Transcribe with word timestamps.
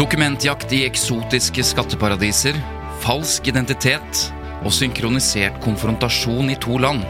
Dokumentjakt 0.00 0.70
i 0.72 0.86
eksotiske 0.86 1.60
skatteparadiser, 1.60 2.56
falsk 3.02 3.50
identitet 3.50 4.20
og 4.64 4.72
synkronisert 4.72 5.58
konfrontasjon 5.60 6.48
i 6.48 6.56
to 6.56 6.78
land. 6.80 7.02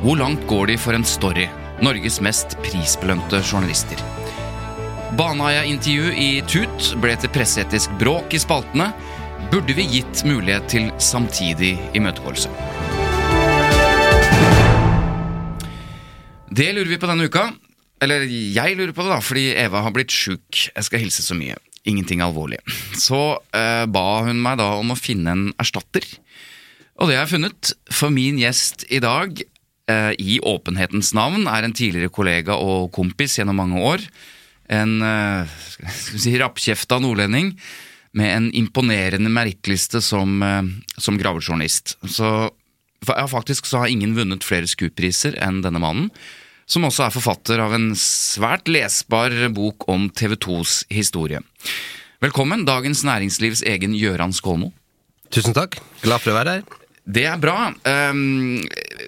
Hvor 0.00 0.16
langt 0.16 0.46
går 0.48 0.70
de 0.70 0.76
for 0.80 0.96
en 0.96 1.04
story? 1.04 1.44
Norges 1.84 2.16
mest 2.24 2.56
prisbelønte 2.64 3.42
journalister. 3.42 4.00
Baneheia-intervju 5.20 6.14
i 6.16 6.30
Tut 6.48 6.88
ble 7.04 7.18
til 7.20 7.34
presseetisk 7.36 7.92
bråk 8.00 8.32
i 8.32 8.40
spaltene. 8.40 8.88
Burde 9.52 9.76
vi 9.76 9.84
gitt 9.98 10.24
mulighet 10.24 10.72
til 10.72 10.88
samtidig 10.96 11.74
imøtegåelse? 12.00 12.48
Det 16.48 16.72
lurer 16.72 16.94
vi 16.96 17.02
på 17.04 17.12
denne 17.12 17.28
uka. 17.28 17.50
Eller 18.00 18.24
jeg 18.24 18.80
lurer 18.80 18.96
på 18.96 19.04
det, 19.04 19.12
da, 19.12 19.20
fordi 19.20 19.50
Eva 19.68 19.84
har 19.84 19.92
blitt 19.92 20.16
sjuk. 20.16 20.68
Jeg 20.72 20.88
skal 20.88 21.04
hilse 21.04 21.20
så 21.20 21.36
mye. 21.36 21.60
Ingenting 21.86 22.22
alvorlig. 22.24 22.58
Så 22.98 23.38
eh, 23.54 23.84
ba 23.86 24.06
hun 24.26 24.40
meg 24.42 24.58
da 24.60 24.72
om 24.80 24.90
å 24.92 24.98
finne 24.98 25.34
en 25.34 25.44
erstatter. 25.62 26.06
Og 26.96 27.08
det 27.08 27.18
har 27.18 27.26
jeg 27.26 27.36
funnet. 27.36 27.72
For 27.92 28.12
min 28.12 28.40
gjest 28.40 28.86
i 28.90 29.00
dag, 29.04 29.38
eh, 29.90 30.12
i 30.18 30.38
åpenhetens 30.40 31.12
navn, 31.16 31.46
er 31.46 31.66
en 31.66 31.76
tidligere 31.76 32.12
kollega 32.12 32.56
og 32.56 32.90
kompis 32.96 33.38
gjennom 33.38 33.60
mange 33.60 33.82
år. 33.82 34.06
En 34.72 34.98
eh, 35.02 35.58
skal 35.86 36.16
vi 36.16 36.22
si, 36.24 36.38
rappkjefta 36.40 36.98
nordlending 37.02 37.52
med 38.16 38.32
en 38.32 38.48
imponerende 38.56 39.30
merittliste 39.30 40.00
som, 40.02 40.40
eh, 40.42 40.62
som 40.98 41.18
gravejournalist. 41.20 41.98
Så 42.08 42.50
ja, 43.06 43.26
faktisk 43.30 43.68
så 43.68 43.84
har 43.84 43.92
ingen 43.92 44.16
vunnet 44.16 44.44
flere 44.46 44.66
Scoop-priser 44.66 45.36
enn 45.44 45.62
denne 45.62 45.82
mannen. 45.82 46.10
Som 46.66 46.82
også 46.88 47.04
er 47.06 47.14
forfatter 47.14 47.60
av 47.62 47.76
en 47.76 47.92
svært 47.98 48.66
lesbar 48.66 49.30
bok 49.54 49.84
om 49.92 50.08
TV 50.10 50.34
2s 50.34 50.80
historie. 50.90 51.38
Velkommen, 52.24 52.64
Dagens 52.66 53.04
Næringslivs 53.06 53.62
egen 53.70 53.94
Gøran 53.94 54.34
Skålmo. 54.34 54.72
Tusen 55.30 55.54
takk. 55.54 55.78
Glad 56.02 56.24
for 56.24 56.32
å 56.32 56.40
være 56.40 56.56
her. 56.56 56.76
Det 57.06 57.22
er 57.30 57.38
bra, 57.38 57.68
um, 57.70 58.58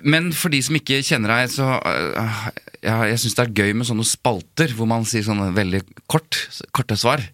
men 0.06 0.30
for 0.30 0.54
de 0.54 0.60
som 0.62 0.78
ikke 0.78 1.00
kjenner 1.02 1.32
deg, 1.34 1.50
så 1.50 1.66
uh, 1.82 2.44
ja, 2.78 3.00
Jeg 3.10 3.18
syns 3.24 3.34
det 3.34 3.42
er 3.48 3.56
gøy 3.64 3.74
med 3.74 3.88
sånne 3.88 4.06
spalter 4.06 4.70
hvor 4.78 4.86
man 4.86 5.02
sier 5.08 5.26
sånne 5.26 5.50
veldig 5.56 5.82
kort, 6.06 6.38
korte 6.70 6.94
svar. 6.94 7.24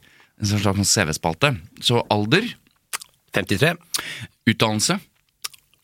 En 0.41 0.49
slags 0.49 0.95
CV-spalte. 0.97 1.53
Så 1.85 2.01
alder, 2.09 2.49
53. 3.37 3.77
utdannelse, 4.49 4.97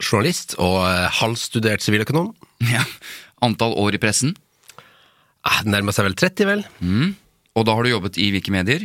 Journalist 0.01 0.57
og 0.57 0.79
eh, 0.87 1.11
halvstudert 1.21 1.85
siviløkonom. 1.85 2.33
ja, 2.73 2.87
antall 3.43 3.75
år 3.81 3.95
i 3.99 4.03
pressen, 4.03 4.37
Ah, 5.43 5.63
Nærmer 5.65 5.95
seg 5.97 6.05
vel 6.05 6.15
30, 6.21 6.45
vel. 6.45 6.65
og 7.57 7.65
da 7.65 7.73
har 7.75 7.83
du 7.87 7.89
jobbet 7.89 8.19
i 8.21 8.27
hvilke 8.31 8.53
medier? 8.53 8.83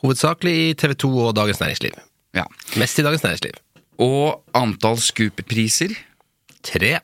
Hovedsakelig 0.00 0.54
i 0.70 0.74
TV 0.80 0.94
2 0.96 1.10
og 1.26 1.34
Dagens 1.36 1.60
Næringsliv. 1.60 1.98
Ja. 2.34 2.46
Mest 2.80 2.98
i 2.98 3.04
Dagens 3.04 3.22
Næringsliv. 3.22 3.58
Og 4.00 4.40
antall 4.56 4.96
Scoop-priser, 4.96 5.92
Tre. 6.64 7.00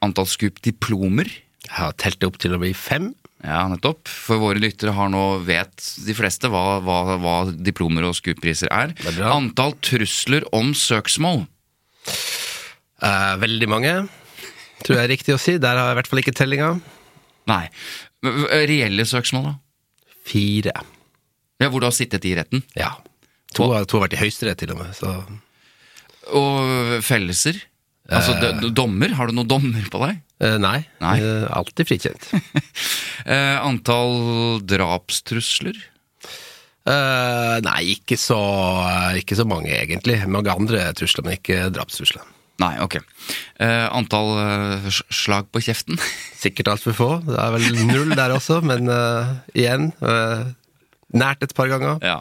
antall 0.00 0.26
Scoop-diplomer. 0.30 1.26
Jeg 1.66 1.74
har 1.74 1.92
telt 1.98 2.20
det 2.20 2.28
opp 2.30 2.38
til 2.38 2.54
å 2.54 2.60
bli 2.62 2.70
fem. 2.72 3.10
Ja, 3.42 3.66
nettopp. 3.68 4.06
For 4.06 4.38
våre 4.38 4.58
lyttere 4.62 4.94
har 4.94 5.10
nå 5.10 5.42
vet 5.44 5.74
de 6.06 6.14
fleste 6.14 6.48
hva, 6.50 6.78
hva, 6.80 7.18
hva 7.18 7.36
diplomer 7.58 8.06
og 8.06 8.14
Scoop-priser 8.14 8.70
er. 8.70 8.94
Er. 9.04 9.20
Antall 9.34 9.74
trusler 9.82 10.46
om 10.54 10.70
søksmål. 10.78 11.44
Eh, 13.02 13.34
veldig 13.42 13.68
mange, 13.70 13.92
tror 14.84 14.96
jeg 14.98 15.04
er 15.04 15.12
riktig 15.12 15.34
å 15.34 15.40
si. 15.42 15.56
Der 15.62 15.76
har 15.78 15.88
jeg 15.90 15.96
i 15.96 15.98
hvert 16.00 16.10
fall 16.12 16.22
ikke 16.22 16.36
tellinga. 16.38 16.70
Nei. 17.50 17.64
Reelle 18.68 19.06
søksmål, 19.08 19.44
da? 19.50 19.54
Fire. 20.28 20.74
Ja, 21.58 21.68
Hvor 21.72 21.80
du 21.80 21.86
har 21.88 21.94
sittet 21.96 22.24
i 22.28 22.34
retten? 22.38 22.62
Ja. 22.76 22.92
To, 23.56 23.70
har- 23.72 23.86
to 23.88 23.98
har 23.98 24.06
vært 24.08 24.18
i 24.18 24.22
Høyesterett, 24.22 24.58
til 24.60 24.70
og 24.74 24.82
med. 24.82 24.94
Så 24.94 25.14
Og 26.36 27.02
fellelser? 27.02 27.56
Altså 28.08 28.34
dommer? 28.76 29.12
Har 29.16 29.28
du 29.28 29.34
noen 29.36 29.48
dommer 29.48 29.84
på 29.92 30.00
deg? 30.06 30.20
eh, 30.40 30.56
nei. 30.60 30.86
Nei. 31.02 31.16
Eh, 31.20 31.46
alltid 31.52 31.88
frikjent. 31.88 32.28
Eh, 33.28 33.58
antall 33.60 34.60
drapstrusler? 34.64 35.76
Eh, 36.88 37.56
nei, 37.66 37.80
ikke 37.98 38.16
så, 38.16 38.38
ikke 39.18 39.36
så 39.36 39.44
mange, 39.44 39.68
egentlig. 39.74 40.20
Mange 40.30 40.54
andre 40.54 40.86
trusler, 40.96 41.26
men 41.26 41.34
ikke 41.36 41.66
drapstrusler. 41.74 42.22
Nei, 42.58 42.74
ok. 42.82 42.98
Uh, 43.60 43.86
antall 43.94 44.32
uh, 44.34 44.88
slag 45.14 45.50
på 45.54 45.62
kjeften? 45.62 45.98
Sikkert 46.42 46.72
altfor 46.74 46.96
få. 46.96 47.10
Det 47.26 47.38
er 47.38 47.54
vel 47.54 47.84
null 47.86 48.14
der 48.18 48.34
også, 48.34 48.62
men 48.66 48.90
uh, 48.90 49.36
igjen 49.56 49.92
Nært 51.08 51.40
et 51.40 51.54
par 51.56 51.70
ganger. 51.70 52.02
Ja. 52.04 52.18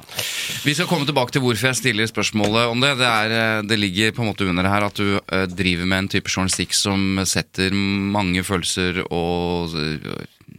Vi 0.64 0.72
skal 0.72 0.88
komme 0.88 1.04
tilbake 1.04 1.34
til 1.36 1.42
hvorfor 1.44 1.68
jeg 1.68 1.76
stiller 1.76 2.08
spørsmålet 2.08 2.70
om 2.72 2.80
det. 2.80 2.94
Det, 3.02 3.10
er, 3.10 3.66
det 3.68 3.76
ligger 3.82 4.14
på 4.16 4.24
en 4.24 4.30
måte 4.30 4.48
under 4.48 4.64
her 4.64 4.86
at 4.88 4.96
du 4.96 5.18
driver 5.52 5.84
med 5.84 6.06
en 6.06 6.08
type 6.14 6.32
journalistikk 6.32 6.72
som 6.72 7.20
setter 7.28 7.76
mange 7.76 8.46
følelser 8.48 9.02
og 9.12 9.76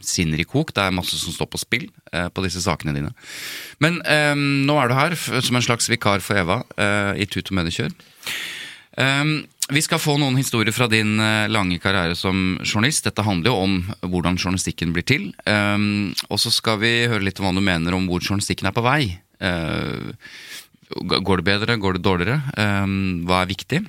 sinner 0.04 0.40
i 0.40 0.46
kok. 0.48 0.72
Det 0.74 0.84
er 0.84 0.94
masse 0.94 1.18
som 1.20 1.34
står 1.34 1.50
på 1.52 1.60
spill 1.60 1.86
eh, 2.12 2.28
på 2.28 2.44
disse 2.44 2.62
sakene 2.64 2.94
dine. 2.96 3.12
Men 3.82 4.00
eh, 4.06 4.34
nå 4.36 4.78
er 4.80 4.90
du 4.90 4.96
her 4.98 5.16
som 5.16 5.58
en 5.58 5.64
slags 5.64 5.88
vikar 5.90 6.24
for 6.24 6.40
Eva 6.40 6.62
eh, 6.76 7.24
i 7.24 7.28
Tut 7.30 7.50
og 7.50 7.58
Mediekjør. 7.60 7.94
Um, 8.98 9.46
vi 9.68 9.82
skal 9.84 10.00
få 10.00 10.16
noen 10.20 10.38
historier 10.38 10.72
fra 10.72 10.88
din 10.90 11.18
eh, 11.20 11.48
lange 11.50 11.78
karriere 11.82 12.16
som 12.16 12.56
journalist. 12.64 13.04
Dette 13.04 13.24
handler 13.24 13.52
jo 13.52 13.64
om 13.66 13.76
hvordan 14.00 14.38
journalistikken 14.40 14.94
blir 14.96 15.04
til. 15.08 15.28
Um, 15.44 16.14
og 16.32 16.40
så 16.40 16.52
skal 16.54 16.80
vi 16.82 16.92
høre 17.10 17.24
litt 17.26 17.40
om 17.40 17.48
hva 17.48 17.54
du 17.56 17.64
mener 17.64 17.96
om 17.96 18.08
hvor 18.08 18.24
journalistikken 18.24 18.70
er 18.70 18.76
på 18.76 18.84
vei. 18.86 19.02
Uh, 19.42 20.14
går 21.04 21.40
det 21.40 21.46
bedre, 21.50 21.76
går 21.80 21.98
det 21.98 22.04
dårligere? 22.06 22.40
Um, 22.56 23.26
hva 23.28 23.42
er 23.42 23.52
viktig? 23.52 23.82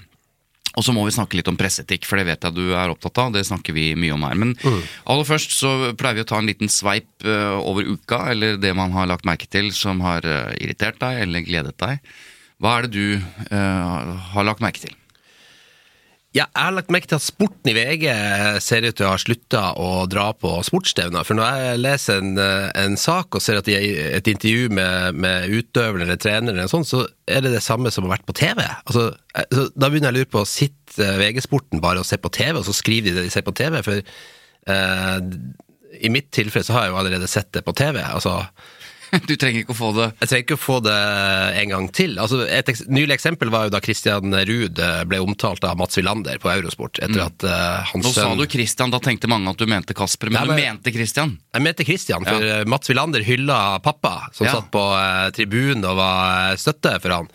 Og 0.77 0.85
så 0.85 0.93
må 0.93 1.01
vi 1.07 1.15
snakke 1.15 1.39
litt 1.39 1.47
om 1.49 1.57
presseetikk, 1.59 2.05
for 2.07 2.19
det 2.19 2.27
vet 2.27 2.43
jeg 2.45 2.55
du 2.55 2.75
er 2.77 2.91
opptatt 2.91 3.23
av. 3.23 3.33
Det 3.33 3.47
snakker 3.47 3.75
vi 3.75 3.87
mye 3.99 4.13
om 4.15 4.27
her. 4.27 4.37
Men 4.39 4.53
aller 4.61 5.27
først 5.27 5.55
så 5.55 5.73
pleier 5.97 6.19
vi 6.19 6.27
å 6.27 6.29
ta 6.29 6.39
en 6.39 6.47
liten 6.47 6.71
sveip 6.71 7.25
eh, 7.25 7.57
over 7.57 7.89
uka, 7.89 8.21
eller 8.31 8.59
det 8.61 8.75
man 8.77 8.93
har 8.95 9.09
lagt 9.09 9.27
merke 9.27 9.49
til 9.49 9.73
som 9.75 9.99
har 10.05 10.27
irritert 10.59 11.01
deg 11.01 11.25
eller 11.25 11.43
gledet 11.47 11.75
deg. 11.81 12.05
Hva 12.61 12.77
er 12.77 12.87
det 12.87 12.93
du 12.93 13.17
uh, 13.17 14.15
har 14.35 14.47
lagt 14.47 14.63
merke 14.63 14.83
til? 14.85 14.93
Ja, 16.29 16.43
jeg 16.45 16.61
har 16.61 16.73
lagt 16.75 16.91
merke 16.93 17.09
til 17.09 17.17
at 17.17 17.25
sporten 17.25 17.71
i 17.71 17.73
VG 17.73 18.03
ser 18.61 18.85
ut 18.85 18.99
til 18.99 19.07
å 19.07 19.13
ha 19.15 19.17
slutta 19.17 19.61
å 19.81 20.03
dra 20.05 20.27
på 20.37 20.51
sportsstevner. 20.67 21.25
For 21.25 21.33
når 21.39 21.55
jeg 21.57 21.79
leser 21.81 22.19
en, 22.21 22.35
eh, 22.37 22.67
en 22.77 22.97
sak 23.01 23.33
og 23.33 23.41
ser 23.41 23.57
at 23.57 23.65
de 23.65 23.73
er 23.73 24.13
et 24.19 24.29
intervju 24.29 24.69
med, 24.69 25.17
med 25.17 25.49
utøveren 25.49 26.05
eller 26.05 26.21
treneren, 26.21 26.53
eller 26.53 26.69
sånt, 26.69 26.85
så 26.85 27.07
er 27.25 27.41
det 27.41 27.55
det 27.55 27.63
samme 27.65 27.89
som 27.89 28.05
har 28.05 28.13
vært 28.19 28.27
på 28.29 28.37
TV. 28.37 28.61
Altså, 28.61 29.07
eh, 29.33 29.63
da 29.73 29.89
begynner 29.89 30.11
jeg 30.11 30.19
å 30.19 30.19
lure 30.19 30.33
på, 30.37 30.45
sitter 30.45 31.17
VG-sporten 31.17 31.81
bare 31.81 32.03
og 32.03 32.05
ser 32.05 32.21
på 32.21 32.29
TV, 32.29 32.59
og 32.59 32.67
så 32.69 32.77
skriver 32.77 33.09
de 33.09 33.17
det 33.17 33.25
de 33.25 33.33
ser 33.33 33.47
på 33.49 33.55
TV? 33.57 33.81
For 33.81 33.97
eh, 33.97 35.17
i 35.97 36.13
mitt 36.13 36.29
tilfelle 36.29 36.67
så 36.67 36.77
har 36.77 36.85
jeg 36.85 36.93
jo 36.93 37.01
allerede 37.01 37.31
sett 37.31 37.49
det 37.57 37.65
på 37.65 37.73
TV. 37.73 38.03
Altså, 38.05 38.37
Du 39.29 39.35
trenger 39.39 39.63
ikke 39.63 39.73
å 39.73 39.77
få 39.77 39.89
det 39.97 40.07
Jeg 40.21 40.29
trenger 40.29 40.45
ikke 40.45 40.57
å 40.57 40.61
få 40.61 40.77
det 40.85 40.95
en 41.61 41.73
gang 41.73 41.87
til. 41.95 42.15
Altså, 42.21 42.41
et 42.45 42.69
eks 42.71 42.83
nylig 42.89 43.15
eksempel 43.17 43.51
var 43.53 43.67
jo 43.67 43.73
da 43.73 43.81
Christian 43.83 44.33
Ruud 44.33 44.79
eh, 44.79 45.01
ble 45.09 45.19
omtalt 45.23 45.63
av 45.67 45.77
Mats 45.79 45.97
Wilander 45.99 46.39
på 46.41 46.51
Eurosport. 46.51 46.99
etter 47.03 47.23
at 47.25 47.45
uh, 47.47 47.83
hans 47.91 47.99
Mm. 47.99 48.07
Nå 48.07 48.13
sa 48.15 48.27
du 48.35 48.45
Christian, 48.49 48.91
da 48.93 48.99
tenkte 49.03 49.27
mange 49.31 49.49
at 49.51 49.59
du 49.59 49.65
mente 49.69 49.93
Kasper, 49.97 50.29
men 50.31 50.47
Nei, 50.47 50.55
du 50.55 50.63
mente 50.69 50.93
Christian. 50.95 51.37
Jeg 51.53 51.65
mente 51.65 51.85
Christian, 51.87 52.25
for 52.25 52.45
ja. 52.45 52.61
Mats 52.69 52.89
Wilander 52.89 53.23
hylla 53.25 53.79
pappa, 53.83 54.29
som 54.33 54.47
Ja. 54.47 54.55
satt 54.57 54.69
på 54.71 54.83
uh, 54.95 55.29
tribunen 55.35 55.83
og 55.85 55.97
var 55.99 56.53
eh, 56.53 56.57
støtte 56.61 56.95
for 57.03 57.15
han. 57.17 57.27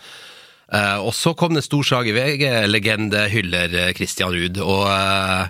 Uh, 0.74 0.98
og 1.04 1.12
så 1.14 1.34
kom 1.36 1.52
det 1.54 1.60
en 1.60 1.66
stor 1.68 1.84
sak 1.86 2.08
i 2.08 2.14
VG, 2.16 2.44
legende 2.70 3.26
hyller 3.30 3.74
eh, 3.76 3.92
Christian 3.94 4.32
Ruud, 4.32 4.58
og 4.64 4.88
eh, 4.88 5.48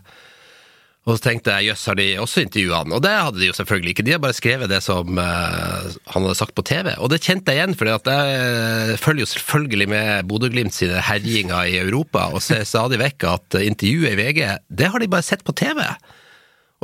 og 1.05 1.19
så 1.19 1.21
tenkte 1.27 1.53
jeg, 1.53 1.69
jøss, 1.69 1.85
har 1.91 1.99
de 1.99 2.07
også 2.23 2.43
intervjua 2.47 2.79
han? 2.81 2.95
Og 2.97 3.03
det 3.05 3.13
hadde 3.13 3.43
de 3.43 3.51
jo 3.51 3.57
selvfølgelig 3.59 3.93
ikke, 3.93 4.07
de 4.07 4.15
har 4.15 4.23
bare 4.25 4.37
skrevet 4.37 4.71
det 4.73 4.81
som 4.85 5.21
eh, 5.21 5.95
han 6.15 6.25
hadde 6.25 6.39
sagt 6.39 6.57
på 6.57 6.65
TV. 6.65 6.95
Og 6.97 7.13
det 7.13 7.21
kjente 7.27 7.53
jeg 7.53 7.61
igjen, 7.61 7.77
for 7.77 7.91
jeg 7.93 8.99
følger 9.05 9.27
jo 9.27 9.31
selvfølgelig 9.35 9.89
med 9.93 10.31
Bodø-Glimt 10.31 10.77
sine 10.77 11.05
herjinger 11.05 11.69
i 11.69 11.79
Europa, 11.83 12.31
og 12.33 12.45
ser 12.45 12.65
stadig 12.69 13.03
vekk 13.05 13.29
at 13.35 13.59
intervjuet 13.61 14.15
i 14.15 14.21
VG, 14.23 14.45
det 14.73 14.93
har 14.95 15.05
de 15.05 15.13
bare 15.13 15.29
sett 15.29 15.45
på 15.45 15.57
TV. 15.61 15.85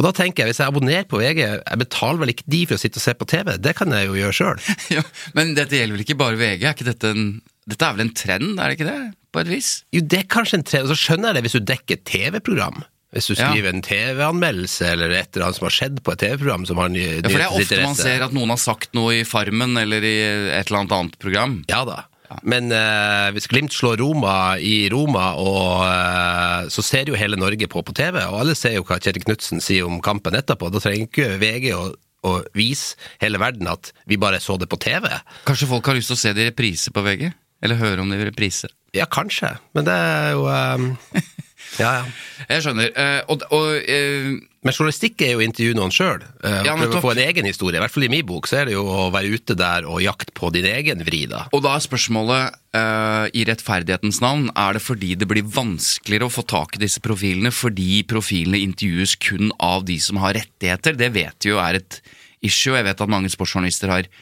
Og 0.00 0.06
da 0.06 0.14
tenker 0.16 0.46
jeg, 0.46 0.54
hvis 0.54 0.60
jeg 0.62 0.72
abonnerer 0.72 1.08
på 1.08 1.18
VG, 1.20 1.40
jeg 1.44 1.80
betaler 1.82 2.22
vel 2.22 2.32
ikke 2.32 2.46
de 2.48 2.60
for 2.68 2.78
å 2.78 2.80
sitte 2.80 2.96
og 2.96 3.04
se 3.04 3.12
på 3.20 3.26
TV, 3.28 3.50
det 3.60 3.74
kan 3.76 3.92
jeg 3.92 4.06
jo 4.08 4.16
gjøre 4.16 4.36
sjøl. 4.36 4.68
Ja, 4.96 5.02
men 5.36 5.52
dette 5.58 5.76
gjelder 5.76 5.98
vel 5.98 6.04
ikke 6.06 6.16
bare 6.20 6.38
VG? 6.40 6.64
Er 6.64 6.76
ikke 6.76 6.88
dette 6.88 7.14
en 7.14 7.26
Dette 7.70 7.86
er 7.86 7.94
vel 7.94 8.06
en 8.06 8.14
trend, 8.16 8.54
er 8.56 8.70
det 8.70 8.78
ikke 8.78 8.86
det? 8.88 9.00
På 9.30 9.42
et 9.42 9.50
vis? 9.50 9.68
Jo, 9.94 10.00
det 10.02 10.22
er 10.22 10.30
kanskje 10.32 10.58
en 10.58 10.64
trend. 10.66 10.88
og 10.88 10.90
så 10.90 10.96
skjønner 10.98 11.28
jeg 11.28 11.36
det 11.36 11.42
hvis 11.44 11.54
du 11.54 11.66
dekker 11.68 12.00
TV-program. 12.08 12.80
Hvis 13.10 13.26
du 13.26 13.34
Ja. 13.34 13.48
skriver 13.50 13.72
en 13.74 13.82
TV-anmeldelse 13.82 14.86
eller 14.92 15.10
et 15.10 15.34
eller 15.34 15.48
annet 15.48 15.58
som 15.58 15.66
har 15.66 15.74
skjedd 15.74 15.96
på 16.06 16.12
et 16.14 16.20
TV-program 16.22 16.66
som 16.68 16.78
har 16.78 16.92
ny 16.92 17.02
Ja, 17.02 17.22
for 17.26 17.38
det 17.40 17.46
er 17.48 17.56
ofte 17.58 17.82
man 17.82 17.98
ser 17.98 18.22
at 18.22 18.32
noen 18.36 18.52
har 18.54 18.60
sagt 18.62 18.94
noe 18.94 19.16
i 19.18 19.24
Farmen 19.26 19.74
eller 19.80 20.04
i 20.06 20.16
et 20.54 20.70
eller 20.70 20.84
annet 20.84 20.94
annet 20.94 21.18
program. 21.18 21.64
Ja 21.68 21.82
da. 21.84 22.04
Men 22.46 22.70
uh, 22.70 23.32
hvis 23.34 23.48
Glimt 23.50 23.74
slår 23.74 23.98
Roma 23.98 24.54
i 24.62 24.88
Roma, 24.92 25.32
og, 25.34 25.82
uh, 25.82 26.68
så 26.70 26.84
ser 26.86 27.10
jo 27.10 27.18
hele 27.18 27.34
Norge 27.40 27.66
på 27.66 27.82
på 27.82 27.94
TV, 27.98 28.20
og 28.22 28.38
alle 28.44 28.54
ser 28.54 28.76
jo 28.76 28.84
hva 28.86 29.00
Kjetil 29.02 29.26
Knutsen 29.26 29.58
sier 29.64 29.88
om 29.88 29.98
kampen 30.04 30.38
etterpå. 30.38 30.70
Da 30.70 30.78
trenger 30.78 31.08
ikke 31.08 31.40
VG 31.42 31.72
å, 31.74 31.88
å 32.30 32.36
vise 32.54 32.94
hele 33.18 33.40
verden 33.42 33.66
at 33.66 33.90
vi 34.06 34.20
bare 34.20 34.38
så 34.38 34.54
det 34.60 34.70
på 34.70 34.78
TV. 34.78 35.10
Kanskje 35.48 35.70
folk 35.72 35.90
har 35.90 35.98
lyst 35.98 36.12
til 36.14 36.20
å 36.20 36.22
se 36.22 36.34
det 36.36 36.46
i 36.46 36.50
reprise 36.52 36.94
på 36.94 37.02
VG? 37.02 37.32
Eller 37.66 37.76
høre 37.82 38.00
om 38.00 38.08
det 38.14 38.20
i 38.22 38.30
reprise? 38.30 38.70
Ja, 38.94 39.04
kanskje, 39.10 39.56
men 39.74 39.84
det 39.86 39.92
er 39.94 40.30
jo 40.32 40.46
eh, 40.48 41.18
Ja, 41.78 41.90
ja. 42.00 42.04
Jeg 42.48 42.64
skjønner. 42.64 42.90
eh, 42.98 43.20
og 43.30 43.44
og 43.54 43.66
eh, 43.88 44.38
Men 44.60 44.74
journalistikk 44.74 45.22
er 45.24 45.32
jo 45.32 45.40
å 45.40 45.44
intervjue 45.46 45.76
noen 45.78 45.92
sjøl. 45.94 46.24
Ja, 46.44 46.74
prøve 46.76 46.98
å 46.98 47.02
få 47.04 47.12
en 47.14 47.22
egen 47.22 47.46
historie. 47.48 47.78
I 47.78 47.80
hvert 47.80 47.94
fall 47.94 48.04
i 48.04 48.10
min 48.12 48.26
bok 48.28 48.48
så 48.50 48.58
er 48.60 48.68
det 48.68 48.74
jo 48.74 48.82
å 48.84 49.06
være 49.14 49.30
ute 49.32 49.56
der 49.56 49.86
og 49.88 50.02
jakte 50.04 50.34
på 50.36 50.50
din 50.52 50.66
egen 50.68 51.00
vri, 51.06 51.22
da. 51.30 51.46
Og 51.56 51.62
da 51.64 51.72
er 51.78 51.84
spørsmålet, 51.84 52.58
uh, 52.76 53.24
i 53.32 53.46
rettferdighetens 53.48 54.20
navn, 54.20 54.50
er 54.52 54.76
det 54.76 54.82
fordi 54.84 55.14
det 55.16 55.28
blir 55.30 55.48
vanskeligere 55.48 56.28
å 56.28 56.34
få 56.34 56.44
tak 56.44 56.76
i 56.76 56.82
disse 56.82 57.00
profilene, 57.00 57.48
fordi 57.56 58.02
profilene 58.10 58.60
intervjues 58.66 59.16
kun 59.24 59.48
av 59.64 59.86
de 59.88 59.96
som 60.02 60.20
har 60.20 60.36
rettigheter? 60.36 60.98
Det 61.00 61.08
vet 61.16 61.48
vi 61.48 61.54
jo 61.54 61.62
er 61.62 61.80
et 61.80 62.00
issue. 62.44 62.76
Jeg 62.76 62.84
vet 62.90 63.00
at 63.00 63.14
mange 63.16 63.32
sportsjournalister 63.32 63.94
har 63.94 64.12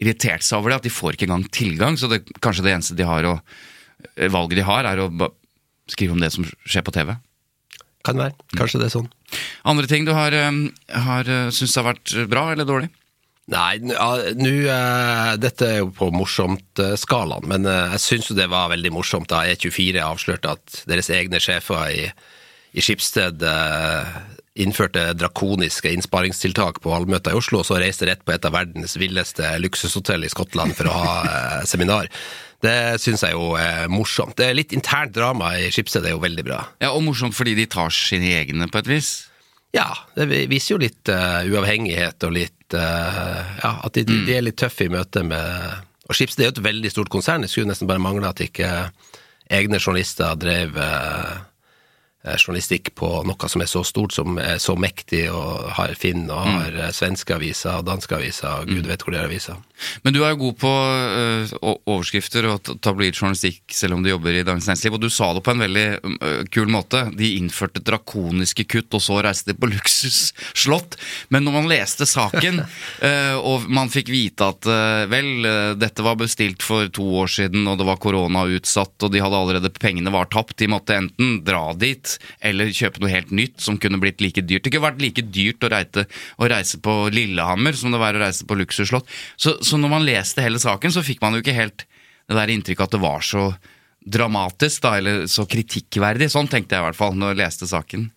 irritert 0.00 0.42
seg 0.46 0.56
over 0.56 0.72
det, 0.72 0.80
at 0.80 0.88
de 0.88 0.96
får 0.96 1.18
ikke 1.18 1.28
engang 1.28 1.44
tilgang. 1.52 2.00
Så 2.00 2.08
det, 2.08 2.24
kanskje 2.40 2.64
det 2.64 2.72
eneste 2.78 2.96
de 2.96 3.04
har 3.06 3.28
å, 3.28 3.36
eh, 4.16 4.32
valget 4.32 4.62
de 4.62 4.66
har, 4.72 4.88
er 4.88 5.04
å 5.04 5.12
skrive 5.92 6.16
om 6.16 6.22
det 6.22 6.32
som 6.34 6.46
skjer 6.64 6.84
på 6.86 6.94
TV. 6.94 7.14
Kan 8.02 8.18
være. 8.18 8.34
Kanskje 8.58 8.80
det 8.82 8.88
er 8.88 8.96
sånn. 8.96 9.12
Andre 9.68 9.86
ting 9.90 10.08
du 10.08 10.12
har, 10.16 10.34
eh, 10.34 10.50
har 11.06 11.30
eh, 11.30 11.52
syntes 11.54 11.78
har 11.78 11.92
vært 11.92 12.16
bra 12.32 12.48
eller 12.54 12.68
dårlig? 12.68 12.90
Nei, 13.50 13.80
nå 13.82 14.50
eh, 14.70 15.32
Dette 15.42 15.66
er 15.66 15.80
jo 15.80 15.88
på 15.96 16.12
morsomt-skalaen, 16.14 17.48
men 17.50 17.66
eh, 17.66 17.96
jeg 17.96 18.04
syns 18.04 18.30
jo 18.30 18.36
det 18.38 18.46
var 18.52 18.70
veldig 18.70 18.92
morsomt 18.94 19.30
da 19.32 19.42
E24 19.50 19.98
avslørte 20.04 20.54
at 20.54 20.84
deres 20.90 21.10
egne 21.10 21.40
sjefer 21.42 21.90
i, 21.90 22.04
i 22.78 22.84
Skipsted 22.84 23.42
eh, 23.42 24.14
innførte 24.62 25.08
drakoniske 25.16 25.90
innsparingstiltak 25.90 26.78
på 26.84 26.92
valgmøter 26.92 27.34
i 27.34 27.40
Oslo, 27.40 27.62
og 27.62 27.66
så 27.66 27.80
reiste 27.82 28.06
rett 28.06 28.22
på 28.22 28.34
et 28.34 28.46
av 28.46 28.54
verdens 28.54 28.94
villeste 29.00 29.56
luksushotell 29.64 30.22
i 30.22 30.30
Skottland 30.30 30.76
for 30.78 30.90
å 30.90 30.96
ha 30.96 31.12
eh, 31.24 31.60
seminar. 31.68 32.12
Det 32.62 33.00
syns 33.02 33.24
jeg 33.26 33.34
jo 33.34 33.52
er 33.58 33.90
morsomt. 33.90 34.36
Det 34.38 34.46
er 34.46 34.56
litt 34.56 34.74
internt 34.76 35.14
drama 35.16 35.50
i 35.58 35.68
Schibsted, 35.74 36.04
det 36.04 36.12
er 36.12 36.16
jo 36.16 36.22
veldig 36.22 36.44
bra. 36.46 36.62
Ja, 36.82 36.92
Og 36.94 37.02
morsomt 37.02 37.34
fordi 37.34 37.56
de 37.58 37.66
tar 37.66 37.90
sine 37.94 38.30
egne, 38.38 38.70
på 38.70 38.82
et 38.82 38.90
vis. 38.90 39.12
Ja, 39.74 39.88
det 40.14 40.28
viser 40.50 40.74
jo 40.74 40.82
litt 40.82 41.08
uh, 41.08 41.42
uavhengighet 41.48 42.22
og 42.28 42.34
litt 42.36 42.76
uh, 42.76 43.40
Ja, 43.62 43.78
at 43.86 43.96
de, 43.96 44.04
de, 44.04 44.34
er 44.36 44.44
litt 44.44 44.58
tøffe 44.60 44.84
i 44.84 44.92
møte 44.92 45.22
med 45.24 45.78
Og 46.10 46.18
Schibsted 46.18 46.44
er 46.44 46.50
jo 46.50 46.56
et 46.58 46.66
veldig 46.66 46.90
stort 46.92 47.12
konsern, 47.12 47.40
det 47.40 47.48
skulle 47.48 47.70
nesten 47.70 47.88
bare 47.88 48.02
mangle 48.02 48.28
at 48.28 48.42
ikke 48.44 48.68
egne 49.52 49.80
journalister 49.80 50.36
drev 50.40 50.76
eh, 50.80 51.32
journalistikk 52.22 52.92
på 52.94 53.08
noe 53.26 53.48
som 53.50 53.64
er 53.64 53.70
så 53.70 53.82
stort, 53.86 54.14
som 54.14 54.38
er 54.38 54.60
så 54.62 54.76
mektig, 54.78 55.24
og 55.34 55.72
har 55.74 55.94
Finn, 55.98 56.28
og 56.30 56.46
har 56.46 56.76
mm. 56.76 56.94
svenske 56.94 57.34
aviser 57.34 57.80
og 57.80 57.88
danske 57.88 58.14
aviser, 58.14 58.62
og 58.62 58.70
gud 58.70 58.86
vet 58.86 59.02
hvor 59.02 59.14
det 59.14 59.22
er 59.22 59.30
aviser. 59.30 59.58
Men 60.06 60.14
du 60.14 60.20
er 60.22 60.30
jo 60.30 60.40
god 60.44 60.58
på 60.62 60.70
øh, 60.70 61.54
overskrifter 61.90 62.46
og 62.52 62.70
tabloid 62.84 63.18
journalistikk, 63.18 63.64
selv 63.74 63.96
om 63.96 64.04
du 64.04 64.12
jobber 64.12 64.38
i 64.38 64.44
Dagens 64.46 64.68
Næringsliv, 64.70 64.94
og 64.94 65.02
du 65.02 65.08
sa 65.10 65.32
det 65.34 65.42
på 65.42 65.54
en 65.54 65.64
veldig 65.64 65.86
øh, 66.12 66.44
kul 66.54 66.70
måte. 66.70 67.04
De 67.18 67.32
innførte 67.40 67.82
drakoniske 67.82 68.68
kutt, 68.70 68.94
og 68.94 69.02
så 69.02 69.18
reiste 69.26 69.50
de 69.50 69.58
på 69.58 69.72
luksusslott. 69.72 70.94
Men 71.34 71.46
når 71.48 71.58
man 71.58 71.70
leste 71.72 72.06
saken, 72.06 72.62
øh, 72.62 73.36
og 73.50 73.66
man 73.66 73.90
fikk 73.90 74.12
vite 74.14 74.52
at 74.52 74.70
vel, 75.10 75.44
dette 75.78 76.04
var 76.06 76.16
bestilt 76.20 76.62
for 76.62 76.86
to 76.94 77.04
år 77.24 77.30
siden, 77.30 77.66
og 77.66 77.80
det 77.80 77.88
var 77.88 77.98
korona 78.02 78.46
utsatt, 78.46 78.94
og 79.02 79.10
de 79.10 79.22
hadde 79.22 79.42
allerede 79.42 79.74
pengene 79.74 80.14
var 80.14 80.30
tapt, 80.30 80.60
de 80.62 80.70
måtte 80.70 80.94
enten 80.94 81.40
dra 81.46 81.72
dit 81.74 82.11
eller 82.40 82.72
kjøpe 82.74 83.02
noe 83.02 83.12
helt 83.12 83.32
nytt 83.34 83.62
som 83.62 83.78
kunne 83.80 84.00
blitt 84.02 84.22
like 84.24 84.44
dyrt. 84.44 84.64
Det 84.64 84.72
kunne 84.74 84.88
vært 84.88 85.02
like 85.02 85.26
dyrt 85.34 85.66
å 85.66 85.72
reise, 85.72 86.06
å 86.38 86.50
reise 86.52 86.80
på 86.82 86.96
Lillehammer 87.14 87.76
som 87.78 87.94
det 87.94 88.00
var 88.02 88.16
å 88.16 88.24
reise 88.24 88.46
på 88.48 88.58
luksusslott. 88.58 89.08
Så, 89.36 89.58
så 89.64 89.80
når 89.80 89.94
man 89.96 90.06
leste 90.08 90.44
hele 90.44 90.62
saken, 90.62 90.94
så 90.94 91.04
fikk 91.06 91.22
man 91.24 91.36
jo 91.36 91.44
ikke 91.44 91.56
helt 91.56 91.86
det 92.28 92.38
der 92.38 92.52
inntrykket 92.54 92.86
at 92.86 92.96
det 92.96 93.02
var 93.02 93.24
så 93.26 93.46
dramatisk, 94.02 94.82
da, 94.82 94.96
eller 94.98 95.26
så 95.30 95.46
kritikkverdig. 95.46 96.30
Sånn 96.32 96.50
tenkte 96.50 96.76
jeg 96.76 96.82
i 96.82 96.88
hvert 96.88 96.98
fall 96.98 97.14
når 97.18 97.34
jeg 97.34 97.42
leste 97.42 97.70
saken. 97.70 98.08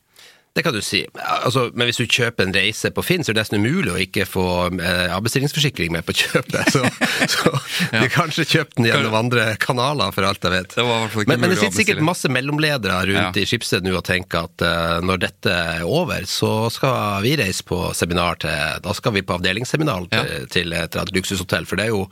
Det 0.55 0.63
kan 0.63 0.71
du 0.71 0.79
si. 0.79 1.01
Altså, 1.19 1.65
men 1.75 1.89
hvis 1.89 1.97
du 1.99 2.05
kjøper 2.07 2.45
en 2.45 2.53
reise 2.55 2.87
på 2.95 3.03
Finn, 3.03 3.25
så 3.27 3.33
er 3.33 3.35
det 3.35 3.41
nesten 3.43 3.59
umulig 3.59 3.91
å 3.91 3.97
ikke 3.99 4.23
få 4.23 4.43
eh, 4.79 5.11
avbestillingsforsikring 5.11 5.91
med 5.91 6.05
på 6.07 6.13
kjøpet. 6.15 6.69
Så, 6.71 6.83
så 7.33 7.51
du 7.91 8.05
kanskje 8.13 8.45
kjøpte 8.47 8.79
den 8.79 8.87
gjennom 8.87 9.17
andre 9.19 9.49
kanaler, 9.59 10.13
for 10.15 10.23
alt 10.29 10.47
jeg 10.47 10.53
vet. 10.53 10.77
Det 10.77 10.85
men, 11.27 11.41
men 11.43 11.51
det 11.51 11.57
sitter 11.59 11.75
sikkert 11.81 11.99
masse 12.07 12.31
mellomledere 12.31 13.01
rundt 13.11 13.35
Ja. 13.35 13.43
i 13.43 13.49
Skipsted 13.49 13.83
nå 13.83 13.97
og 13.99 14.05
tenker 14.07 14.47
at 14.47 14.63
uh, 14.63 15.01
når 15.03 15.21
dette 15.25 15.57
er 15.75 15.83
over, 15.83 16.23
så 16.29 16.53
skal 16.71 17.19
vi 17.25 17.35
reise 17.41 17.65
på 17.67 17.81
seminar 17.97 18.39
til 18.45 18.79
Da 18.85 18.95
skal 18.95 19.15
vi 19.17 19.25
på 19.27 19.35
avdelingsseminar 19.35 20.07
til, 20.13 20.31
Ja. 20.39 20.45
til 20.55 20.73
et 20.79 20.95
luksushotell, 21.15 21.67
for 21.67 21.75
det 21.81 21.89
er 21.89 21.95
jo 21.97 22.05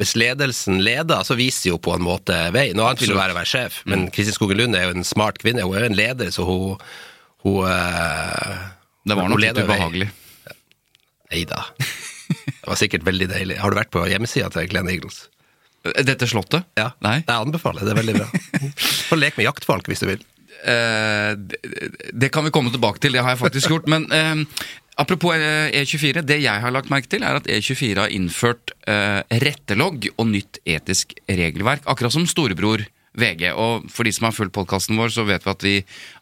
hvis 0.00 0.14
ledelsen 0.16 0.78
leder, 0.80 1.22
så 1.28 1.34
viser 1.36 1.74
jo 1.74 1.78
på 1.78 1.92
en 1.92 2.00
måte 2.02 2.32
vei. 2.54 2.70
Noe 2.72 2.88
annet 2.88 3.02
vil 3.04 3.10
jo 3.12 3.18
være 3.20 3.34
å 3.34 3.36
være 3.36 3.50
sjef, 3.50 3.82
men 3.84 4.06
Mm. 4.06 4.10
Kristin 4.16 4.32
Skogen 4.34 4.56
Lund 4.56 4.74
er 4.78 4.86
jo 4.88 4.94
en 4.96 5.04
smart 5.04 5.36
kvinne. 5.42 5.60
Hun 5.66 5.76
er 5.76 5.84
jo 5.84 5.90
en 5.90 5.98
leder, 5.98 6.30
så 6.32 6.46
hun, 6.48 6.78
hun 7.44 7.66
eh, 7.68 8.56
Det 9.04 9.16
var 9.18 9.30
nok 9.32 9.42
litt 9.42 9.60
ubehagelig. 9.60 10.10
Nei 11.30 11.44
da. 11.48 11.64
Det 12.60 12.66
var 12.68 12.78
sikkert 12.78 13.06
veldig 13.06 13.30
deilig. 13.30 13.60
Har 13.62 13.72
du 13.72 13.78
vært 13.78 13.92
på 13.94 14.02
hjemmesida 14.10 14.50
til 14.54 14.68
Glenn 14.70 14.90
Eagles? 14.92 15.24
Dette 16.04 16.28
slottet? 16.28 16.66
Ja. 16.76 16.90
Nei. 17.04 17.22
Jeg 17.22 17.32
anbefaler. 17.36 17.86
Det 17.86 17.94
er 17.94 18.00
veldig 18.02 18.16
bra. 18.18 18.28
Få 19.08 19.16
lek 19.18 19.38
med 19.38 19.48
jaktfalk 19.48 19.88
hvis 19.88 20.04
du 20.04 20.10
vil. 20.10 20.22
Eh, 20.60 21.32
det, 21.38 21.88
det 22.12 22.28
kan 22.34 22.44
vi 22.44 22.52
komme 22.52 22.72
tilbake 22.74 23.00
til, 23.00 23.16
det 23.16 23.24
har 23.24 23.34
jeg 23.34 23.40
faktisk 23.40 23.72
gjort. 23.72 23.88
Men 23.90 24.04
eh, 24.12 24.44
apropos 25.00 25.32
eh, 25.38 25.72
E24, 25.80 26.24
det 26.28 26.40
jeg 26.42 26.64
har 26.64 26.74
lagt 26.74 26.92
merke 26.92 27.08
til, 27.10 27.24
er 27.24 27.40
at 27.40 27.48
E24 27.48 28.04
har 28.04 28.12
innført 28.12 28.74
eh, 28.90 29.22
rettelogg 29.46 30.10
og 30.16 30.28
nytt 30.34 30.60
etisk 30.68 31.16
regelverk, 31.30 31.86
akkurat 31.88 32.14
som 32.18 32.28
storebror 32.28 32.84
VG. 33.18 33.48
Og 33.58 33.86
for 33.90 34.06
de 34.06 34.12
som 34.14 34.28
har 34.28 34.34
fulgt 34.36 34.54
podkasten 34.54 34.98
vår, 35.00 35.12
så 35.14 35.24
vet 35.28 35.46
vi 35.46 35.52
at 35.54 35.64
vi 35.66 35.76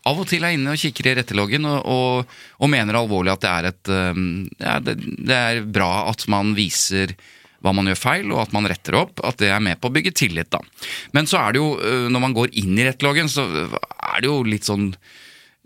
av 0.09 0.21
og 0.23 0.29
til 0.31 0.47
er 0.47 0.57
inne 0.57 0.73
og 0.73 0.81
kikker 0.81 1.11
i 1.11 1.17
retteloggen, 1.21 1.67
og, 1.69 1.83
og, 1.85 2.39
og 2.59 2.73
mener 2.73 2.97
alvorlig 3.01 3.35
at 3.35 3.45
det 3.45 3.51
er 3.55 3.71
et 3.73 3.93
eh, 3.93 4.23
ja, 4.65 4.79
det, 4.85 4.97
det 5.29 5.37
er 5.39 5.67
bra 5.69 6.09
at 6.09 6.25
man 6.33 6.55
viser 6.59 7.17
hva 7.65 7.73
man 7.75 7.91
gjør 7.91 7.99
feil, 7.99 8.29
og 8.33 8.45
at 8.45 8.53
man 8.55 8.69
retter 8.71 8.97
opp. 9.01 9.23
At 9.27 9.41
det 9.43 9.51
er 9.51 9.63
med 9.63 9.81
på 9.83 9.91
å 9.91 9.95
bygge 9.95 10.15
tillit, 10.17 10.51
da. 10.55 10.63
Men 11.17 11.27
så 11.27 11.41
er 11.43 11.55
det 11.55 11.63
jo, 11.63 11.73
øh, 11.77 12.07
når 12.13 12.23
man 12.29 12.37
går 12.37 12.55
inn 12.61 12.77
i 12.79 12.87
retteloggen, 12.87 13.31
så 13.31 13.49
er 13.49 14.21
det 14.23 14.31
jo 14.31 14.43
litt 14.47 14.69
sånn 14.69 14.93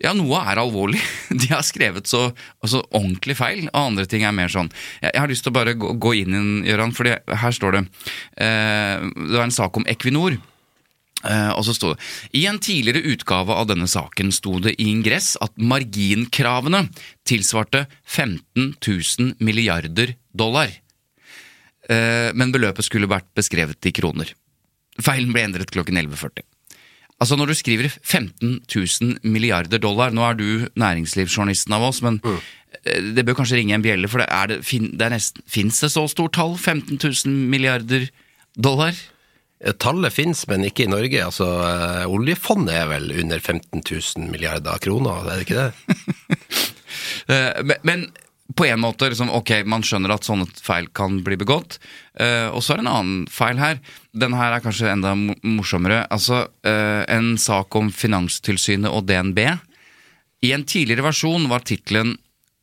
ja, 0.03 0.11
noe 0.19 0.41
er 0.51 0.59
alvorlig. 0.59 0.99
De 1.41 1.53
har 1.53 1.63
skrevet 1.63 2.09
så 2.11 2.25
altså, 2.65 2.81
ordentlig 2.91 3.37
feil, 3.39 3.67
og 3.69 3.93
andre 3.93 4.07
ting 4.11 4.25
er 4.27 4.35
mer 4.35 4.51
sånn. 4.51 4.73
Jeg, 5.05 5.15
har 5.15 5.31
lyst 5.31 5.47
til 5.47 5.53
å 5.53 5.59
bare 5.61 5.77
gå, 5.79 5.93
gå 6.03 6.15
inn 6.25 6.65
Gøran, 6.67 6.95
for 6.97 7.07
her 7.07 7.55
står 7.55 7.77
det 7.77 7.83
eh, 8.43 9.05
Det 9.05 9.37
var 9.37 9.47
en 9.47 9.55
sak 9.55 9.79
om 9.79 9.87
Equinor. 9.91 10.41
Eh, 11.23 11.51
og 11.55 11.63
så 11.67 11.75
sto 11.77 11.93
det 11.93 12.01
I 12.39 12.47
en 12.51 12.59
tidligere 12.63 13.05
utgave 13.15 13.55
av 13.55 13.69
denne 13.71 13.87
saken 13.91 14.33
sto 14.35 14.57
det 14.63 14.75
i 14.75 14.89
ingress 14.91 15.37
at 15.45 15.55
marginkravene 15.55 16.89
tilsvarte 17.29 17.87
15 18.03 18.75
000 18.83 19.35
milliarder 19.39 20.17
dollar. 20.35 20.71
eh, 21.89 22.31
men 22.35 22.53
beløpet 22.53 22.85
skulle 22.85 23.11
vært 23.11 23.31
beskrevet 23.35 23.87
i 23.87 23.95
kroner. 23.95 24.35
Feilen 25.01 25.33
ble 25.33 25.47
endret 25.47 25.71
klokken 25.71 25.99
11.40. 25.99 26.43
Altså 27.23 27.37
Når 27.39 27.53
du 27.53 27.55
skriver 27.55 27.89
15 28.03 28.65
000 28.67 29.19
milliarder 29.23 29.79
dollar 29.79 30.11
Nå 30.11 30.25
er 30.27 30.35
du 30.35 30.69
næringslivsjournalisten 30.75 31.73
av 31.77 31.85
oss, 31.87 32.03
men 32.03 32.19
mm. 32.19 32.41
det 33.15 33.25
bør 33.25 33.39
kanskje 33.39 33.61
ringe 33.61 33.77
en 33.77 33.85
bjelle, 33.85 34.11
for 34.11 34.19
det 34.19 34.27
det, 34.51 34.65
fin, 34.67 34.91
det 34.99 35.23
Fins 35.47 35.79
det 35.81 35.93
så 35.95 36.09
stort 36.11 36.35
tall? 36.35 36.57
15 36.59 36.99
000 36.99 37.31
milliarder 37.53 38.09
dollar? 38.59 38.97
Eh, 39.63 39.73
Tallet 39.79 40.15
finnes, 40.15 40.43
men 40.51 40.67
ikke 40.67 40.87
i 40.87 40.91
Norge. 40.91 41.23
Altså, 41.25 41.49
eh, 41.67 42.11
Oljefondet 42.11 42.75
er 42.83 42.91
vel 42.91 43.13
under 43.23 43.39
15 43.39 43.83
000 43.83 44.29
milliarder 44.33 44.83
kroner, 44.83 45.29
er 45.31 45.41
det 45.41 45.49
ikke 45.49 45.63
det? 45.67 45.73
Eh, 47.31 47.63
men, 47.65 47.79
men 47.87 48.01
på 48.55 48.67
en 48.67 48.81
måte, 48.83 49.07
liksom, 49.09 49.31
ok, 49.33 49.63
man 49.69 49.85
skjønner 49.87 50.13
at 50.13 50.27
sånne 50.27 50.45
feil 50.61 50.89
kan 50.95 51.21
bli 51.25 51.39
begått. 51.41 51.79
Uh, 52.19 52.51
og 52.53 52.61
så 52.61 52.75
er 52.75 52.81
det 52.81 52.85
en 52.85 52.91
annen 52.91 53.23
feil 53.33 53.61
her. 53.63 53.79
Den 54.13 54.37
her 54.37 54.53
er 54.53 54.65
kanskje 54.65 54.91
enda 54.93 55.15
morsommere. 55.17 56.03
Altså, 56.13 56.43
uh, 56.67 57.03
en 57.09 57.33
sak 57.41 57.73
om 57.79 57.89
Finanstilsynet 57.95 58.93
og 58.93 59.07
DNB. 59.09 59.41
I 60.45 60.53
en 60.53 60.67
tidligere 60.69 61.07
versjon 61.07 61.49
var 61.49 61.65
tittelen 61.65 62.17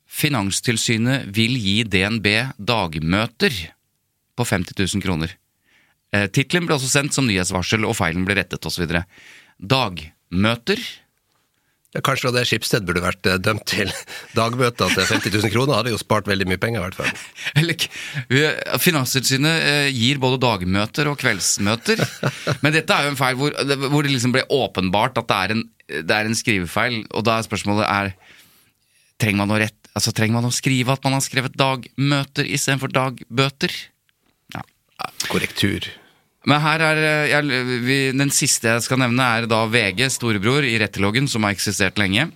'Finanstilsynet 0.09 1.29
vil 1.33 1.57
gi 1.57 1.83
DNB 1.87 2.27
dagmøter' 2.59 3.59
på 4.35 4.45
50 4.45 4.75
000 4.77 5.05
kroner. 5.05 5.35
Eh, 6.15 6.25
Tittelen 6.33 6.65
ble 6.65 6.77
også 6.77 6.89
sendt 6.89 7.15
som 7.15 7.27
nyhetsvarsel, 7.29 7.85
og 7.85 7.97
feilen 7.97 8.25
ble 8.27 8.39
rettet 8.39 8.65
osv. 8.65 8.89
Dagmøter? 9.59 10.81
Ja, 11.89 12.03
Kanskje 12.05 12.29
det 12.35 12.43
Skipsted 12.45 12.85
burde 12.85 13.01
vært 13.01 13.25
eh, 13.25 13.39
dømt 13.41 13.65
til 13.69 13.89
dagmøter 14.37 14.91
til 14.93 15.07
50 15.09 15.33
000 15.39 15.53
kroner. 15.53 15.79
Hadde 15.79 15.93
jo 15.93 16.01
spart 16.01 16.29
veldig 16.29 16.45
mye 16.49 16.61
penger, 16.61 16.81
i 16.81 16.85
hvert 16.85 16.97
fall. 16.99 17.23
Eller, 17.59 18.77
Finanstilsynet 18.81 19.65
eh, 19.65 19.89
gir 19.93 20.21
både 20.21 20.41
dagmøter 20.43 21.09
og 21.09 21.17
kveldsmøter. 21.21 22.03
Men 22.61 22.75
dette 22.77 22.93
er 22.93 23.07
jo 23.07 23.13
en 23.15 23.19
feil 23.21 23.39
hvor, 23.39 23.57
hvor 23.89 24.05
det 24.05 24.13
liksom 24.13 24.35
ble 24.35 24.45
åpenbart 24.53 25.17
at 25.21 25.29
det 25.31 25.39
er, 25.39 25.55
en, 25.55 25.63
det 26.05 26.19
er 26.19 26.29
en 26.29 26.37
skrivefeil. 26.37 27.01
Og 27.09 27.25
da 27.25 27.39
er 27.39 27.49
spørsmålet 27.49 27.89
er 27.89 28.13
trenger 29.19 29.41
man, 29.41 29.55
å 29.57 29.61
rett, 29.61 29.89
altså, 29.97 30.13
trenger 30.15 30.37
man 30.37 30.49
å 30.49 30.53
skrive 30.55 30.93
at 30.93 31.05
man 31.05 31.17
har 31.17 31.25
skrevet 31.25 31.57
dagmøter 31.57 32.53
istedenfor 32.53 32.93
dagbøter? 32.95 33.73
Ja. 34.53 34.61
Korrektur. 35.25 35.89
Men 36.47 36.61
her 36.63 36.83
er 36.83 37.01
eh, 37.03 37.31
jeg, 37.33 37.63
vi, 37.83 37.97
Den 38.15 38.31
siste 38.31 38.71
jeg 38.71 38.85
skal 38.85 39.01
nevne, 39.01 39.25
er 39.25 39.49
da 39.49 39.65
VG, 39.67 40.05
storebror, 40.13 40.63
i 40.63 40.77
retteloggen, 40.79 41.27
som 41.27 41.43
har 41.43 41.55
eksistert 41.55 41.99
lenge. 41.99 42.29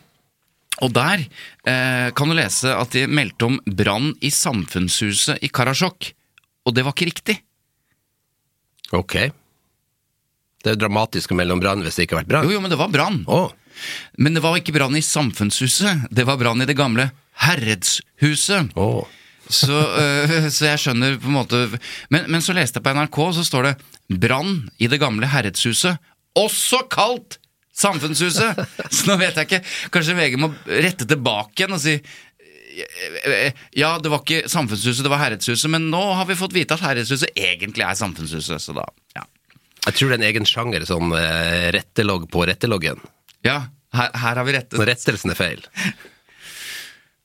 Og 0.83 0.91
der 0.95 1.21
eh, 1.69 2.09
kan 2.17 2.29
du 2.29 2.35
lese 2.35 2.73
at 2.73 2.95
de 2.95 3.05
meldte 3.07 3.47
om 3.47 3.59
brann 3.63 4.11
i 4.25 4.33
Samfunnshuset 4.33 5.43
i 5.45 5.51
Karasjok. 5.53 6.11
Og 6.67 6.75
det 6.75 6.83
var 6.85 6.95
ikke 6.95 7.11
riktig. 7.11 7.37
Ok. 8.95 9.17
Det 10.63 10.71
er 10.71 10.79
dramatisk 10.79 11.33
å 11.33 11.37
melde 11.37 11.55
om 11.55 11.61
brann 11.61 11.83
hvis 11.83 11.99
det 11.99 12.07
ikke 12.07 12.17
har 12.17 12.23
vært 12.23 12.31
brann. 12.33 12.47
Jo, 12.47 12.57
jo, 12.57 12.63
men 12.63 12.73
det 12.73 12.79
var 12.79 12.91
brann. 12.91 13.23
Oh. 13.27 13.51
Men 14.17 14.35
det 14.35 14.43
var 14.43 14.57
ikke 14.59 14.75
brann 14.75 14.95
i 14.97 15.03
Samfunnshuset. 15.05 16.07
Det 16.11 16.25
var 16.27 16.39
brann 16.41 16.63
i 16.63 16.69
det 16.69 16.77
gamle 16.79 17.09
Herredshuset. 17.43 18.73
Oh. 18.79 19.03
Så, 19.49 19.75
øh, 19.75 20.49
så 20.55 20.71
jeg 20.71 20.81
skjønner 20.81 21.17
på 21.19 21.27
en 21.27 21.35
måte 21.35 21.65
men, 22.13 22.29
men 22.31 22.41
så 22.41 22.55
leste 22.55 22.79
jeg 22.79 22.85
på 22.85 22.93
NRK, 22.95 23.19
så 23.35 23.43
står 23.47 23.67
det 23.67 23.73
'Brann 24.19 24.69
i 24.77 24.89
det 24.91 24.99
gamle 25.01 25.29
Herredshuset', 25.29 25.97
også 26.39 26.85
kalt 26.91 27.39
Samfunnshuset! 27.73 28.59
Så 28.93 29.09
nå 29.09 29.17
vet 29.21 29.37
jeg 29.37 29.49
ikke. 29.49 29.63
Kanskje 29.93 30.17
VG 30.17 30.37
må 30.41 30.51
rette 30.67 31.07
tilbake 31.09 31.63
igjen 31.63 31.75
og 31.75 31.81
si 31.83 31.97
ja, 33.77 33.91
det 34.01 34.09
var 34.09 34.23
ikke 34.23 34.49
Samfunnshuset, 34.49 35.03
det 35.05 35.11
var 35.13 35.21
Herredshuset, 35.21 35.69
men 35.69 35.91
nå 35.93 36.01
har 36.17 36.25
vi 36.25 36.37
fått 36.37 36.55
vite 36.55 36.73
at 36.73 36.81
Herredshuset 36.81 37.35
egentlig 37.37 37.85
er 37.85 37.97
Samfunnshuset, 37.99 38.61
så 38.61 38.73
da, 38.73 38.87
ja. 39.13 39.27
Jeg 39.83 39.97
tror 39.99 40.09
det 40.09 40.15
er 40.15 40.21
en 40.21 40.29
egen 40.31 40.47
sjanger, 40.47 40.85
sånn 40.87 41.13
rettelogg 41.75 42.25
på 42.33 42.47
retteloggen. 42.49 43.03
Ja, 43.45 43.59
her, 43.93 44.09
her 44.15 44.39
har 44.39 44.47
vi 44.47 44.55
rettet. 44.55 44.79
Når 44.79 44.89
rettelsen 44.89 45.33
er 45.33 45.37
feil. 45.37 45.61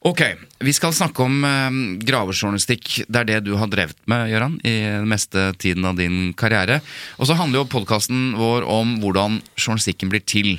Ok, 0.09 0.23
vi 0.65 0.73
skal 0.73 0.95
snakke 0.97 1.21
om 1.21 1.43
eh, 1.45 1.75
gravejournalistikk. 2.09 3.03
Det 3.13 3.21
er 3.21 3.29
det 3.29 3.43
du 3.45 3.53
har 3.61 3.69
drevet 3.69 3.99
med, 4.09 4.31
Gøran, 4.33 4.57
i 4.65 4.73
den 4.87 5.09
meste 5.11 5.51
tiden 5.61 5.85
av 5.85 5.99
din 5.99 6.33
karriere. 6.39 6.79
Og 7.19 7.29
så 7.29 7.37
handler 7.37 7.61
jo 7.61 7.73
podkasten 7.75 8.33
vår 8.39 8.65
om 8.65 8.97
hvordan 9.03 9.43
journalistikken 9.59 10.13
blir 10.13 10.25
til. 10.25 10.57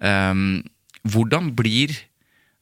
Um, 0.00 0.64
hvordan 1.04 1.52
blir 1.58 1.92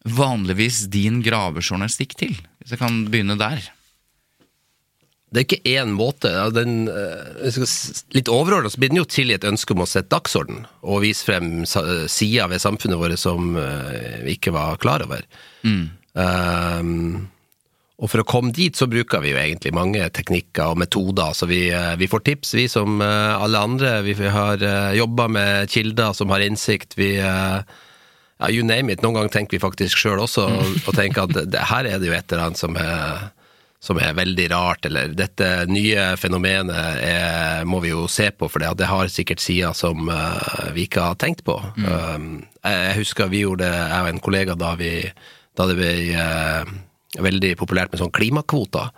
vanligvis 0.05 0.85
din 0.91 1.23
gravejournalistikk 1.25 2.19
til? 2.19 2.35
Hvis 2.61 2.75
jeg 2.75 2.83
kan 2.83 3.05
begynne 3.13 3.39
der. 3.39 3.63
Det 5.31 5.41
er 5.41 5.47
ikke 5.49 5.75
én 5.79 5.95
måte. 5.95 6.31
Den, 6.55 6.87
eh, 6.91 7.59
litt 8.15 8.31
overordnet 8.31 8.75
så 8.75 8.83
blir 8.83 8.91
den 8.91 9.03
jo 9.03 9.07
til 9.07 9.31
i 9.31 9.39
et 9.39 9.47
ønske 9.47 9.75
om 9.75 9.83
å 9.83 9.91
sette 9.91 10.11
dagsorden 10.15 10.65
og 10.83 11.03
vise 11.07 11.27
frem 11.27 11.63
sider 11.67 12.51
ved 12.51 12.63
samfunnet 12.63 12.99
vårt 12.99 13.23
som 13.23 13.55
eh, 13.59 14.23
vi 14.27 14.35
ikke 14.35 14.55
var 14.55 14.83
klar 14.83 15.07
over. 15.07 15.23
Um, 16.15 17.31
og 18.03 18.11
for 18.11 18.23
å 18.23 18.27
komme 18.27 18.51
dit 18.55 18.75
så 18.75 18.89
bruker 18.91 19.23
vi 19.23 19.31
jo 19.31 19.39
egentlig 19.39 19.71
mange 19.75 20.03
teknikker 20.15 20.75
og 20.75 20.81
metoder. 20.83 21.31
Så 21.37 21.47
vi, 21.47 21.69
eh, 21.71 21.95
vi 21.97 22.11
får 22.11 22.25
tips, 22.27 22.55
vi 22.59 22.67
som 22.69 22.99
eh, 23.01 23.35
alle 23.39 23.61
andre. 23.63 24.01
Vi 24.03 24.17
har 24.19 24.59
uh, 24.59 24.91
jobba 24.99 25.29
med 25.31 25.71
kilder 25.71 26.13
som 26.13 26.35
har 26.35 26.43
innsikt. 26.43 26.99
Vi 26.99 27.15
eh, 27.23 27.63
ja, 27.63 28.51
you 28.51 28.67
name 28.67 28.91
it. 28.93 29.03
Noen 29.03 29.21
ganger 29.21 29.37
tenker 29.39 29.57
vi 29.57 29.63
faktisk 29.63 30.01
sjøl 30.03 30.25
også, 30.27 30.49
og, 30.59 30.75
og 30.83 30.99
tenker 30.99 31.29
at 31.29 31.39
det, 31.55 31.63
her 31.71 31.87
er 31.87 32.03
det 32.03 32.11
jo 32.11 32.19
et 32.19 32.35
eller 32.35 32.49
annet 32.49 32.61
som 32.65 32.77
er 32.83 33.31
som 33.85 33.99
er 34.01 34.15
veldig 34.17 34.47
rart, 34.49 34.87
eller 34.89 35.13
dette 35.13 35.47
nye 35.69 36.15
fenomenet 36.17 37.03
er, 37.05 37.67
må 37.69 37.83
vi 37.85 37.91
jo 37.91 38.07
se 38.09 38.31
på, 38.33 38.49
for 38.49 38.63
det, 38.63 38.71
det 38.81 38.89
har 38.89 39.11
sikkert 39.13 39.43
sider 39.45 39.77
som 39.77 40.09
eh, 40.09 40.71
vi 40.73 40.87
ikke 40.89 41.05
har 41.05 41.19
tenkt 41.21 41.45
på. 41.45 41.59
Um, 41.77 42.47
jeg, 42.63 42.79
jeg 42.81 42.95
husker 43.03 43.29
vi 43.29 43.43
gjorde 43.43 43.67
det, 43.67 43.83
jeg 43.83 44.07
og 44.07 44.09
en 44.09 44.23
kollega, 44.25 44.57
da, 44.57 44.71
vi, 44.81 44.95
da 45.59 45.69
det 45.71 45.79
ble 45.79 45.95
eh, 46.19 46.75
veldig 47.23 47.55
populært 47.61 47.93
med 47.93 48.03
sånn 48.03 48.15
klimakvoter. 48.15 48.91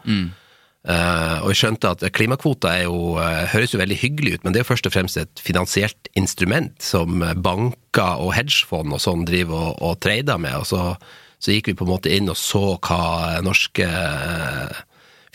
Eh, 0.87 1.37
og 1.43 1.51
vi 1.51 1.59
skjønte 1.59 1.91
at 1.97 2.05
klimakvoter 2.15 2.71
er 2.71 2.83
jo, 2.87 3.17
eh, 3.21 3.45
høres 3.53 3.75
jo 3.75 3.83
veldig 3.83 3.99
hyggelig 4.01 4.37
ut, 4.37 4.45
men 4.45 4.55
det 4.55 4.61
er 4.61 4.65
jo 4.65 4.71
først 4.71 4.89
og 4.89 4.95
fremst 4.95 5.21
et 5.21 5.43
finansielt 5.43 6.11
instrument 6.15 6.75
som 6.83 7.25
banker 7.43 8.23
og 8.23 8.35
hedgefond 8.39 8.95
og 8.95 9.03
sånn 9.03 9.27
driver 9.29 9.73
og, 9.73 9.81
og 9.83 10.03
trader 10.07 10.39
med. 10.41 10.57
og 10.63 10.69
så 10.71 10.83
så 11.39 11.55
gikk 11.55 11.71
vi 11.71 11.77
på 11.79 11.87
en 11.87 11.93
måte 11.93 12.13
inn 12.13 12.31
og 12.33 12.39
så 12.41 12.77
hva 12.81 13.41
norske 13.45 13.87
eh, 13.87 14.85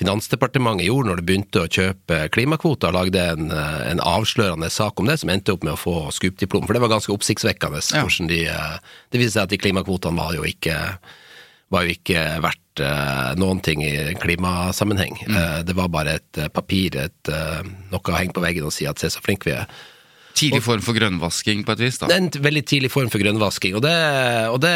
Finansdepartementet 0.01 0.88
gjorde 0.88 1.12
når 1.12 1.20
det 1.20 1.25
begynte 1.27 1.62
å 1.62 1.70
kjøpe 1.70 2.24
klimakvoter, 2.34 2.93
lagde 2.96 3.22
en, 3.36 3.51
en 3.53 4.01
avslørende 4.01 4.72
sak 4.74 5.00
om 5.00 5.10
det, 5.10 5.20
som 5.22 5.29
endte 5.29 5.53
opp 5.53 5.65
med 5.67 5.75
å 5.75 5.79
få 5.79 5.96
skupdiplom. 6.15 6.65
For 6.65 6.74
det 6.74 6.81
var 6.81 6.96
ganske 6.96 7.13
oppsiktsvekkende 7.13 7.84
Ja. 7.91 8.01
hvordan 8.01 8.29
de 8.31 8.46
eh, 8.50 8.79
Det 9.13 9.22
viste 9.22 9.38
seg 9.38 9.43
at 9.46 9.53
de 9.53 9.62
klimakvotene 9.62 10.17
var 10.17 10.34
jo 10.34 10.48
ikke 10.48 10.77
var 11.72 11.86
jo 11.86 11.93
ikke 11.93 12.20
verdt 12.43 12.81
uh, 12.84 13.31
noen 13.39 13.62
ting 13.63 13.79
i 13.86 14.12
klimasammenheng. 14.20 15.22
Eh, 15.24 15.60
det 15.63 15.75
var 15.77 15.88
bare 15.88 16.17
et 16.20 16.39
papir, 16.51 16.98
et, 17.00 17.31
noe 17.93 18.01
å 18.01 18.17
henge 18.17 18.36
på 18.36 18.43
veggen 18.43 18.67
og 18.67 18.74
si 18.75 18.89
at 18.89 19.00
se 19.00 19.08
så 19.13 19.24
flinke 19.24 19.48
vi 19.48 19.55
er. 19.55 19.70
Tidlig 20.38 20.62
form 20.66 20.82
for 20.86 20.98
grønnvasking 20.98 21.64
på 21.68 21.76
et 21.76 21.84
vis, 21.84 22.00
da. 22.02 22.10
Det 22.10 22.16
er 22.16 22.24
en 22.24 22.46
veldig 22.46 22.64
tidlig 22.70 22.92
form 22.94 23.12
for 23.14 23.22
grønnvasking, 23.22 23.76
og, 23.78 23.84
det, 23.86 23.94
og 24.52 24.60
det, 24.64 24.74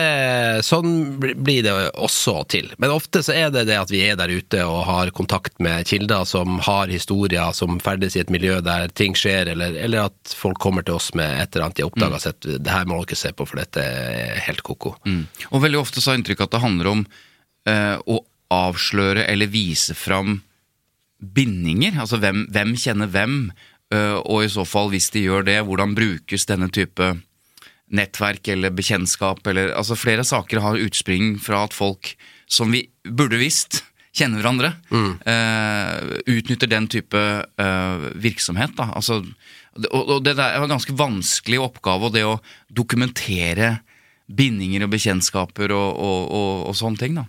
sånn 0.68 0.94
blir 1.20 1.66
det 1.66 1.74
også 1.94 2.36
til. 2.52 2.72
Men 2.82 2.94
ofte 2.96 3.24
så 3.26 3.36
er 3.36 3.54
det 3.54 3.66
det 3.70 3.80
at 3.80 3.94
vi 3.94 4.04
er 4.06 4.20
der 4.20 4.34
ute 4.34 4.62
og 4.68 4.84
har 4.90 5.14
kontakt 5.16 5.58
med 5.64 5.88
kilder 5.90 6.28
som 6.30 6.60
har 6.66 6.92
historier, 6.92 7.56
som 7.58 7.80
ferdes 7.84 8.18
i 8.18 8.24
et 8.24 8.34
miljø 8.34 8.60
der 8.66 8.92
ting 8.94 9.18
skjer, 9.18 9.54
eller, 9.56 9.78
eller 9.88 10.10
at 10.12 10.36
folk 10.36 10.60
kommer 10.62 10.86
til 10.86 11.00
oss 11.00 11.12
med 11.18 11.42
et 11.42 11.56
eller 11.56 11.70
annet 11.70 11.80
de 11.80 11.86
har 11.86 11.92
oppdaga 11.92 12.20
mm. 12.20 12.24
sett 12.24 12.50
det 12.66 12.72
her 12.72 12.88
må 12.90 13.02
dere 13.04 13.20
se 13.20 13.32
på, 13.36 13.48
for 13.48 13.60
dette 13.60 13.84
er 13.84 14.42
helt 14.48 14.64
ko-ko. 14.66 14.96
Mm. 15.08 15.24
Og 15.52 15.64
veldig 15.64 15.82
ofte 15.82 16.02
så 16.02 16.12
har 16.12 16.18
jeg 16.18 16.26
inntrykk 16.26 16.46
at 16.46 16.56
det 16.56 16.64
handler 16.64 16.92
om 16.92 17.06
eh, 17.70 17.96
å 18.06 18.20
avsløre 18.54 19.26
eller 19.32 19.52
vise 19.52 19.96
fram 19.98 20.40
bindinger. 21.20 21.98
Altså 22.02 22.20
hvem, 22.22 22.46
hvem 22.54 22.76
kjenner 22.80 23.10
hvem, 23.12 23.40
og 23.94 24.39
i 24.42 24.50
så 24.50 24.63
fall, 24.65 24.89
hvis 24.89 25.12
de 25.13 25.22
gjør 25.27 25.46
det, 25.46 25.60
hvordan 25.68 25.94
brukes 25.98 26.48
denne 26.50 26.72
type 26.74 27.12
nettverk 27.94 28.48
eller 28.50 28.74
bekjentskap 28.74 29.46
eller 29.48 29.74
Altså 29.77 29.98
flere 29.98 30.25
saker 30.25 30.63
har 30.63 30.80
utspring 30.82 31.36
fra 31.42 31.65
at 31.68 31.75
folk 31.75 32.15
som 32.50 32.74
vi 32.74 32.88
burde 33.06 33.38
visst 33.42 33.84
kjenner 34.15 34.39
hverandre, 34.39 34.70
eh, 35.27 36.20
utnytter 36.32 36.70
den 36.72 36.88
type 36.88 37.20
uh, 37.20 38.06
virksomhet. 38.15 38.72
Da. 38.77 38.88
Altså, 38.96 39.20
og, 39.89 40.04
og 40.08 40.22
det 40.24 40.38
er 40.38 40.56
en 40.56 40.72
ganske 40.72 40.96
vanskelig 40.96 41.60
oppgave, 41.60 42.08
og 42.08 42.15
det 42.15 42.24
å 42.24 42.38
dokumentere 42.72 43.74
bindinger 44.25 44.86
og 44.86 44.94
bekjentskaper 44.96 45.74
og, 45.75 46.00
og, 46.00 46.24
og, 46.70 46.72
sånne 46.80 47.01
ting. 47.01 47.20
da. 47.20 47.27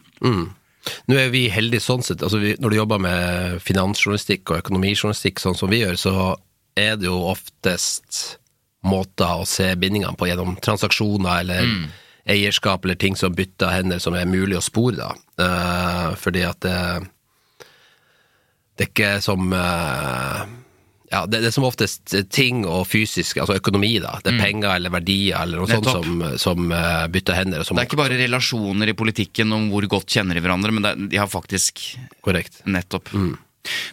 Nå 1.10 1.18
er 1.18 1.30
vi 1.34 1.46
heldige 1.52 1.84
sånn 1.84 2.04
sett. 2.06 2.22
altså 2.22 2.40
vi, 2.42 2.54
Når 2.60 2.72
du 2.72 2.76
jobber 2.76 3.02
med 3.02 3.60
finansjournalistikk 3.64 4.50
og 4.50 4.64
økonomijournalistikk 4.64 5.42
sånn 5.42 5.58
som 5.58 5.72
vi 5.72 5.82
gjør, 5.82 6.00
så 6.00 6.16
er 6.76 6.98
det 7.00 7.08
jo 7.08 7.18
oftest 7.30 8.38
måter 8.86 9.42
å 9.42 9.46
se 9.48 9.72
bindingene 9.74 10.14
på 10.18 10.28
gjennom 10.28 10.54
transaksjoner 10.62 11.40
eller 11.42 11.70
eierskap 12.30 12.84
eller 12.84 12.98
ting 12.98 13.16
som 13.18 13.34
bytter 13.34 13.72
hender 13.72 14.02
som 14.02 14.14
er 14.18 14.28
mulig 14.30 14.58
å 14.58 14.64
spore. 14.64 14.96
da. 14.98 15.10
Uh, 15.40 16.14
fordi 16.18 16.44
at 16.46 16.60
det, 16.62 16.78
det 18.76 18.86
er 18.86 18.90
ikke 18.92 19.12
som 19.24 19.52
eh, 19.56 20.40
ja, 21.16 21.22
det, 21.28 21.40
det 21.44 21.50
er 21.50 21.56
som 21.56 21.66
oftest 21.68 22.14
ting 22.34 22.64
og 22.68 22.84
fysisk, 22.88 23.40
altså 23.42 23.56
økonomi, 23.60 23.94
da. 24.02 24.16
Det 24.24 24.34
er 24.34 24.42
penger 24.42 24.74
eller 24.74 24.94
verdier 24.94 25.40
eller 25.42 25.62
noe 25.62 25.70
sånt 25.70 25.90
som, 25.90 26.26
som 26.40 26.68
uh, 26.72 27.06
bytter 27.12 27.40
hender. 27.40 27.64
Som, 27.66 27.78
Det 27.78 27.86
er 27.86 27.90
ikke 27.90 28.02
bare 28.02 28.20
relasjoner 28.20 28.92
i 28.92 28.98
politikken 28.98 29.56
om 29.56 29.70
hvor 29.72 29.88
godt 29.96 30.18
kjenner 30.18 30.38
de 30.38 30.44
hverandre, 30.44 30.74
men 30.74 30.86
det 30.86 30.92
er, 30.92 31.10
de 31.16 31.20
har 31.22 31.32
faktisk 31.32 31.82
korrekt. 32.24 32.62
Nettopp. 32.68 33.12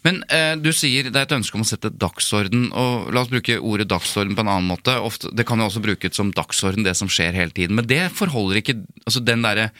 Men 0.06 0.22
eh, 0.30 0.54
du 0.62 0.70
sier 0.76 1.10
det 1.10 1.18
er 1.18 1.28
et 1.28 1.36
ønske 1.38 1.58
om 1.58 1.64
å 1.66 1.68
sette 1.68 1.90
dagsorden, 1.90 2.68
og 2.78 3.10
la 3.14 3.24
oss 3.24 3.32
bruke 3.32 3.58
ordet 3.60 3.90
dagsorden 3.92 4.38
på 4.38 4.46
en 4.46 4.52
annen 4.56 4.70
måte. 4.70 4.96
Ofte, 5.02 5.32
det 5.34 5.48
kan 5.50 5.62
jo 5.62 5.70
også 5.70 5.84
brukes 5.84 6.18
som 6.20 6.34
dagsorden, 6.36 6.86
det 6.86 6.96
som 7.00 7.12
skjer 7.12 7.36
hele 7.38 7.56
tiden. 7.56 7.78
Men 7.80 7.90
det 7.90 8.06
forholder 8.16 8.62
ikke 8.62 8.80
altså 9.04 9.24
den 9.26 9.46
derre 9.46 9.72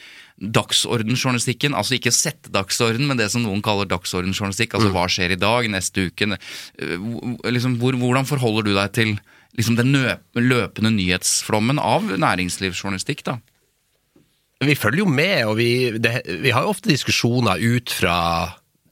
dagsordenjournalistikken, 0.44 1.76
altså 1.78 1.98
ikke 1.98 2.14
sette 2.14 2.52
dagsorden, 2.54 3.08
men 3.08 3.20
det 3.20 3.30
som 3.32 3.46
noen 3.46 3.64
kaller 3.64 3.88
dagsordenjournalistikk, 3.92 4.76
altså 4.78 4.92
hva 4.94 5.06
skjer 5.12 5.36
i 5.36 5.40
dag, 5.40 5.70
neste 5.72 6.10
uke? 6.10 6.34
Eh, 6.36 7.08
liksom, 7.48 7.78
hvor, 7.82 7.96
Hvordan 8.00 8.28
forholder 8.28 8.68
du 8.68 8.74
deg 8.76 8.94
til 8.96 9.16
liksom, 9.58 9.78
den 9.80 9.94
løpende 9.94 10.94
nyhetsflommen 10.98 11.80
av 11.82 12.12
næringslivsjournalistikk, 12.12 13.24
da? 13.30 13.40
Vi 14.64 14.76
følger 14.80 15.04
jo 15.04 15.08
med, 15.12 15.40
og 15.50 15.58
vi, 15.60 15.72
det, 16.00 16.22
vi 16.44 16.52
har 16.56 16.64
jo 16.64 16.72
ofte 16.72 16.92
diskusjoner 16.92 17.60
ut 17.60 17.92
fra 17.92 18.18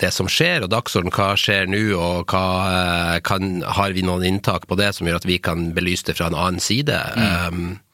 det 0.01 0.09
som 0.15 0.27
skjer, 0.31 0.65
og 0.65 0.71
dagsorden, 0.73 1.13
hva 1.13 1.33
skjer 1.39 1.69
nå, 1.69 1.83
og 1.95 2.31
hva 2.33 2.45
eh, 2.71 3.17
kan, 3.25 3.61
har 3.61 3.93
vi 3.95 4.03
noen 4.05 4.25
inntak 4.27 4.67
på 4.67 4.77
det 4.79 4.91
som 4.97 5.07
gjør 5.07 5.21
at 5.21 5.29
vi 5.29 5.37
kan 5.43 5.69
belyse 5.75 6.07
det 6.09 6.17
fra 6.17 6.31
en 6.31 6.37
annen 6.37 6.63
side. 6.63 6.97
Um, 7.15 7.63
eh, 7.75 7.90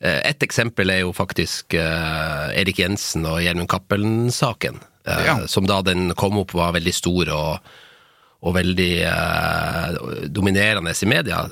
et 0.00 0.42
eksempel 0.46 0.90
er 0.94 1.02
jo 1.04 1.12
faktisk 1.12 1.74
eh, 1.76 2.48
Erik 2.62 2.78
Jensen 2.80 3.26
og 3.28 3.42
Gjermund 3.44 3.68
Cappelen-saken, 3.68 4.80
eh, 5.06 5.24
Ja. 5.26 5.34
som 5.46 5.66
da 5.68 5.82
den 5.84 6.14
kom 6.16 6.38
opp 6.40 6.54
var 6.56 6.72
veldig 6.72 6.94
stor 6.96 7.28
og, 7.36 7.70
og 8.42 8.54
veldig 8.56 8.90
eh, 9.04 10.26
dominerende 10.32 10.94
i 10.96 11.06
media, 11.10 11.42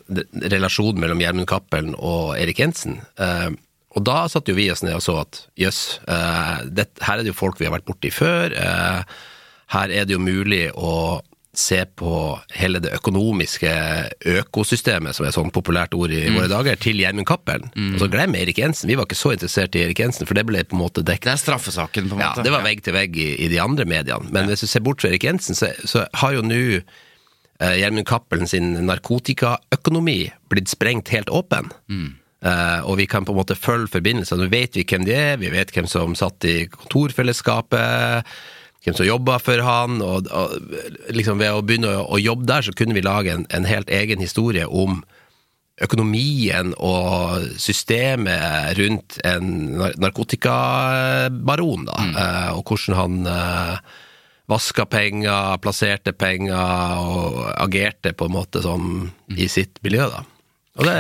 relasjonen 0.49 1.01
mellom 1.05 1.21
Gjermund 1.21 1.49
Cappelen 1.51 1.95
og 1.99 2.37
Erik 2.41 2.59
Jensen. 2.65 3.01
Eh, 3.21 3.51
og 3.97 4.05
da 4.05 4.23
satt 4.29 4.49
jo 4.49 4.55
vi 4.57 4.71
oss 4.73 4.83
ned 4.85 4.95
og 4.97 5.03
så 5.05 5.19
at 5.23 5.43
jøss, 5.59 6.01
eh, 6.09 6.85
her 7.05 7.19
er 7.19 7.25
det 7.25 7.33
jo 7.33 7.37
folk 7.41 7.59
vi 7.61 7.67
har 7.69 7.75
vært 7.77 7.89
borti 7.89 8.11
før. 8.13 8.53
Eh, 8.57 9.03
her 9.75 9.93
er 9.93 10.07
det 10.09 10.15
jo 10.17 10.21
mulig 10.25 10.71
å 10.73 11.21
se 11.59 11.81
på 11.99 12.11
hele 12.55 12.79
det 12.83 12.93
økonomiske 12.95 13.71
økosystemet, 14.39 15.17
som 15.17 15.25
er 15.27 15.33
et 15.33 15.37
sånn 15.37 15.51
populært 15.55 15.97
ord 15.99 16.13
i 16.15 16.21
våre 16.31 16.47
dager, 16.51 16.79
til 16.79 17.01
Gjermund 17.03 17.27
Cappelen. 17.27 17.67
Og 17.75 17.99
så 18.05 18.09
glem 18.13 18.37
Erik 18.39 18.61
Jensen. 18.63 18.87
Vi 18.91 18.97
var 18.99 19.09
ikke 19.09 19.19
så 19.19 19.33
interessert 19.35 19.75
i 19.75 19.83
Erik 19.89 19.99
Jensen, 20.05 20.29
for 20.29 20.39
det 20.39 20.47
ble 20.47 20.63
på 20.69 20.79
en 20.79 20.85
måte 20.85 21.03
dekket 21.03 21.33
Det 21.33 21.35
er 21.35 21.43
straffesaken, 21.43 22.09
på 22.13 22.15
en 22.19 22.23
måte. 22.23 22.39
ja, 22.41 22.47
det 22.47 22.55
var 22.55 22.63
vegg 22.67 22.85
til 22.87 22.95
vegg 22.95 23.19
i, 23.19 23.29
i 23.45 23.51
de 23.51 23.59
andre 23.63 23.89
mediene. 23.91 24.31
Men 24.35 24.47
hvis 24.53 24.63
du 24.63 24.71
ser 24.71 24.87
bort 24.87 25.03
fra 25.03 25.11
Erik 25.11 25.27
Jensen, 25.27 25.59
så, 25.59 25.73
så 25.89 26.07
har 26.23 26.37
jo 26.39 26.47
nå 26.47 26.61
eh, 26.79 27.75
Gjermund 27.83 28.07
Cappelen 28.07 28.47
sin 28.51 28.73
narkotikaøkonomi 28.87 30.21
blitt 30.53 30.71
sprengt 30.71 31.11
helt 31.15 31.31
åpen. 31.35 31.73
Eh, 32.39 32.81
og 32.87 33.01
vi 33.01 33.09
kan 33.11 33.27
på 33.27 33.35
en 33.35 33.41
måte 33.41 33.59
følge 33.59 33.91
forbindelsene. 33.97 34.47
Nå 34.47 34.53
vet 34.53 34.79
vi 34.79 34.87
hvem 34.87 35.05
de 35.09 35.17
er, 35.19 35.37
vi 35.43 35.51
vet 35.51 35.75
hvem 35.75 35.91
som 35.91 36.15
satt 36.19 36.47
i 36.47 36.69
kontorfellesskapet, 36.71 38.31
hvem 38.85 38.97
som 38.97 39.09
jobba 39.09 39.39
for 39.43 39.63
han. 39.65 40.03
Og, 40.05 40.29
og 40.31 41.15
liksom 41.15 41.41
ved 41.43 41.55
å 41.55 41.63
begynne 41.67 41.93
å, 41.99 42.07
å 42.15 42.21
jobbe 42.23 42.49
der, 42.51 42.67
så 42.67 42.75
kunne 42.77 42.97
vi 42.97 43.05
lage 43.07 43.35
en, 43.35 43.47
en 43.55 43.69
helt 43.69 43.91
egen 43.91 44.23
historie 44.23 44.67
om 44.67 45.03
økonomien 45.79 46.73
og 46.83 47.45
systemet 47.61 48.75
rundt 48.79 49.19
en 49.27 49.79
narkotikabaron, 50.03 51.87
da, 51.87 51.99
eh, 52.09 52.49
og 52.57 52.73
hvordan 52.73 52.97
han 52.99 53.19
eh, 53.31 53.77
vaska 54.51 54.89
penger, 54.91 55.61
plasserte 55.63 56.15
penger 56.17 57.05
og 57.05 57.39
agerte 57.53 58.15
på 58.17 58.27
en 58.27 58.35
måte 58.35 58.65
som 58.65 59.07
i 59.37 59.47
sitt 59.53 59.79
miljø, 59.87 60.09
da. 60.11 60.25
Og 60.79 60.89
det 60.89 60.99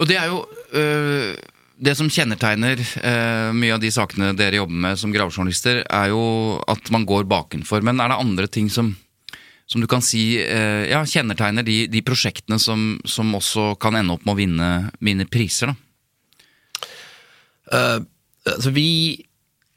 Og 0.00 0.08
det 0.08 0.16
er 0.16 0.30
jo 0.32 0.38
øh, 0.72 1.36
Det 1.80 1.94
som 1.96 2.10
kjennetegner 2.12 2.80
eh, 3.00 3.50
mye 3.56 3.72
av 3.72 3.80
de 3.80 3.88
sakene 3.94 4.34
dere 4.36 4.58
jobber 4.60 4.82
med 4.84 4.98
som 5.00 5.12
gravejournalister, 5.14 5.80
er 5.88 6.10
jo 6.12 6.22
at 6.68 6.90
man 6.92 7.06
går 7.08 7.24
bakenfor. 7.30 7.80
Men 7.86 8.02
er 8.04 8.12
det 8.12 8.18
andre 8.20 8.48
ting 8.52 8.68
som, 8.72 8.90
som 9.64 9.80
du 9.80 9.88
kan 9.88 10.04
si 10.04 10.34
eh, 10.42 10.90
ja, 10.90 11.00
kjennetegner 11.08 11.64
de, 11.64 11.86
de 11.88 12.02
prosjektene 12.04 12.60
som, 12.60 12.98
som 13.08 13.32
også 13.38 13.72
kan 13.80 13.96
ende 13.96 14.12
opp 14.18 14.26
med 14.28 14.34
å 14.34 14.40
vinne, 14.42 14.68
vinne 15.00 15.24
priser? 15.30 15.72
Eh, 17.72 17.98
altså 18.50 18.72
vi 18.76 18.88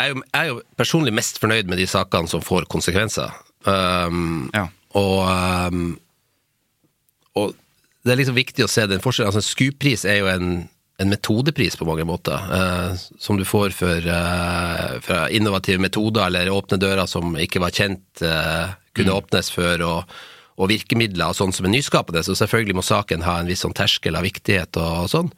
er 0.03 0.11
jo, 0.11 0.21
er 0.35 0.51
jo 0.51 0.59
personlig 0.79 1.13
mest 1.15 1.39
fornøyd 1.39 1.69
med 1.71 1.79
de 1.79 1.87
sakene 1.87 2.27
som 2.27 2.43
får 2.43 2.67
konsekvenser. 2.71 3.31
Um, 3.63 4.49
Ja. 4.51 4.67
og, 4.99 5.19
um, 5.71 5.93
og 7.39 7.53
det 8.03 8.11
er 8.11 8.19
liksom 8.19 8.35
viktig 8.35 8.65
å 8.65 8.71
se 8.71 8.83
den 8.91 8.99
forskjellen. 8.99 9.31
Altså, 9.31 9.39
en 9.39 9.47
SKUP-pris 9.47 10.03
er 10.09 10.17
jo 10.19 10.27
en, 10.27 10.49
en 11.03 11.11
metodepris 11.11 11.75
på 11.79 11.87
mange 11.87 12.05
måter, 12.07 12.35
eh, 12.57 12.99
som 13.19 13.39
du 13.39 13.45
får 13.47 13.75
for, 13.75 13.97
eh, 13.97 14.99
fra 15.03 15.25
innovative 15.29 15.81
metoder 15.83 16.27
eller 16.27 16.53
åpne 16.53 16.79
dører 16.79 17.07
som 17.07 17.35
ikke 17.35 17.61
var 17.63 17.75
kjent, 17.75 18.21
eh, 18.21 18.75
kunne 18.95 19.15
åpnes 19.15 19.51
før, 19.51 19.83
og, 19.87 20.15
og 20.57 20.69
virkemidler 20.69 21.31
og 21.31 21.37
sånn 21.37 21.53
som 21.53 21.65
er 21.65 21.75
nyskapende. 21.75 22.23
Så 22.23 22.37
selvfølgelig 22.37 22.77
må 22.77 22.85
saken 22.85 23.25
ha 23.25 23.39
en 23.39 23.49
viss 23.49 23.65
sånn 23.65 23.75
terskel 23.75 24.15
av 24.15 24.25
viktighet 24.25 24.77
og, 24.77 25.09
sånn. 25.11 25.31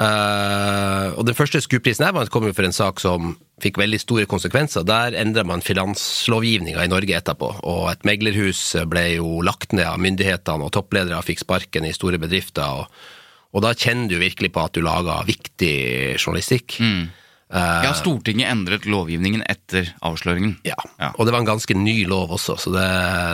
Eh, 0.00 1.06
og 1.18 1.26
den 1.28 1.36
første 1.36 1.60
SKUP-prisen 1.60 2.06
jeg 2.06 2.16
vant, 2.16 2.30
kom 2.32 2.46
jo 2.48 2.54
for 2.56 2.64
en 2.64 2.76
sak 2.76 3.00
som 3.02 3.34
fikk 3.60 3.80
veldig 3.80 4.00
store 4.00 4.26
konsekvenser. 4.30 4.86
Der 4.88 5.16
endra 5.18 5.44
man 5.44 5.64
finanslovgivninga 5.64 6.84
i 6.84 6.92
Norge 6.92 7.16
etterpå, 7.18 7.52
og 7.68 7.88
et 7.92 8.06
meglerhus 8.08 8.62
ble 8.88 9.06
jo 9.18 9.40
lagt 9.44 9.74
ned 9.76 9.88
av 9.88 10.00
myndighetene, 10.00 10.64
og 10.64 10.72
toppledere 10.76 11.20
fikk 11.26 11.44
sparken 11.44 11.88
i 11.88 11.96
store 11.96 12.20
bedrifter. 12.22 12.84
Og, 12.84 13.08
og 13.50 13.64
da 13.64 13.72
kjenner 13.74 14.12
du 14.12 14.20
virkelig 14.20 14.52
på 14.54 14.62
at 14.62 14.76
du 14.76 14.84
lager 14.84 15.26
viktig 15.26 15.74
journalistikk. 16.20 16.76
Mm. 16.82 17.08
Ja, 17.50 17.90
Stortinget 17.98 18.46
endret 18.46 18.84
lovgivningen 18.86 19.42
etter 19.50 19.88
avsløringen. 20.06 20.60
ja. 20.62 20.76
Ja. 21.00 21.08
og 21.16 21.26
det 21.26 21.32
var 21.34 21.40
en 21.40 21.48
ganske 21.48 21.74
ny 21.74 22.04
lov 22.06 22.30
også, 22.36 22.54
så 22.62 22.70
det, 22.70 22.90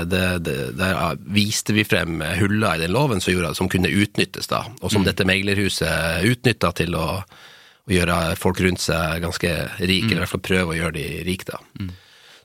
det, 0.08 0.22
det, 0.46 0.54
der 0.78 1.18
viste 1.36 1.74
vi 1.76 1.84
frem 1.84 2.22
huller 2.38 2.78
i 2.78 2.86
den 2.86 2.94
loven 2.94 3.20
som, 3.20 3.34
gjorde, 3.34 3.52
som 3.58 3.68
kunne 3.68 3.90
utnyttes, 3.92 4.48
da, 4.48 4.62
og 4.80 4.94
som 4.94 5.04
dette 5.04 5.26
meglerhuset 5.28 6.24
utnytta 6.30 6.72
til 6.80 6.96
å, 6.96 7.06
å 7.20 7.92
gjøre 7.92 8.16
folk 8.40 8.62
rundt 8.64 8.86
seg 8.86 9.20
ganske 9.26 9.52
rike, 9.82 10.08
eller 10.08 10.22
i 10.22 10.24
hvert 10.24 10.32
fall 10.32 10.46
prøve 10.48 10.72
å 10.72 10.78
gjøre 10.78 10.96
de 10.96 11.06
rike. 11.26 11.50
da. 11.52 11.90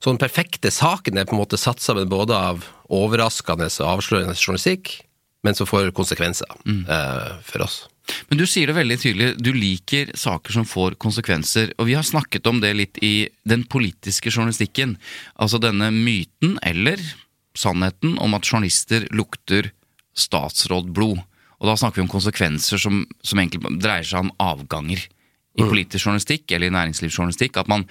Så 0.02 0.10
den 0.10 0.20
perfekte 0.20 0.74
saken 0.74 1.22
er 1.22 1.30
på 1.30 1.38
en 1.38 1.44
måte 1.44 1.62
satt 1.62 1.80
sammen 1.80 2.10
både 2.12 2.36
av 2.36 2.66
overraskende 2.92 3.70
og 3.70 3.94
avslørende 3.96 4.36
journalistikk, 4.36 4.98
men 5.44 5.58
som 5.58 5.68
får 5.68 5.92
konsekvenser 5.98 6.48
eh, 6.68 7.32
for 7.46 7.66
oss. 7.66 7.78
Men 8.30 8.42
du 8.42 8.46
sier 8.50 8.70
det 8.70 8.76
veldig 8.78 8.98
tydelig, 9.00 9.30
du 9.42 9.52
liker 9.56 10.12
saker 10.18 10.54
som 10.54 10.68
får 10.68 10.98
konsekvenser. 11.02 11.74
Og 11.80 11.90
vi 11.90 11.96
har 11.98 12.06
snakket 12.06 12.48
om 12.50 12.62
det 12.62 12.74
litt 12.78 13.02
i 13.06 13.30
den 13.48 13.64
politiske 13.70 14.32
journalistikken. 14.34 14.98
Altså 15.42 15.62
denne 15.62 15.92
myten, 15.94 16.58
eller 16.66 17.02
sannheten, 17.58 18.18
om 18.22 18.36
at 18.38 18.48
journalister 18.48 19.08
lukter 19.16 19.72
statsrådblod. 20.18 21.22
Og 21.62 21.70
da 21.70 21.78
snakker 21.78 22.02
vi 22.02 22.08
om 22.08 22.12
konsekvenser 22.12 22.82
som, 22.82 23.04
som 23.22 23.42
egentlig 23.42 23.78
dreier 23.82 24.08
seg 24.08 24.26
om 24.26 24.34
avganger. 24.42 25.04
I 25.60 25.68
politisk 25.68 26.08
journalistikk 26.08 26.52
eller 26.56 26.70
i 26.70 26.76
næringslivsjournalistikk. 26.78 27.60
At 27.60 27.70
man 27.72 27.86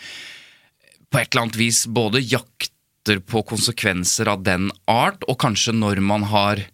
på 1.11 1.21
et 1.21 1.31
eller 1.31 1.47
annet 1.47 1.59
vis 1.61 1.85
både 1.91 2.23
jakter 2.23 3.21
på 3.27 3.43
konsekvenser 3.49 4.31
av 4.33 4.45
den 4.47 4.71
art, 4.91 5.25
og 5.29 5.39
kanskje 5.43 5.75
når 5.77 6.01
man 6.05 6.27
har 6.31 6.65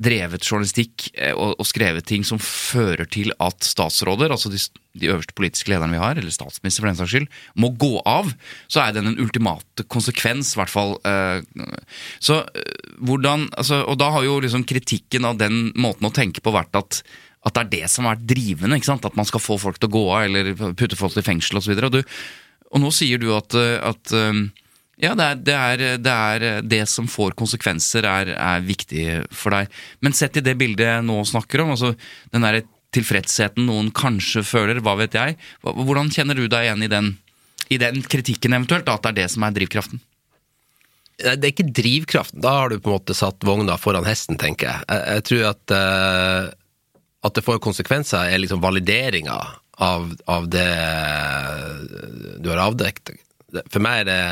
drevet 0.00 0.44
journalistikk 0.46 1.10
eh, 1.14 1.34
og, 1.36 1.54
og 1.60 1.66
skrevet 1.68 2.06
ting 2.08 2.24
som 2.26 2.40
fører 2.40 3.04
til 3.12 3.34
at 3.38 3.62
statsråder, 3.66 4.32
altså 4.32 4.48
de, 4.52 4.60
de 5.00 5.10
øverste 5.12 5.36
politiske 5.36 5.70
lederne 5.72 5.92
vi 5.98 6.00
har, 6.02 6.16
eller 6.16 6.32
statsminister 6.32 6.82
for 6.84 6.90
den 6.90 6.98
saks 7.00 7.12
skyld, 7.14 7.28
må 7.60 7.70
gå 7.80 7.92
av, 8.08 8.30
så 8.72 8.82
er 8.86 8.96
den 8.96 9.10
en 9.12 9.20
ultimate 9.20 9.84
konsekvens, 9.92 10.54
i 10.56 10.60
hvert 10.62 10.72
fall. 10.72 10.96
eh, 11.04 11.42
Så 12.24 12.40
eh, 12.48 12.94
hvordan 13.04 13.48
altså, 13.60 13.82
Og 13.88 13.98
da 14.00 14.08
har 14.16 14.24
jo 14.26 14.38
liksom 14.40 14.64
kritikken 14.68 15.28
av 15.28 15.38
den 15.40 15.68
måten 15.76 16.08
å 16.08 16.14
tenke 16.16 16.40
på 16.44 16.54
vært 16.56 16.80
at 16.80 17.02
at 17.40 17.54
det 17.56 17.60
er 17.62 17.68
det 17.72 17.86
som 17.88 18.04
er 18.04 18.18
drivende. 18.20 18.76
ikke 18.76 18.84
sant? 18.90 19.06
At 19.08 19.14
man 19.16 19.24
skal 19.24 19.40
få 19.40 19.54
folk 19.56 19.78
til 19.80 19.88
å 19.88 19.92
gå 19.94 20.00
av, 20.12 20.26
eller 20.26 20.50
putte 20.76 20.92
folk 21.00 21.14
i 21.16 21.22
fengsel 21.24 21.56
osv. 21.56 21.72
Og, 21.72 21.94
du- 21.94 22.02
og 22.68 22.82
nå 22.82 22.90
sier 22.92 23.16
du 23.16 23.30
at, 23.32 23.56
at 23.56 24.12
ja, 25.00 25.14
det 25.16 25.26
er 25.26 25.40
det, 25.40 25.54
er, 25.56 25.84
det 26.00 26.14
er 26.14 26.66
det 26.66 26.82
som 26.90 27.08
får 27.10 27.36
konsekvenser, 27.38 28.06
er, 28.08 28.34
er 28.36 28.66
viktig 28.66 29.06
for 29.32 29.54
deg. 29.56 29.70
Men 30.04 30.16
sett 30.16 30.36
i 30.36 30.44
det 30.44 30.56
bildet 30.60 30.86
jeg 30.86 31.06
nå 31.08 31.22
snakker 31.28 31.64
om, 31.64 31.72
altså 31.76 31.94
den 32.34 32.44
der 32.44 32.62
tilfredsheten 32.94 33.68
noen 33.68 33.90
kanskje 33.94 34.42
føler, 34.46 34.82
hva 34.84 34.96
vet 34.98 35.16
jeg. 35.16 35.36
Hvordan 35.62 36.10
kjenner 36.12 36.38
du 36.38 36.46
deg 36.50 36.66
igjen 36.66 36.86
i 36.86 36.90
den, 36.90 37.10
i 37.70 37.78
den 37.80 38.02
kritikken 38.02 38.56
eventuelt, 38.56 38.90
at 38.90 39.04
det 39.06 39.12
er 39.12 39.18
det 39.22 39.28
som 39.34 39.46
er 39.46 39.56
drivkraften? 39.56 40.02
Det 41.20 41.36
er 41.36 41.52
ikke 41.52 41.70
drivkraften. 41.76 42.40
Da 42.42 42.54
har 42.62 42.72
du 42.72 42.80
på 42.80 42.90
en 42.90 42.96
måte 42.96 43.16
satt 43.16 43.44
vogna 43.46 43.76
foran 43.80 44.08
hesten, 44.08 44.38
tenker 44.40 44.70
jeg. 44.70 44.86
Jeg, 44.88 45.02
jeg 45.14 45.26
tror 45.28 45.48
at, 45.50 45.74
uh, 45.76 46.44
at 47.28 47.36
det 47.36 47.44
får 47.44 47.60
konsekvenser, 47.62 48.30
er 48.32 48.40
liksom 48.40 48.62
valideringa 48.64 49.36
av, 49.80 50.08
av 50.28 50.48
det 50.52 50.70
du 52.40 52.48
har 52.52 52.64
avdekket. 52.68 53.14
For 53.68 53.82
meg 53.84 54.04
er 54.04 54.08
det 54.08 54.22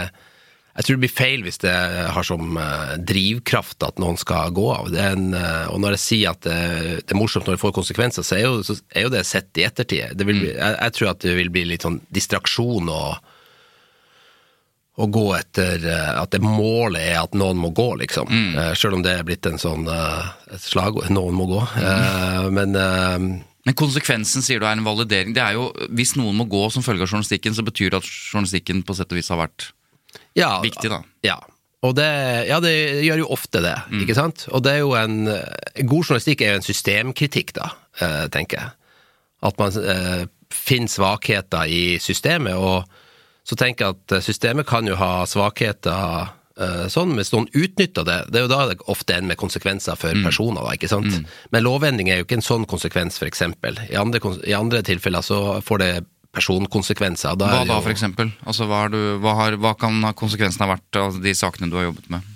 jeg 0.79 0.87
tror 0.87 0.95
det 0.95 1.03
blir 1.03 1.11
feil 1.11 1.41
hvis 1.43 1.59
det 1.59 1.73
har 2.15 2.27
som 2.27 2.59
eh, 2.61 2.93
drivkraft 3.03 3.83
at 3.83 3.99
noen 3.99 4.19
skal 4.21 4.53
gå 4.55 4.67
av. 4.71 4.91
Det 4.95 5.01
en, 5.03 5.33
eh, 5.35 5.65
og 5.73 5.81
når 5.83 5.97
jeg 5.97 6.03
sier 6.05 6.37
at 6.37 6.45
det, 6.47 6.59
det, 7.01 7.15
er 7.17 7.19
morsomt 7.19 7.49
når 7.49 7.57
det 7.57 7.63
får 7.65 7.75
konsekvenser, 7.81 8.27
så 8.27 8.37
er 8.37 8.45
jo, 8.45 8.61
så 8.63 8.77
er 8.95 9.09
jo 9.09 9.11
det 9.11 9.25
sett 9.27 9.59
i 9.59 9.65
ettertid. 9.67 10.15
Det 10.15 10.29
vil, 10.29 10.45
jeg, 10.53 10.77
jeg, 10.77 10.95
tror 10.95 11.11
at 11.11 11.27
det 11.27 11.35
vil 11.41 11.51
bli 11.51 11.65
litt 11.73 11.87
sånn 11.87 11.99
distraksjon 12.15 12.93
og 12.95 13.35
å 14.99 15.07
gå 15.15 15.29
etter 15.37 15.85
At 16.19 16.33
det 16.35 16.41
målet 16.43 17.05
er 17.05 17.21
at 17.21 17.37
noen 17.39 17.61
må 17.63 17.69
gå, 17.71 17.85
liksom. 18.01 18.27
Mm. 18.27 18.57
Selv 18.75 18.97
om 18.97 19.05
det 19.05 19.13
er 19.15 19.27
blitt 19.29 19.47
en 19.47 19.61
sånn 19.63 19.85
et 19.87 20.59
slagord. 20.59 21.07
Noen 21.15 21.37
må 21.39 21.47
gå. 21.47 21.61
Mm. 21.79 22.49
Men 22.57 22.75
men 23.69 23.77
konsekvensen 23.79 24.43
sier 24.43 24.59
du 24.59 24.67
er 24.67 24.75
en 24.75 24.83
validering. 24.83 25.37
Det 25.37 25.45
er 25.45 25.55
jo, 25.55 25.69
Hvis 25.95 26.17
noen 26.19 26.35
må 26.35 26.49
gå 26.51 26.65
som 26.75 26.83
følge 26.83 27.07
av 27.07 27.13
journalistikken, 27.13 27.55
så 27.55 27.63
betyr 27.63 27.93
det 27.93 28.01
at 28.01 28.11
journalistikken 28.11 28.83
på 28.83 28.99
sett 28.99 29.15
og 29.15 29.21
vis 29.21 29.31
har 29.31 29.39
vært 29.43 29.69
ja, 30.39 30.59
viktig, 30.65 30.91
da. 30.93 31.03
Ja. 31.27 31.39
Og 31.87 31.95
det, 31.95 32.09
ja, 32.49 32.59
det 32.63 32.73
gjør 33.07 33.23
jo 33.23 33.29
ofte 33.37 33.63
det, 33.63 33.77
mm. 33.91 34.01
ikke 34.03 34.17
sant? 34.19 34.47
Og 34.51 34.65
det 34.67 34.73
er 34.75 34.81
jo 34.83 34.97
en 34.99 35.29
God 35.29 36.09
journalistikk 36.09 36.43
er 36.43 36.57
jo 36.57 36.63
en 36.63 36.67
systemkritikk, 36.67 37.53
da, 37.59 37.69
eh, 38.03 38.25
tenker 38.35 38.59
jeg. 38.59 38.73
At 39.47 39.61
man 39.61 39.77
eh, 39.79 40.25
finner 40.51 40.91
svakheter 40.91 41.71
i 41.71 41.83
systemet, 42.03 42.59
og 42.59 42.89
så 43.47 43.57
tenker 43.57 43.87
jeg 43.87 44.01
at 44.01 44.27
systemet 44.27 44.67
kan 44.69 44.91
jo 44.91 44.99
ha 44.99 45.23
svakheter 45.31 46.35
Eh, 46.59 46.87
sånn, 46.91 47.13
hvis 47.15 47.31
noen 47.31 47.47
utnytter 47.55 48.07
det, 48.07 48.19
det 48.33 48.41
er 48.41 48.47
jo 48.49 48.51
da 48.51 48.65
det 48.73 48.81
ofte 48.91 49.15
ender 49.15 49.31
med 49.31 49.39
konsekvenser 49.39 49.99
for 49.99 50.11
mm. 50.11 50.25
personer, 50.27 50.65
da, 50.65 50.75
ikke 50.75 50.91
sant. 50.91 51.13
Mm. 51.15 51.27
Men 51.55 51.65
lovendring 51.65 52.11
er 52.11 52.19
jo 52.19 52.27
ikke 52.27 52.41
en 52.41 52.49
sånn 52.49 52.67
konsekvens, 52.71 53.21
eksempel. 53.23 53.79
I 53.87 53.99
andre, 54.01 54.21
I 54.43 54.57
andre 54.59 54.83
tilfeller 54.87 55.23
så 55.23 55.61
får 55.65 55.83
det 55.85 55.93
personkonsekvenser. 56.37 57.37
hva 57.41 57.63
da, 57.67 57.79
eksempel? 57.91 58.33
Altså, 58.45 58.69
hva, 58.69 58.87
du, 58.93 58.99
hva, 59.23 59.35
har, 59.43 59.57
hva 59.61 59.75
kan 59.79 60.03
konsekvensene 60.19 60.67
ha 60.67 60.75
vært 60.77 61.01
av 61.01 61.21
de 61.23 61.35
sakene 61.37 61.71
du 61.71 61.79
har 61.79 61.89
jobbet 61.89 62.11
med? 62.13 62.35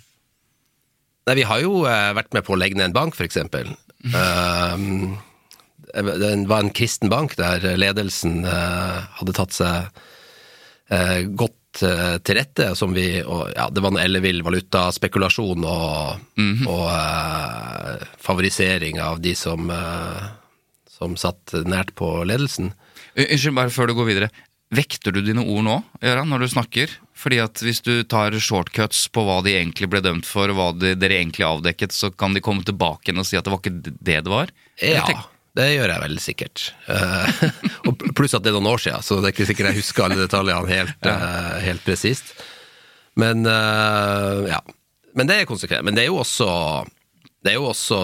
Nei, 1.28 1.36
vi 1.38 1.46
har 1.46 1.60
jo 1.62 1.84
eh, 1.86 2.10
vært 2.18 2.32
med 2.34 2.46
på 2.46 2.56
å 2.56 2.58
legge 2.58 2.78
ned 2.78 2.90
en 2.90 2.96
bank, 2.96 3.18
eksempel. 3.28 3.70
Uh, 4.02 5.14
det 5.94 6.32
var 6.50 6.64
en 6.64 6.72
kristen 6.74 7.12
bank 7.12 7.36
der 7.38 7.62
ledelsen 7.78 8.40
uh, 8.42 9.04
hadde 9.20 9.36
tatt 9.36 9.54
seg 9.54 10.00
godt 11.38 11.60
Eh, 11.80 12.18
til 12.20 12.36
rette, 12.36 12.66
som 12.76 12.92
vi 12.92 13.22
og, 13.24 13.48
ja, 13.56 13.70
Det 13.72 13.80
var 13.80 13.94
en 13.94 14.02
ellevill 14.02 14.42
valutaspekulasjon 14.44 15.64
og, 15.64 16.20
mm 16.36 16.54
-hmm. 16.56 16.66
og 16.68 16.86
uh, 16.90 18.06
favorisering 18.18 19.00
av 19.00 19.20
de 19.20 19.34
som, 19.34 19.70
uh, 19.70 20.22
som 20.86 21.16
satt 21.16 21.52
nært 21.52 21.94
på 21.94 22.24
ledelsen. 22.24 22.74
Unnskyld, 23.18 23.56
bare 23.58 23.72
før 23.72 23.90
du 23.90 23.96
går 23.98 24.08
videre. 24.08 24.30
Vekter 24.72 25.12
du 25.12 25.20
dine 25.20 25.42
ord 25.44 25.66
nå, 25.66 25.74
Gøran, 26.00 26.30
når 26.32 26.44
du 26.44 26.52
snakker? 26.54 26.94
Fordi 27.22 27.42
at 27.44 27.60
hvis 27.60 27.82
du 27.84 27.92
tar 28.08 28.32
shortcuts 28.40 29.04
på 29.12 29.24
hva 29.26 29.42
de 29.44 29.52
egentlig 29.58 29.90
ble 29.92 30.00
dømt 30.04 30.26
for, 30.26 30.48
og 30.48 30.56
hva 30.56 30.70
de, 30.72 30.94
dere 30.96 31.18
egentlig 31.20 31.44
avdekket, 31.44 31.92
så 31.92 32.08
kan 32.08 32.32
de 32.32 32.40
komme 32.44 32.64
tilbake 32.64 33.12
og 33.12 33.28
si 33.28 33.36
at 33.36 33.44
det 33.44 33.52
var 33.52 33.60
ikke 33.60 33.92
det 34.00 34.18
det 34.24 34.32
var? 34.32 34.54
Ja. 34.80 35.04
Det 35.52 35.66
gjør 35.68 35.90
jeg 35.92 36.00
vel 36.00 36.18
sikkert. 36.24 36.62
Uh, 36.88 37.42
og 37.90 38.04
pluss 38.16 38.32
at 38.32 38.44
det 38.44 38.48
er 38.48 38.56
noen 38.56 38.70
år 38.70 38.80
siden, 38.80 39.04
så 39.04 39.18
det 39.20 39.28
er 39.28 39.34
ikke 39.34 39.48
sikkert 39.50 39.68
jeg 39.68 39.82
husker 39.82 40.06
alle 40.06 40.22
detaljene 40.22 40.70
helt, 40.70 41.04
uh, 41.04 41.58
helt 41.60 41.84
presist. 41.84 42.32
Men 43.20 43.44
uh, 43.44 44.48
ja. 44.48 44.62
Men 45.12 45.28
det 45.28 45.36
er 45.36 45.50
konsekvent. 45.50 45.84
Men 45.84 45.98
det 45.98 46.06
er 46.06 46.08
jo 46.08 46.22
også 46.22 46.48
det 47.42 47.52
er 47.52 47.58
jo 47.58 47.68
også, 47.72 47.98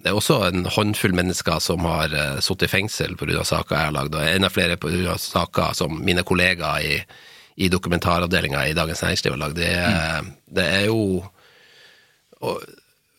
det 0.00 0.08
er 0.08 0.16
også 0.16 0.38
en 0.46 0.64
håndfull 0.72 1.12
mennesker 1.16 1.60
som 1.60 1.84
har 1.84 2.14
sittet 2.40 2.70
i 2.70 2.72
fengsel 2.72 3.16
pga. 3.20 3.42
saker 3.44 3.76
jeg 3.76 3.90
har 3.90 3.96
lagd, 3.96 4.16
og 4.16 4.24
enda 4.24 4.48
flere 4.48 4.78
pga. 4.80 5.18
saker 5.20 5.76
som 5.76 5.98
mine 6.00 6.24
kollegaer 6.24 6.86
i, 6.86 6.96
i 7.60 7.68
dokumentaravdelinga 7.68 8.64
i 8.70 8.74
Dagens 8.76 9.04
Næringsliv 9.04 9.36
har 9.36 9.42
lagd. 9.44 9.60
Det, 9.60 9.74
mm. 9.76 10.32
det, 10.56 10.66
er 10.78 10.84
jo 10.88 11.20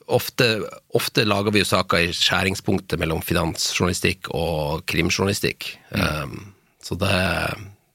ofte, 0.07 0.47
ofte, 0.95 1.25
lager 1.27 1.51
vi 1.51 1.61
jo 1.61 1.67
saker 1.67 2.07
i 2.07 2.13
skjæringspunktet 2.15 2.99
mellom 3.01 3.21
finansjournalistikk 3.25 4.31
og 4.35 4.85
krimjournalistikk. 4.89 5.73
Mm. 5.91 6.03
Um, 6.03 6.53
så 6.83 6.95
det, 6.99 7.15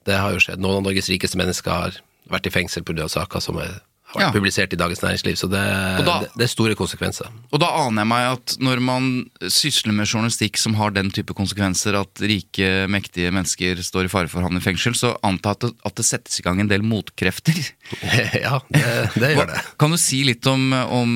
det, 0.08 0.18
har 0.18 0.34
jo 0.34 0.42
skjedd. 0.42 0.60
Noen 0.60 0.80
av 0.80 0.86
Norges 0.88 1.10
rikeste 1.12 1.40
mennesker 1.40 1.72
har 1.72 1.98
vært 2.32 2.48
i 2.48 2.54
fengsel 2.54 2.84
pga. 2.86 3.08
saker 3.08 3.44
som 3.44 3.60
er 3.62 3.80
har 4.12 4.20
vært 4.20 4.28
ja. 4.28 4.32
publisert 4.34 4.74
i 4.74 4.78
Dagens 4.80 5.02
Næringsliv, 5.02 5.36
så 5.40 5.48
det, 5.50 5.62
da, 6.06 6.16
det, 6.26 6.44
er 6.44 6.50
store 6.50 6.76
konsekvenser. 6.78 7.30
Og 7.50 7.62
da 7.62 7.70
aner 7.82 8.04
jeg 8.04 8.10
meg 8.12 8.28
at 8.30 8.56
når 8.62 8.82
man 8.84 9.08
sysler 9.52 9.96
med 9.96 10.08
journalistikk 10.08 10.60
som 10.60 10.76
har 10.78 10.94
den 10.94 11.10
type 11.14 11.34
konsekvenser, 11.36 11.96
at 11.98 12.24
rike, 12.24 12.70
mektige 12.92 13.32
mennesker 13.34 13.80
står 13.84 14.08
i 14.08 14.12
fare 14.12 14.30
for 14.32 14.42
å 14.42 14.48
havne 14.48 14.62
i 14.62 14.64
fengsel, 14.64 14.96
så 14.98 15.14
antar 15.26 15.56
jeg 15.56 15.72
at, 15.72 15.84
at 15.90 16.00
det, 16.00 16.08
settes 16.12 16.40
i 16.40 16.46
gang 16.46 16.60
en 16.62 16.70
del 16.70 16.84
motkrefter. 16.86 17.58
ja, 18.44 18.60
det, 18.68 18.86
det 19.16 19.34
gjør 19.34 19.52
det. 19.52 19.60
Kan 19.80 19.94
du 19.94 20.00
si 20.00 20.22
litt 20.28 20.46
om, 20.50 20.72
om, 20.72 21.14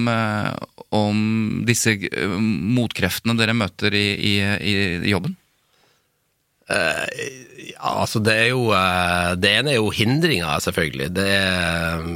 om 0.97 1.25
disse 1.69 1.99
eh, 2.09 2.39
motkreftene 2.77 3.37
dere 3.39 3.57
møter 3.57 3.95
i, 3.97 4.07
i, 4.17 4.37
i 4.67 5.13
jobben? 5.13 5.37
Uh, 6.67 7.07
ja, 7.63 7.93
altså 8.03 8.19
det 8.19 8.33
er 8.35 8.49
jo 8.51 8.73
uh, 8.75 9.37
Det 9.39 9.53
ene 9.61 9.71
er 9.71 9.77
jo 9.79 9.93
hindringer, 9.95 10.59
selvfølgelig. 10.65 11.13
Det 11.15 11.27
er 11.31 12.09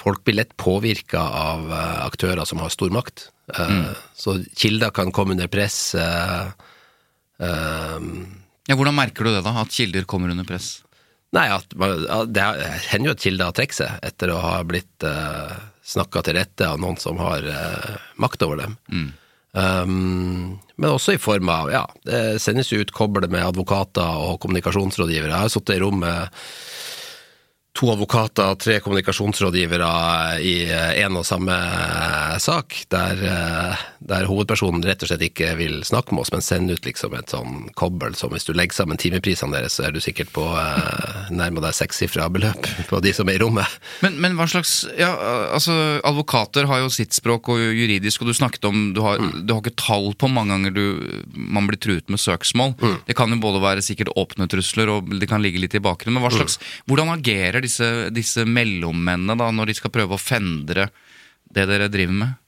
Folk 0.00 0.24
blir 0.24 0.38
lett 0.40 0.56
påvirka 0.60 1.20
av 1.20 1.66
uh, 1.68 2.06
aktører 2.06 2.48
som 2.48 2.62
har 2.64 2.72
stor 2.72 2.90
makt. 2.94 3.28
Mm. 3.50 3.90
Så 4.16 4.38
kilder 4.56 4.90
kan 4.94 5.12
komme 5.12 5.34
under 5.34 5.48
press. 5.50 5.94
ja, 5.98 6.46
Hvordan 8.70 8.94
merker 8.94 9.26
du 9.26 9.32
det, 9.34 9.42
da? 9.42 9.56
At 9.64 9.74
kilder 9.74 10.06
kommer 10.06 10.30
under 10.30 10.46
press? 10.46 10.84
Nei, 11.34 11.48
at, 11.50 11.66
Det 12.30 12.44
hender 12.92 13.10
jo 13.10 13.16
at 13.16 13.24
kilder 13.24 13.50
har 13.50 13.56
trukket 13.58 13.80
seg 13.80 14.06
etter 14.06 14.30
å 14.30 14.38
ha 14.44 14.54
blitt 14.62 15.02
snakka 15.90 16.22
til 16.24 16.38
rette 16.38 16.68
av 16.68 16.80
noen 16.80 16.98
som 17.00 17.18
har 17.20 17.46
eh, 17.46 17.96
makt 18.20 18.46
over 18.46 18.62
dem. 18.62 18.76
Mm. 18.92 19.08
Um, 19.50 20.58
men 20.78 20.92
også 20.92 21.16
i 21.16 21.22
form 21.22 21.48
av 21.50 21.72
ja, 21.72 21.82
det 22.06 22.38
sendes 22.42 22.70
jo 22.70 22.78
ut 22.84 22.92
kobler 22.94 23.26
med 23.32 23.42
advokater 23.48 24.22
og 24.28 24.38
kommunikasjonsrådgivere. 24.44 25.32
Jeg 25.32 25.46
har 25.46 25.52
sittet 25.52 25.78
i 25.78 25.82
rom 25.82 25.98
med 26.04 26.36
to 27.76 27.92
advokater 27.92 28.52
og 28.52 28.60
tre 28.60 28.80
kommunikasjonsrådgivere 28.82 29.90
i 30.42 30.54
én 31.04 31.16
og 31.18 31.26
samme 31.26 31.56
sak, 32.42 32.74
der, 32.90 33.22
der, 34.00 34.24
hovedpersonen 34.24 34.80
rett 34.86 35.02
og 35.04 35.10
slett 35.10 35.22
ikke 35.26 35.50
vil 35.58 35.82
snakke 35.84 36.14
med 36.16 36.24
oss, 36.24 36.30
men 36.32 36.44
sender 36.44 36.78
ut 36.78 36.86
liksom 36.88 37.12
et 37.18 37.32
sånn 37.32 37.66
kobbel 37.76 38.14
som 38.16 38.32
hvis 38.32 38.46
du 38.48 38.54
legger 38.56 38.78
sammen 38.78 39.00
timeprisene 39.00 39.52
deres, 39.52 39.76
så 39.76 39.86
er 39.86 39.92
du 39.92 40.00
sikkert 40.00 40.32
på 40.32 40.44
eh, 40.56 41.28
nærmere 41.36 41.68
deg 41.68 41.76
sekssifra 41.76 42.30
beløp 42.32 42.64
på 42.88 43.02
de 43.04 43.12
som 43.16 43.28
er 43.28 43.36
i 43.36 43.42
rommet. 43.42 43.76
Men, 44.00 44.16
men, 44.22 44.38
hva 44.38 44.48
slags 44.48 44.72
Ja, 44.96 45.10
altså 45.52 45.74
advokater 46.06 46.68
har 46.70 46.80
jo 46.80 46.90
sitt 46.92 47.12
språk 47.16 47.52
og 47.52 47.60
juridisk, 47.60 48.24
og 48.24 48.32
du 48.32 48.36
snakket 48.36 48.64
om 48.70 48.90
du 48.96 49.02
har, 49.04 49.20
mm. 49.20 49.44
du 49.44 49.54
har 49.54 49.60
ikke 49.60 49.76
tall 49.80 50.12
på 50.16 50.32
mange 50.32 50.56
ganger 50.56 50.76
du, 50.76 50.84
man 51.36 51.68
blir 51.68 51.80
truet 51.80 52.08
med 52.08 52.22
søksmål. 52.22 52.74
Mm. 52.80 52.98
Det 53.06 53.18
kan 53.20 53.36
jo 53.36 53.42
både 53.44 53.62
være 53.62 53.84
sikkert 53.84 54.14
åpne 54.16 54.48
trusler, 54.50 54.96
og 54.96 55.12
det 55.20 55.28
kan 55.28 55.44
ligge 55.44 55.60
litt 55.60 55.76
i 55.76 55.84
bakgrunnen, 55.84 56.16
men 56.16 56.24
hva 56.24 56.32
mm. 56.32 56.40
slags, 56.40 56.56
mm. 56.56 56.84
hvordan 56.88 57.16
agerer 57.18 57.64
disse, 57.64 57.90
disse 58.16 58.48
mellommennene 58.48 59.36
da, 59.36 59.52
når 59.52 59.70
de 59.70 59.82
skal 59.82 59.92
prøve 59.92 60.16
å 60.16 60.22
fendre 60.22 60.88
det 61.50 61.68
dere 61.68 61.92
driver 61.92 62.16
med? 62.24 62.38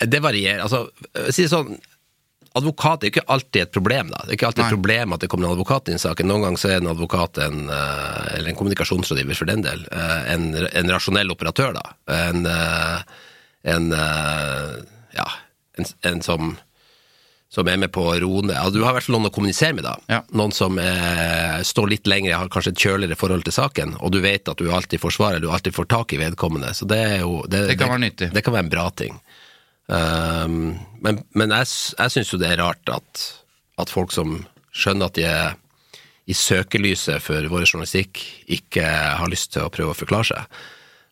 Det 0.00 0.20
varierer. 0.22 0.62
Altså, 0.64 0.88
si 1.30 1.44
det 1.44 1.52
sånn, 1.52 1.76
advokat 2.54 3.02
er 3.04 3.10
ikke 3.10 3.24
alltid 3.34 3.62
et 3.62 3.72
problem. 3.74 4.10
da. 4.12 4.22
Det 4.24 4.34
er 4.34 4.38
ikke 4.38 4.50
alltid 4.50 4.62
Nei. 4.64 4.68
et 4.68 4.76
problem 4.76 5.14
at 5.14 5.22
det 5.24 5.30
kommer 5.30 5.48
en 5.48 5.56
advokat 5.56 5.90
inn 5.90 5.98
i 5.98 6.02
saken. 6.02 6.30
Noen 6.30 6.46
ganger 6.46 6.62
så 6.62 6.70
er 6.70 6.82
en 6.82 6.92
advokat 6.92 7.40
en, 7.42 7.64
eh, 7.70 8.34
eller 8.36 8.52
en 8.52 8.58
kommunikasjonsrådgiver 8.60 9.38
for 9.38 9.50
den 9.50 9.64
del, 9.66 9.86
eh, 9.90 10.20
en, 10.34 10.52
en 10.54 10.92
rasjonell 10.94 11.34
operatør. 11.34 11.74
da. 11.78 11.86
En, 12.14 12.46
eh, 12.46 13.00
en 13.74 13.90
ja, 15.14 15.26
en, 15.78 15.92
en 16.02 16.22
som 16.22 16.54
som 17.54 17.68
er 17.70 17.78
med 17.78 17.92
på 17.94 18.02
å 18.02 18.14
roe 18.18 18.42
ned. 18.42 18.56
Altså, 18.58 18.74
du 18.74 18.82
har 18.82 18.90
i 18.90 18.96
hvert 18.96 19.06
fall 19.06 19.14
noen 19.14 19.28
å 19.28 19.34
kommunisere 19.34 19.76
med, 19.76 19.86
da. 19.86 19.94
Ja. 20.10 20.16
Noen 20.34 20.50
som 20.54 20.78
er, 20.82 21.62
står 21.62 21.92
litt 21.92 22.08
lenger, 22.10 22.34
har 22.34 22.50
kanskje 22.50 22.72
et 22.74 22.82
kjøligere 22.82 23.18
forhold 23.20 23.46
til 23.46 23.54
saken, 23.54 23.94
og 24.02 24.10
du 24.10 24.18
vet 24.24 24.50
at 24.50 24.58
du 24.58 24.72
alltid 24.74 24.98
får 24.98 25.14
svar, 25.14 25.38
du 25.38 25.46
alltid 25.46 25.76
får 25.76 25.86
tak 25.92 26.16
i 26.16 26.18
vedkommende. 26.18 26.72
Så 26.74 26.88
det 26.90 26.98
er 26.98 27.20
jo 27.22 27.44
Det, 27.46 27.68
det 27.70 27.78
kan 27.78 27.94
være 27.94 28.02
nyttig. 28.08 28.32
Det 28.34 28.42
kan 28.42 28.56
være 28.56 28.66
en 28.66 28.72
bra 28.74 28.88
ting. 28.98 29.20
Um, 29.86 30.78
men, 31.04 31.20
men, 31.36 31.52
jeg, 31.52 31.68
jeg 31.98 32.12
syns 32.14 32.32
jo 32.32 32.40
det 32.40 32.54
er 32.54 32.62
rart 32.62 32.88
at, 32.88 33.24
at, 33.76 33.92
folk 33.92 34.14
som 34.14 34.38
skjønner 34.72 35.10
at 35.10 35.18
de 35.18 35.26
er 35.28 35.58
i 36.24 36.32
søkelyset 36.32 37.20
for 37.20 37.44
vår 37.52 37.66
journalistikk, 37.66 38.22
ikke 38.48 38.86
har 39.20 39.28
lyst 39.28 39.52
til 39.52 39.66
å 39.66 39.72
prøve 39.72 39.92
å 39.92 39.98
forklare 39.98 40.30
seg. 40.30 40.62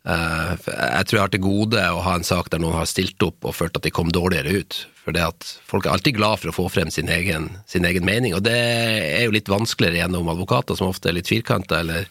Uh, 0.02 0.56
jeg 0.56 1.06
tror 1.06 1.18
jeg 1.18 1.22
har 1.22 1.34
til 1.34 1.44
gode 1.44 1.82
å 1.92 2.00
ha 2.02 2.16
en 2.18 2.26
sak 2.26 2.48
der 2.50 2.62
noen 2.62 2.80
har 2.80 2.88
stilt 2.90 3.22
opp 3.22 3.44
og 3.46 3.54
følt 3.54 3.76
at 3.78 3.84
de 3.84 3.92
kom 3.94 4.08
dårligere 4.10 4.62
ut. 4.62 4.78
For 5.04 5.14
det 5.14 5.22
at 5.26 5.46
folk 5.68 5.86
er 5.86 5.96
alltid 5.96 6.16
glad 6.16 6.40
for 6.40 6.50
å 6.50 6.56
få 6.56 6.68
frem 6.72 6.90
sin 6.94 7.10
egen, 7.12 7.50
sin 7.70 7.86
egen 7.86 8.06
mening, 8.06 8.36
og 8.38 8.44
det 8.46 8.56
er 8.56 9.26
jo 9.26 9.34
litt 9.34 9.50
vanskeligere 9.52 10.00
gjennom 10.00 10.30
advokater 10.32 10.78
som 10.78 10.88
ofte 10.88 11.10
er 11.10 11.18
litt 11.18 11.30
firkanta, 11.30 11.82
eller 11.82 12.08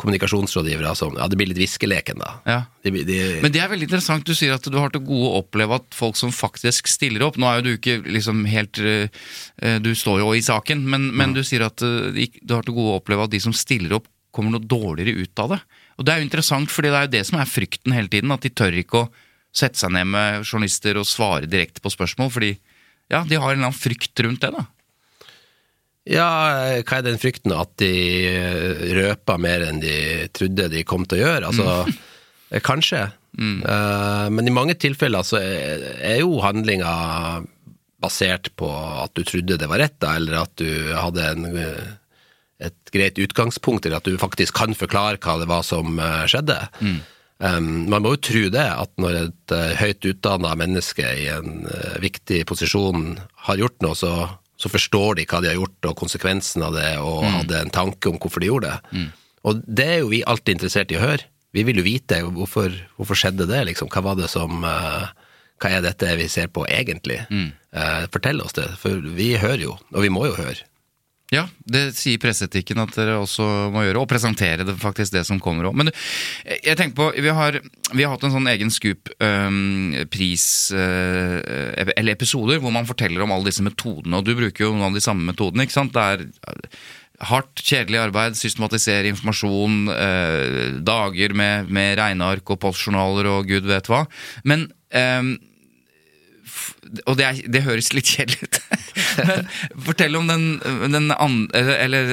kommunikasjonsrådgivere 0.00 0.92
som 0.98 1.16
Ja, 1.18 1.28
det 1.30 1.38
blir 1.38 1.50
litt 1.50 1.60
viskeleken, 1.60 2.20
da. 2.22 2.30
Ja. 2.48 2.58
De, 2.84 2.92
de, 3.04 3.18
Men 3.44 3.52
det 3.52 3.62
er 3.62 3.70
veldig 3.72 3.88
interessant. 3.88 4.26
Du 4.26 4.36
sier 4.36 4.54
at 4.56 4.64
du 4.64 4.78
har 4.78 4.92
til 4.94 5.04
gode 5.04 5.28
å 5.28 5.42
oppleve 5.42 5.76
at 5.80 5.96
folk 5.96 6.18
som 6.18 6.32
faktisk 6.34 6.88
stiller 6.88 7.26
opp 7.26 7.36
Nå 7.40 7.48
er 7.48 7.60
jo 7.60 7.66
du 7.66 7.72
ikke 7.74 7.98
liksom 8.06 8.46
helt 8.48 8.80
uh, 8.80 9.08
Du 9.84 9.92
står 9.96 10.22
jo 10.22 10.32
i 10.36 10.44
saken, 10.44 10.86
men, 10.88 11.10
men 11.12 11.32
mm. 11.32 11.36
du 11.36 11.42
sier 11.46 11.66
at 11.66 11.84
uh, 11.84 12.08
du 12.10 12.54
har 12.56 12.64
til 12.66 12.76
gode 12.76 12.96
å 12.96 13.02
oppleve 13.02 13.28
at 13.28 13.34
de 13.34 13.42
som 13.42 13.54
stiller 13.56 13.98
opp, 13.98 14.08
kommer 14.34 14.54
noe 14.54 14.64
dårligere 14.64 15.26
ut 15.26 15.42
av 15.42 15.56
det. 15.56 15.60
Og 15.98 16.06
det 16.06 16.12
er 16.12 16.20
jo 16.20 16.28
interessant, 16.28 16.70
fordi 16.72 16.92
det 16.92 16.98
er 16.98 17.06
jo 17.08 17.14
det 17.16 17.24
som 17.28 17.40
er 17.42 17.50
frykten 17.50 17.94
hele 17.96 18.10
tiden. 18.12 18.32
At 18.32 18.46
de 18.46 18.52
tør 18.54 18.76
ikke 18.78 19.04
å 19.04 19.08
sette 19.52 19.80
seg 19.80 19.92
ned 19.96 20.08
med 20.12 20.44
journalister 20.46 21.00
og 21.00 21.08
svare 21.08 21.50
direkte 21.50 21.82
på 21.82 21.92
spørsmål. 21.92 22.30
Fordi 22.32 22.52
ja, 23.10 23.24
de 23.26 23.36
har 23.36 23.50
en 23.50 23.58
eller 23.58 23.68
annen 23.68 23.76
frykt 23.76 24.22
rundt 24.24 24.44
det, 24.44 24.52
da. 24.54 24.64
Ja, 26.10 26.26
hva 26.82 26.98
er 26.98 27.06
den 27.06 27.20
frykten? 27.22 27.54
At 27.54 27.76
de 27.78 27.92
røper 28.96 29.38
mer 29.38 29.62
enn 29.68 29.78
de 29.82 30.26
trodde 30.34 30.66
de 30.72 30.84
kom 30.88 31.06
til 31.06 31.20
å 31.20 31.22
gjøre? 31.22 31.52
Altså, 31.52 31.68
mm. 31.86 32.58
kanskje. 32.66 33.04
Mm. 33.38 33.60
Uh, 33.62 34.26
men 34.34 34.50
i 34.50 34.54
mange 34.54 34.74
tilfeller 34.74 35.22
så 35.26 35.38
er, 35.38 35.86
er 36.02 36.18
jo 36.24 36.40
handlinga 36.42 36.92
basert 38.00 38.50
på 38.58 38.66
at 38.72 39.14
du 39.14 39.22
trodde 39.28 39.60
det 39.60 39.68
var 39.70 39.84
rett, 39.84 39.98
da, 40.02 40.16
eller 40.18 40.40
at 40.40 40.54
du 40.58 40.68
hadde 40.96 41.30
en 41.30 41.48
et 42.60 42.92
greit 42.92 43.18
utgangspunkt 43.20 43.86
eller 43.86 44.00
at 44.00 44.08
du 44.08 44.18
faktisk 44.20 44.58
kan 44.60 44.76
forklare 44.76 45.20
hva 45.22 45.38
det 45.40 45.48
var 45.50 45.64
som 45.66 45.98
eh, 45.98 46.26
skjedde. 46.30 46.58
Mm. 46.84 47.00
Um, 47.40 47.68
man 47.88 48.04
må 48.04 48.12
jo 48.14 48.24
tro 48.26 48.42
det, 48.52 48.66
at 48.68 48.90
når 49.00 49.14
et 49.16 49.52
uh, 49.56 49.70
høyt 49.80 50.04
utdanna 50.10 50.50
menneske 50.60 51.06
i 51.22 51.30
en 51.32 51.62
uh, 51.64 51.94
viktig 52.02 52.42
posisjon 52.50 53.14
har 53.46 53.62
gjort 53.62 53.78
noe, 53.80 53.96
så, 53.96 54.10
så, 54.60 54.68
forstår 54.68 55.18
de 55.18 55.26
hva 55.28 55.40
de 55.40 55.50
har 55.50 55.58
gjort 55.58 55.90
og 55.90 55.98
konsekvensen 55.98 56.64
av 56.66 56.76
det, 56.76 56.92
og 57.00 57.24
mm. 57.24 57.34
hadde 57.38 57.64
en 57.64 57.74
tanke 57.74 58.10
om 58.10 58.20
hvorfor 58.20 58.44
de 58.44 58.50
gjorde 58.50 58.70
det. 58.70 59.00
Mm. 59.00 59.08
Og 59.48 59.62
det 59.64 59.86
er 59.88 59.98
jo 60.02 60.12
vi 60.12 60.20
alltid 60.28 60.58
interessert 60.58 60.92
i 60.92 60.98
å 60.98 61.04
høre. 61.04 61.24
Vi 61.56 61.64
vil 61.66 61.80
jo 61.80 61.86
vite 61.86 62.20
hvorfor, 62.26 62.74
hvorfor 62.98 63.18
skjedde 63.18 63.48
det, 63.50 63.64
liksom. 63.70 63.88
Hva 63.90 64.04
var 64.04 64.18
det 64.20 64.28
som 64.30 64.62
uh, 64.62 65.08
Hva 65.60 65.72
er 65.74 65.82
dette 65.82 66.12
vi 66.20 66.28
ser 66.30 66.52
på 66.52 66.66
egentlig? 66.68 67.22
Mm. 67.30 67.50
fortell 68.10 68.40
oss 68.42 68.56
det, 68.56 68.66
for 68.80 69.02
vi 69.14 69.34
hører 69.38 69.62
jo, 69.62 69.74
og 69.94 70.02
vi 70.02 70.10
må 70.12 70.24
jo 70.26 70.36
høre. 70.38 70.64
Ja, 71.30 71.44
det 71.62 71.92
sier 71.94 72.18
presseetikken 72.18 72.80
at 72.82 72.96
dere 72.96 73.20
også 73.20 73.44
må 73.70 73.84
gjøre, 73.84 74.02
og 74.02 74.10
presentere 74.10 74.64
det 74.66 74.74
faktisk 74.82 75.14
det 75.14 75.22
som 75.28 75.38
kommer 75.42 75.68
òg. 75.68 75.76
Men 75.78 75.92
jeg 76.42 76.74
tenker 76.74 76.96
på, 76.98 77.06
vi 77.14 77.34
har, 77.34 77.60
vi 77.94 78.02
har 78.02 78.16
hatt 78.16 78.24
en 78.26 78.34
sånn 78.34 78.50
egen 78.50 78.72
Scoop-pris, 78.74 80.46
øh, 80.74 81.36
øh, 81.38 81.92
eller 81.94 82.16
episoder, 82.16 82.58
hvor 82.58 82.74
man 82.74 82.88
forteller 82.88 83.22
om 83.22 83.34
alle 83.34 83.46
disse 83.52 83.62
metodene, 83.62 84.18
og 84.18 84.26
du 84.26 84.34
bruker 84.34 84.66
jo 84.66 84.72
noen 84.74 84.88
av 84.90 84.98
de 84.98 85.04
samme 85.04 85.30
metodene, 85.30 85.68
ikke 85.68 85.78
sant? 85.78 85.94
Det 85.94 86.02
er 86.02 86.26
hardt, 87.30 87.62
kjedelig 87.62 88.00
arbeid, 88.08 88.34
systematisere 88.40 89.12
informasjon, 89.12 89.78
øh, 89.92 90.80
dager 90.82 91.36
med, 91.36 91.70
med 91.70 91.94
regneark 92.00 92.50
og 92.50 92.58
postjournaler 92.66 93.30
og 93.30 93.46
gud 93.50 93.70
vet 93.70 93.90
hva. 93.92 94.02
Men 94.42 94.66
um, 94.90 95.36
og 97.06 97.16
det, 97.18 97.24
er, 97.26 97.40
det, 97.52 97.62
høres 97.66 97.92
litt 97.96 98.10
kjedelig 98.10 98.46
ut. 98.46 98.58
Men 99.28 99.84
fortell 99.86 100.18
om 100.18 100.28
den, 100.30 100.44
den 100.92 101.10
eller, 101.54 102.12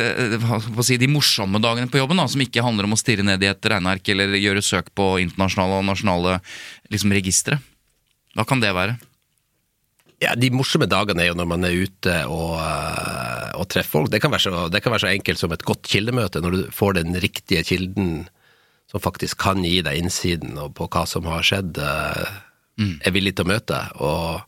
si, 0.86 1.00
de 1.00 1.10
morsomme 1.12 1.62
dagene 1.64 1.92
på 1.92 2.02
jobben, 2.02 2.20
da, 2.22 2.28
som 2.32 2.44
ikke 2.44 2.66
handler 2.66 2.88
om 2.88 2.96
å 2.96 3.00
stirre 3.00 3.26
ned 3.26 3.44
i 3.44 3.52
et 3.52 3.72
regneark 3.74 4.14
eller 4.14 4.38
gjøre 4.40 4.66
søk 4.66 4.94
på 4.98 5.16
internasjonale 5.24 5.82
og 5.82 5.88
nasjonale 5.90 6.40
liksom, 6.94 7.14
registre. 7.18 7.62
Hva 8.38 8.46
kan 8.48 8.62
det 8.64 8.76
være? 8.78 8.98
Ja, 10.22 10.34
De 10.34 10.50
morsomme 10.54 10.88
dagene 10.90 11.24
er 11.24 11.32
jo 11.32 11.38
når 11.38 11.50
man 11.50 11.66
er 11.68 11.78
ute 11.78 12.16
og, 12.26 12.58
eh, 12.58 13.52
og 13.58 13.68
treffer 13.70 14.00
folk. 14.00 14.10
Det 14.14 14.22
kan, 14.24 14.34
så, 14.42 14.66
det 14.74 14.82
kan, 14.82 14.94
være 14.94 15.06
så, 15.06 15.12
enkelt 15.14 15.42
som 15.42 15.54
et 15.54 15.66
godt 15.66 15.86
kildemøte, 15.86 16.42
når 16.42 16.56
du 16.56 16.64
får 16.74 16.98
den 16.98 17.18
riktige 17.22 17.62
kilden 17.68 18.26
som 18.90 19.04
faktisk 19.04 19.38
kan 19.44 19.66
gi 19.68 19.82
deg 19.86 20.00
innsiden 20.00 20.58
på 20.74 20.88
hva 20.90 21.04
som 21.10 21.28
har 21.30 21.46
skjedd, 21.46 21.78
eh. 21.84 22.38
Er 22.78 23.16
villig 23.16 23.36
til 23.38 23.48
å 23.48 23.52
møte. 23.56 23.82
og 24.04 24.46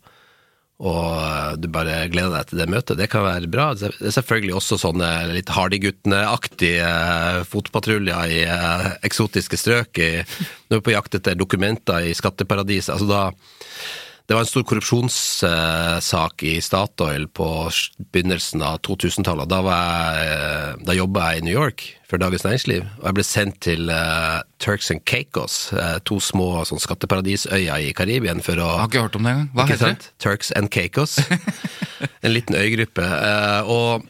og 0.80 1.58
du 1.60 1.66
bare 1.68 2.06
gleder 2.08 2.38
deg 2.38 2.46
til 2.48 2.60
det 2.62 2.66
møtet. 2.72 2.96
Det 2.96 3.10
kan 3.12 3.26
være 3.26 3.50
bra. 3.52 3.66
Det 3.76 3.90
er 4.00 4.14
selvfølgelig 4.16 4.54
også 4.56 4.78
sånne 4.80 5.08
litt 5.28 5.52
Hardyguttene-aktige 5.52 6.86
eh, 6.86 7.40
fotpatruljer 7.44 8.32
i 8.32 8.38
eh, 8.46 8.86
eksotiske 9.04 9.60
strøk. 9.60 10.00
Vi 10.00 10.78
er 10.78 10.80
på 10.80 10.94
jakt 10.94 11.18
etter 11.18 11.36
dokumenter 11.36 12.08
i 12.08 12.16
skatteparadiset. 12.16 12.94
Altså 12.96 13.10
da 13.10 13.26
det 14.30 14.36
var 14.36 14.44
en 14.44 14.46
stor 14.46 14.62
korrupsjonssak 14.62 16.42
i 16.46 16.52
Statoil 16.62 17.24
på 17.34 17.46
begynnelsen 18.14 18.62
av 18.62 18.76
2000-tallet. 18.86 19.50
Da, 19.50 19.58
eh, 20.20 20.68
da 20.86 20.94
jobba 20.94 21.32
jeg 21.32 21.40
i 21.40 21.44
New 21.48 21.56
York 21.56 21.82
for 22.06 22.22
Dagens 22.22 22.44
Næringsliv, 22.46 22.84
og 23.00 23.08
jeg 23.08 23.16
ble 23.16 23.24
sendt 23.26 23.58
til 23.66 23.90
uh, 23.90 24.38
Turks 24.62 24.92
and 24.94 25.02
Caicos, 25.02 25.72
uh, 25.74 25.98
to 26.06 26.20
små 26.22 26.62
sånn, 26.62 26.78
skatteparadisøyer 26.78 27.88
i 27.88 27.90
Karibia 27.90 28.36
for 28.38 28.62
å 28.62 28.70
Jeg 28.70 28.84
har 28.84 28.92
ikke 28.92 29.04
hørt 29.08 29.18
om 29.18 29.26
det 29.26 29.34
engang. 29.34 29.50
Hva 29.56 29.66
heter 29.66 29.96
det? 29.96 30.10
Turks 30.22 30.54
and 30.54 30.70
Caicos. 30.70 31.18
en 32.22 32.30
liten 32.30 32.54
øygruppe. 32.54 33.02
Uh, 33.02 33.66
og 33.66 34.08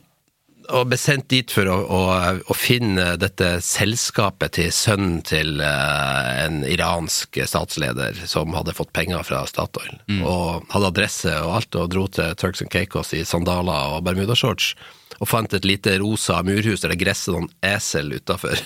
og 0.75 0.91
ble 0.91 0.99
sendt 1.01 1.29
dit 1.33 1.51
for 1.53 1.69
å, 1.71 1.77
å, 1.83 2.01
å, 2.41 2.55
finne 2.57 3.15
dette 3.21 3.59
selskapet 3.65 4.55
til 4.59 4.71
sønnen 4.75 5.21
til 5.27 5.61
uh, 5.63 6.45
en 6.45 6.63
iransk 6.67 7.41
statsleder 7.49 8.23
som 8.31 8.55
hadde 8.57 8.75
fått 8.77 8.93
penger 8.97 9.25
fra 9.27 9.43
Statoil. 9.49 9.99
Mm. 10.11 10.23
Og 10.29 10.71
hadde 10.73 10.93
adresse 10.93 11.35
og 11.43 11.57
alt, 11.59 11.79
og 11.79 11.91
dro 11.93 12.07
til 12.13 12.37
Turks 12.41 12.65
and 12.65 12.73
Caicos 12.73 13.15
i 13.17 13.25
sandaler 13.29 13.97
og 13.97 14.05
bermudashorts. 14.07 14.73
Og 15.21 15.29
fant 15.29 15.53
et 15.57 15.69
lite 15.69 15.99
rosa 16.01 16.41
murhus 16.47 16.85
der 16.85 16.95
det 16.95 17.01
gresset 17.03 17.35
noen 17.35 17.51
esel 17.67 18.15
utafor. 18.17 18.63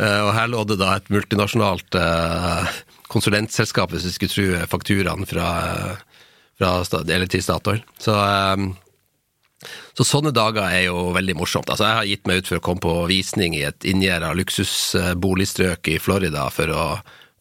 uh, 0.00 0.20
og 0.26 0.34
her 0.36 0.52
lå 0.52 0.66
det 0.68 0.80
da 0.82 0.96
et 0.98 1.08
multinasjonalt 1.14 2.00
uh, 2.00 2.76
konsulentselskap, 3.08 3.94
hvis 3.94 4.10
vi 4.10 4.16
skulle 4.16 4.34
tro 4.34 4.68
fakturaen 4.74 5.24
fra, 5.28 5.48
fra, 6.60 6.74
eller 7.06 7.30
til 7.30 7.44
Statoil. 7.44 7.80
Så 8.02 8.18
så 9.98 10.06
sånne 10.06 10.30
dager 10.34 10.62
er 10.68 10.84
jo 10.86 11.08
veldig 11.16 11.34
morsomt. 11.38 11.70
Altså, 11.70 11.88
jeg 11.88 11.98
har 11.98 12.08
gitt 12.08 12.28
meg 12.30 12.40
ut 12.40 12.50
for 12.50 12.60
å 12.60 12.64
komme 12.64 12.84
på 12.84 12.94
visning 13.10 13.56
i 13.58 13.64
et 13.66 13.86
inngjerda 13.90 14.30
luksusboligstrøk 14.38 15.90
i 15.90 15.98
Florida 16.02 16.46
for 16.54 16.70
å, 16.70 16.86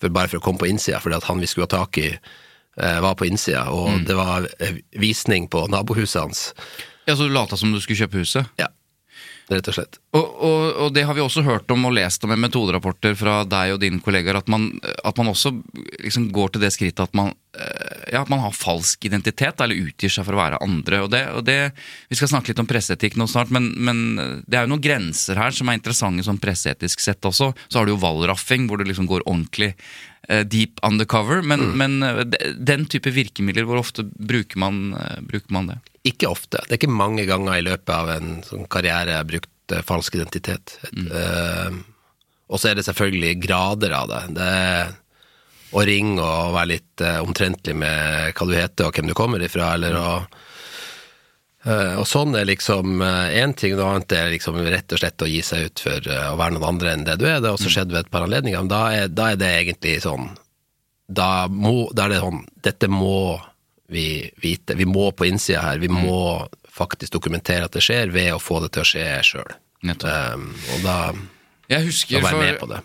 for 0.01 0.13
bare 0.13 0.31
for 0.31 0.41
å 0.41 0.45
komme 0.47 0.63
på 0.63 0.69
innsida, 0.71 1.01
fordi 1.03 1.19
at 1.19 1.27
han 1.29 1.43
vi 1.43 1.49
skulle 1.49 1.67
ha 1.69 1.75
tak 1.75 1.99
i, 2.01 2.09
eh, 2.13 2.99
var 3.05 3.19
på 3.19 3.29
innsida, 3.29 3.67
og 3.73 3.91
mm. 3.99 4.07
det 4.09 4.17
var 4.17 4.49
eh, 4.57 4.81
visning 4.97 5.45
på 5.53 5.67
nabohuset 5.69 6.23
hans. 6.23 6.47
Ja, 7.05 7.15
Så 7.15 7.27
du 7.27 7.35
lata 7.35 7.57
som 7.59 7.71
du 7.71 7.79
skulle 7.83 8.01
kjøpe 8.01 8.25
huset? 8.25 8.49
Ja 8.59 8.71
rett 9.55 9.69
og 9.71 9.75
slett. 9.77 9.97
Og, 10.17 10.23
og, 10.25 10.61
og, 10.83 10.89
det 10.95 11.05
har 11.07 11.15
vi 11.15 11.23
også 11.23 11.43
hørt 11.45 11.71
om 11.71 11.85
og 11.87 11.93
lest 11.95 12.23
om 12.25 12.33
i 12.33 12.39
metoderapporter 12.39 13.15
fra 13.17 13.39
deg 13.47 13.75
og 13.75 13.81
dine 13.83 14.01
kollegaer, 14.03 14.39
at 14.41 14.49
man, 14.51 14.69
at 14.83 15.19
man 15.19 15.31
også 15.31 15.53
liksom 16.03 16.29
går 16.35 16.53
til 16.53 16.65
det 16.65 16.71
skrittet 16.75 17.05
at 17.05 17.15
man, 17.17 17.31
eh, 17.55 18.11
ja, 18.13 18.23
at 18.23 18.31
man 18.31 18.43
har 18.43 18.55
falsk 18.55 19.07
identitet, 19.07 19.61
eller 19.63 19.87
utgir 19.87 20.11
seg 20.11 20.27
for 20.27 20.35
å 20.35 20.41
være 20.41 20.61
andre. 20.65 21.01
Og 21.05 21.11
det, 21.13 21.23
og 21.37 21.45
det, 21.47 21.57
vi 22.11 22.19
skal 22.19 22.31
snakke 22.33 22.51
litt 22.51 22.63
om 22.63 22.69
presseetikk 22.69 23.15
nå 23.19 23.29
snart, 23.31 23.53
men, 23.53 23.71
men, 23.77 24.03
det 24.43 24.59
er 24.59 24.67
jo 24.67 24.73
noen 24.73 24.83
grenser 24.83 25.39
her 25.39 25.55
som 25.55 25.71
er 25.71 25.79
interessante 25.79 26.27
sånn 26.27 26.41
presseetisk 26.43 27.03
sett 27.03 27.27
også. 27.27 27.53
Så 27.67 27.79
har 27.79 27.87
du 27.87 27.95
jo 27.95 28.01
valraffing, 28.03 28.67
hvor 28.67 28.81
du 28.81 28.87
liksom 28.87 29.07
går 29.09 29.25
ordentlig 29.25 29.71
eh, 29.73 30.16
deep 30.49 30.79
undercover. 30.83 31.41
Men, 31.41 31.59
mm. 31.59 31.77
men, 31.77 32.03
eh, 32.03 32.53
den 32.57 32.85
type 32.91 33.11
virkemidler, 33.15 33.67
hvor 33.67 33.79
ofte 33.79 34.03
bruker 34.03 34.59
man, 34.59 34.95
bruker 35.29 35.53
man 35.53 35.71
det? 35.71 35.77
Ikke 36.07 36.29
ofte. 36.31 36.61
Det 36.65 36.75
er 36.75 36.81
ikke 36.81 36.93
mange 36.93 37.25
ganger 37.27 37.57
i 37.57 37.65
løpet 37.65 37.93
av 37.93 38.11
en 38.15 38.39
sånn 38.45 38.67
karriere 38.71 39.13
jeg 39.13 39.21
har 39.21 39.29
brukt 39.29 39.75
uh, 39.75 39.83
falsk 39.87 40.15
identitet. 40.19 40.77
Mm. 40.93 41.09
Uh, 41.11 42.13
og 42.47 42.61
så 42.61 42.71
er 42.71 42.79
det 42.79 42.85
selvfølgelig 42.87 43.41
grader 43.43 43.95
av 43.97 44.11
det. 44.11 44.21
Det 44.37 44.47
er 44.47 44.93
å 45.75 45.83
ringe 45.83 46.23
og 46.23 46.53
være 46.55 46.71
litt 46.75 47.03
uh, 47.03 47.19
omtrentlig 47.25 47.75
med 47.75 48.31
hva 48.37 48.47
du 48.47 48.55
heter 48.55 48.87
og 48.87 48.95
hvem 48.95 49.11
du 49.11 49.15
kommer 49.17 49.43
ifra, 49.43 49.73
eller 49.75 49.99
å 49.99 50.11
og 51.67 52.05
sånn 52.07 52.35
er 52.39 52.45
liksom 52.47 53.01
én 53.01 53.53
ting, 53.57 53.73
noe 53.75 53.97
annet 53.97 54.13
er 54.15 54.29
liksom 54.31 54.59
rett 54.63 54.93
og 54.95 55.01
slett 55.01 55.23
å 55.25 55.27
gi 55.27 55.41
seg 55.43 55.67
ut 55.67 55.81
for 55.83 56.09
å 56.13 56.35
være 56.39 56.55
noen 56.55 56.67
andre 56.69 56.93
enn 56.93 57.05
det 57.07 57.17
du 57.19 57.25
er. 57.27 57.41
Det 57.41 57.49
har 57.49 57.57
også 57.57 57.67
mm. 57.67 57.73
skjedd 57.75 57.93
ved 57.93 58.05
et 58.05 58.11
par 58.13 58.27
anledninger, 58.27 58.61
men 58.63 58.71
da 58.71 58.81
er, 58.95 59.09
da 59.11 59.31
er 59.33 59.41
det 59.41 59.53
egentlig 59.57 59.97
sånn 60.05 60.29
da, 61.07 61.47
må, 61.47 61.87
da 61.95 62.05
er 62.05 62.15
det 62.15 62.23
sånn 62.23 62.41
Dette 62.67 62.89
må 62.91 63.39
vi 63.87 64.27
vite. 64.43 64.75
Vi 64.75 64.85
må 64.87 65.11
på 65.15 65.27
innsida 65.29 65.63
her, 65.63 65.79
vi 65.79 65.87
mm. 65.87 66.01
må 66.03 66.47
faktisk 66.77 67.15
dokumentere 67.15 67.69
at 67.69 67.75
det 67.77 67.83
skjer, 67.85 68.11
ved 68.13 68.33
å 68.35 68.41
få 68.43 68.59
det 68.63 68.73
til 68.75 68.83
å 68.83 68.89
skje 68.91 69.05
sjøl. 69.25 69.55
Um, 69.87 70.49
og 70.73 70.83
da, 70.83 70.97
jeg 71.71 71.87
husker, 71.87 72.19
da 72.19 72.27
være 72.27 72.43
med 72.43 72.59
på 72.59 72.69
det. 72.73 72.81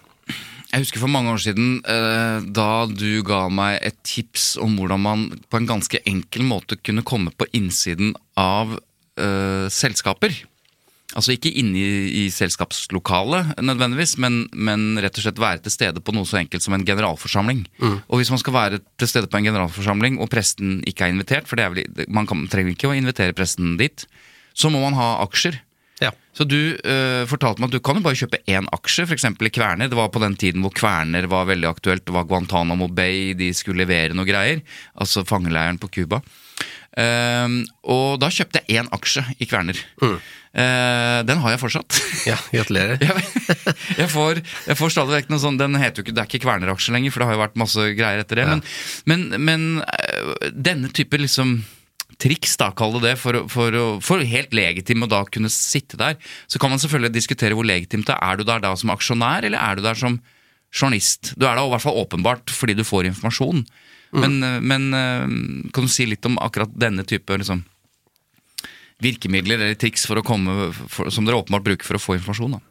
Jeg 0.72 0.87
husker 0.87 1.02
for 1.02 1.12
mange 1.12 1.28
år 1.35 1.40
siden 1.44 1.82
eh, 1.85 2.44
da 2.48 2.87
du 2.88 3.20
ga 3.28 3.44
meg 3.52 3.76
et 3.85 3.98
tips 4.08 4.54
om 4.62 4.78
hvordan 4.78 5.02
man 5.04 5.26
på 5.52 5.61
en 5.61 5.68
ganske 5.68 6.00
enkel 6.08 6.46
måte 6.48 6.78
kunne 6.80 7.04
komme 7.04 7.35
på 7.37 7.48
innsiden 7.52 8.14
av 8.40 8.72
uh, 9.20 9.68
selskaper. 9.68 10.32
Altså 11.12 11.35
ikke 11.35 11.52
inne 11.61 11.76
i, 11.76 11.90
i 12.22 12.24
selskapslokalet 12.32 13.58
nødvendigvis, 13.61 14.16
men, 14.22 14.46
men, 14.56 14.96
rett 15.02 15.18
og 15.20 15.26
slett 15.26 15.42
være 15.42 15.61
til 15.66 15.74
stede 15.74 16.00
på 16.00 16.14
noe 16.16 16.24
så 16.28 16.40
enkelt 16.40 16.64
som 16.64 16.72
en 16.76 16.87
generalforsamling. 16.88 17.66
Mm. 17.82 17.98
Og 18.08 18.20
hvis 18.22 18.32
man 18.32 18.40
skal 18.40 18.56
være 18.56 18.80
til 19.00 19.11
stede 19.11 19.28
på 19.28 19.42
en 19.42 19.50
generalforsamling, 19.50 20.16
og 20.24 20.32
presten 20.32 20.78
ikke 20.88 21.04
er 21.04 21.12
invitert, 21.12 21.50
for 21.50 21.61
vel, 21.61 21.85
man 22.08 22.28
kan, 22.30 22.46
trenger 22.48 22.72
ikke 22.72 22.88
å 22.88 22.96
invitere 22.96 23.37
presten 23.37 23.76
dit, 23.80 24.06
så 24.56 24.72
må 24.72 24.80
man 24.80 24.96
ha 24.96 25.18
aksjer. 25.26 25.61
Ja. 26.03 26.12
Så 26.33 26.47
du 26.49 26.59
uh, 26.75 27.23
fortalte 27.29 27.61
meg 27.62 27.71
at 27.71 27.77
du 27.77 27.85
kan 27.85 27.99
jo 27.99 28.05
bare 28.05 28.19
kjøpe 28.19 28.41
én 28.51 28.69
aksje, 28.73 29.07
f.eks. 29.07 29.29
i 29.29 29.53
Kverner. 29.53 29.91
Det 29.93 29.99
var 29.99 30.12
på 30.12 30.23
den 30.23 30.37
tiden 30.41 30.65
hvor 30.65 30.75
Kverner 30.77 31.29
var 31.31 31.49
veldig 31.51 31.69
aktuelt. 31.71 32.07
Det 32.09 32.15
var 32.15 32.29
Guantánamo 32.31 32.88
Bay, 32.93 33.33
de 33.38 33.53
skulle 33.57 33.85
levere 33.85 34.17
noe 34.17 34.29
greier. 34.29 34.62
Altså 34.97 35.27
fangeleiren 35.29 35.81
på 35.83 35.93
Cuba. 35.93 36.23
Uh, 36.93 37.62
og 37.88 38.21
da 38.21 38.29
kjøpte 38.33 38.62
jeg 38.62 38.83
én 38.83 38.88
aksje 38.93 39.25
i 39.41 39.49
Kverner. 39.49 39.79
Mm. 40.03 40.17
Uh, 40.53 41.21
den 41.25 41.41
har 41.41 41.55
jeg 41.55 41.61
fortsatt. 41.62 42.01
Ja, 42.29 42.37
gratulerer. 42.53 43.01
Jeg, 43.12 43.75
jeg, 43.97 44.09
får, 44.12 44.41
jeg 44.69 44.77
får 44.79 44.93
stadig 44.93 45.15
vekk 45.17 45.31
noe 45.33 45.41
sånn 45.41 45.57
Den 45.59 45.75
heter 45.81 46.01
jo 46.01 46.05
ikke 46.05 46.12
Det 46.15 46.21
er 46.23 46.29
ikke 46.29 46.41
Kværner-aksjen 46.45 46.95
lenger, 46.97 47.12
for 47.12 47.23
det 47.23 47.29
har 47.29 47.37
jo 47.37 47.41
vært 47.41 47.57
masse 47.61 47.87
greier 47.97 48.21
etter 48.23 48.38
det. 48.38 48.45
Ja. 48.45 48.57
Men, 48.57 48.62
men, 49.09 49.47
men 49.49 49.65
uh, 49.81 50.51
denne 50.53 50.91
type 50.95 51.19
liksom 51.21 51.62
triks, 52.22 52.54
da, 52.61 52.70
kall 52.76 52.94
det 52.96 53.02
det, 53.06 53.14
for, 53.20 53.40
for, 53.50 53.78
for 54.04 54.22
helt 54.26 54.54
legitim 54.54 55.02
å 55.04 55.11
da 55.11 55.24
kunne 55.26 55.50
sitte 55.52 55.98
der. 56.00 56.18
Så 56.46 56.61
kan 56.62 56.70
man 56.72 56.82
selvfølgelig 56.82 57.16
diskutere 57.16 57.58
hvor 57.58 57.66
legitimt 57.66 58.06
det 58.08 58.14
er. 58.14 58.22
Er 58.22 58.38
du 58.38 58.46
der 58.46 58.62
da 58.62 58.74
som 58.78 58.92
aksjonær, 58.94 59.48
eller 59.48 59.58
er 59.58 59.78
du 59.78 59.85
der 59.85 59.98
som 59.98 60.20
journalist? 60.72 61.35
Du 61.37 61.48
er 61.48 61.58
da 61.58 61.66
i 61.66 61.72
hvert 61.74 61.85
fall 61.85 61.98
åpenbart 62.04 62.54
fordi 62.54 62.78
du 62.78 62.87
får 62.87 63.11
informasjon. 63.11 63.64
Men, 64.12 64.42
eh, 64.44 64.58
men 64.61 64.90
eh, 64.94 65.28
kan 65.72 65.87
du 65.87 65.90
si 65.90 66.06
litt 66.06 66.26
om 66.28 66.38
akkurat 66.42 66.72
denne 66.76 67.04
type 67.08 67.32
liksom, 67.40 67.64
virkemidler 69.02 69.58
eller 69.58 69.78
triks 69.80 70.06
komme, 70.26 70.72
for, 70.72 71.11
som 71.11 71.26
dere 71.26 71.40
åpenbart 71.40 71.66
bruker 71.66 71.88
for 71.88 71.98
å 71.98 72.02
få 72.02 72.18
informasjon? 72.18 72.58
da? 72.58 72.62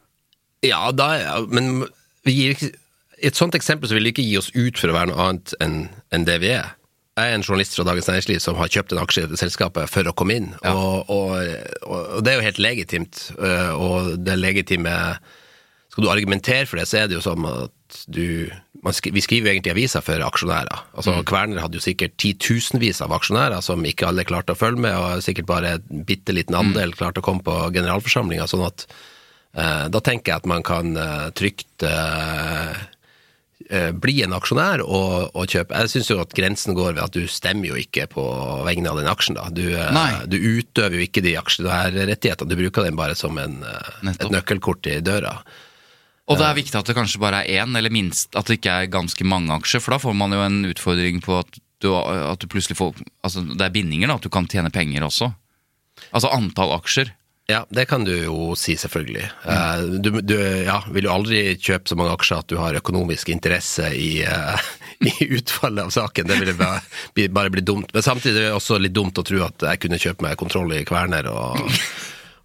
Ja, 0.61 0.83
da, 0.93 1.41
men 1.49 1.87
i 2.29 2.53
et 2.53 3.37
sånt 3.37 3.57
eksempel 3.57 3.89
så 3.89 3.97
vil 3.97 4.07
vi 4.07 4.13
ikke 4.13 4.27
gi 4.27 4.37
oss 4.37 4.51
ut 4.53 4.77
for 4.77 4.91
å 4.91 4.95
være 4.95 5.11
noe 5.11 5.25
annet 5.25 5.55
enn 5.61 5.81
enn 6.13 6.27
det 6.27 6.37
vi 6.43 6.53
er. 6.53 6.75
Jeg 7.19 7.27
er 7.27 7.35
en 7.35 7.43
journalist 7.43 7.75
fra 7.75 7.83
Dagens 7.83 8.07
Næringsliv 8.07 8.39
som 8.39 8.55
har 8.55 8.71
kjøpt 8.71 8.93
en 8.95 9.01
aksje 9.01 9.25
i 9.27 9.39
selskapet 9.39 9.91
for 9.91 10.07
å 10.07 10.13
komme 10.15 10.37
inn, 10.39 10.49
og, 10.63 11.09
og, 11.11 11.33
og, 11.83 11.99
og 12.17 12.23
det 12.23 12.31
er 12.31 12.39
jo 12.39 12.45
helt 12.47 12.61
legitimt. 12.63 13.25
øh, 13.35 13.71
Og 13.75 14.11
det 14.23 14.37
legitime 14.39 14.95
Skal 15.91 16.05
du 16.05 16.09
argumentere 16.09 16.65
for 16.65 16.79
det, 16.79 16.87
så 16.87 17.01
er 17.01 17.07
det 17.11 17.17
jo 17.19 17.25
som 17.25 17.45
at 17.49 17.97
du 18.07 18.47
man 18.81 18.95
skri, 18.95 19.11
Vi 19.11 19.21
skriver 19.21 19.49
jo 19.49 19.53
egentlig 19.57 19.73
aviser 19.75 20.01
for 20.01 20.23
aksjonærer. 20.23 20.85
Altså 20.95 21.19
Kverner 21.27 21.61
hadde 21.61 21.77
jo 21.77 21.83
sikkert 21.83 22.15
titusenvis 22.17 23.01
av 23.03 23.11
aksjonærer 23.11 23.61
som 23.61 23.83
ikke 23.85 24.07
alle 24.07 24.23
klarte 24.25 24.55
å 24.55 24.57
følge 24.57 24.79
med, 24.87 24.95
og 24.95 25.21
sikkert 25.21 25.51
bare 25.51 25.75
en 25.75 26.05
bitte 26.07 26.31
liten 26.33 26.55
andel 26.55 26.95
klarte 26.95 27.19
å 27.19 27.25
komme 27.27 27.43
på 27.43 27.57
generalforsamlinga. 27.75 28.47
Sånn 28.47 28.65
at 28.65 28.87
Eh, 29.51 29.87
Da 29.91 29.99
tenker 29.99 30.31
jeg 30.31 30.41
at 30.41 30.49
man 30.49 30.63
kan 30.63 30.95
eh, 30.97 31.29
trygt 31.35 31.83
eh, 31.83 31.91
eh, 31.91 32.77
bli 34.01 34.21
en 34.25 34.35
aksjonær 34.35 34.81
og, 34.83 35.31
og 35.37 35.49
kjøpe. 35.51 35.77
Jeg 35.83 35.91
syns 35.93 36.11
jo 36.11 36.19
at 36.23 36.35
grensen 36.35 36.75
går 36.77 36.95
ved 36.95 37.03
at 37.03 37.15
du 37.15 37.25
stemmer 37.29 37.71
jo 37.71 37.79
ikke 37.79 38.07
på 38.11 38.23
vegne 38.67 38.91
av 38.91 38.99
den 38.99 39.09
aksjen. 39.11 39.37
da. 39.39 39.47
Du, 39.53 39.63
eh, 39.75 40.21
du 40.31 40.37
utøver 40.37 40.97
jo 40.97 41.05
ikke 41.05 41.23
de 41.25 41.35
aksjonærrettighetene, 41.39 42.49
du 42.49 42.59
bruker 42.59 42.87
den 42.87 42.99
bare 42.99 43.17
som 43.17 43.37
en, 43.41 43.61
eh, 43.63 44.11
et 44.13 44.31
nøkkelkort 44.31 44.87
i 44.91 44.99
døra. 45.05 45.37
Og 46.31 46.37
det 46.39 46.47
er 46.47 46.55
viktig 46.55 46.77
at 46.79 46.87
det 46.87 46.95
kanskje 46.95 47.19
bare 47.19 47.41
er 47.43 47.63
én, 47.65 47.75
eller 47.75 47.91
minst 47.91 48.35
at 48.39 48.47
det 48.47 48.59
ikke 48.59 48.75
er 48.83 48.91
ganske 48.93 49.25
mange 49.27 49.51
aksjer, 49.51 49.83
for 49.83 49.95
da 49.95 49.99
får 49.99 50.15
man 50.15 50.31
jo 50.35 50.43
en 50.45 50.61
utfordring 50.69 51.19
på 51.23 51.39
at 51.41 51.59
du, 51.81 51.89
at 51.97 52.39
du 52.39 52.45
plutselig 52.47 52.77
får 52.77 52.93
Altså 53.25 53.41
det 53.41 53.65
er 53.65 53.73
bindinger, 53.73 54.07
da, 54.07 54.19
at 54.19 54.25
du 54.25 54.29
kan 54.29 54.47
tjene 54.47 54.71
penger 54.71 55.03
også. 55.03 55.31
Altså 56.13 56.31
antall 56.33 56.75
aksjer. 56.77 57.11
Ja, 57.49 57.65
det 57.69 57.85
kan 57.89 58.03
du 58.05 58.11
jo 58.13 58.53
si, 58.55 58.75
selvfølgelig. 58.79 59.25
Eh, 59.45 59.81
Du, 60.03 60.11
du 60.21 60.35
ja, 60.65 60.77
vil 60.93 61.07
jo 61.07 61.13
aldri 61.13 61.41
kjøpe 61.57 61.89
så 61.89 61.97
mange 61.99 62.13
aksjer 62.15 62.43
at 62.43 62.51
du 62.51 62.57
har 62.61 62.77
økonomisk 62.79 63.31
interesse 63.33 63.89
i, 63.97 64.21
uh, 64.23 64.55
i 65.09 65.27
utfallet 65.37 65.83
av 65.87 65.91
saken. 65.91 66.29
Det 66.29 66.39
ville 66.39 66.55
bare 66.59 67.27
bare 67.33 67.51
bli 67.51 67.65
dumt. 67.65 67.91
Men 67.93 68.05
samtidig 68.05 68.45
er 68.45 68.49
det 68.51 68.55
også 68.55 68.79
litt 68.79 68.95
dumt 68.95 69.19
å 69.19 69.25
tro 69.27 69.43
at 69.43 69.67
jeg 69.67 69.83
kunne 69.83 69.99
kjøpe 69.99 70.25
meg 70.27 70.39
kontroll 70.39 70.71
i 70.77 70.85
Kverner 70.87 71.27
og, 71.33 71.59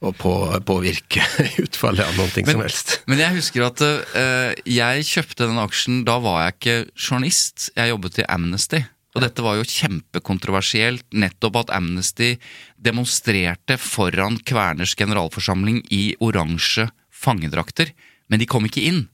og 0.01 0.17
på, 0.19 0.33
påvirke 0.67 1.23
utfallet 1.67 2.07
av 2.07 2.19
noe 2.19 2.33
som 2.33 2.65
helst. 2.65 2.99
Men 3.07 3.23
jeg 3.23 3.39
husker 3.39 3.69
at 3.69 3.85
uh, 3.87 4.51
jeg 4.65 5.07
kjøpte 5.13 5.47
den 5.53 5.63
aksjen, 5.63 6.03
da 6.09 6.19
var 6.25 6.43
jeg 6.47 6.57
ikke 6.59 6.79
journalist, 6.97 7.71
jeg 7.77 7.95
jobbet 7.95 8.25
i 8.25 8.29
Amnesty. 8.33 8.83
Og 9.17 9.23
dette 9.25 9.41
var 9.41 9.57
jo 9.57 9.65
kjempekontroversielt, 9.65 11.07
nettopp 11.17 11.63
at 11.63 11.71
Amnesty 11.73 12.35
demonstrerte 12.77 13.79
foran 13.81 14.37
Kverners 14.45 14.93
generalforsamling 14.99 15.81
i 15.89 16.11
oransje 16.21 16.91
fangedrakter, 17.09 17.95
men 18.29 18.43
de 18.43 18.49
kom 18.51 18.69
ikke 18.69 18.85
inn, 18.85 19.07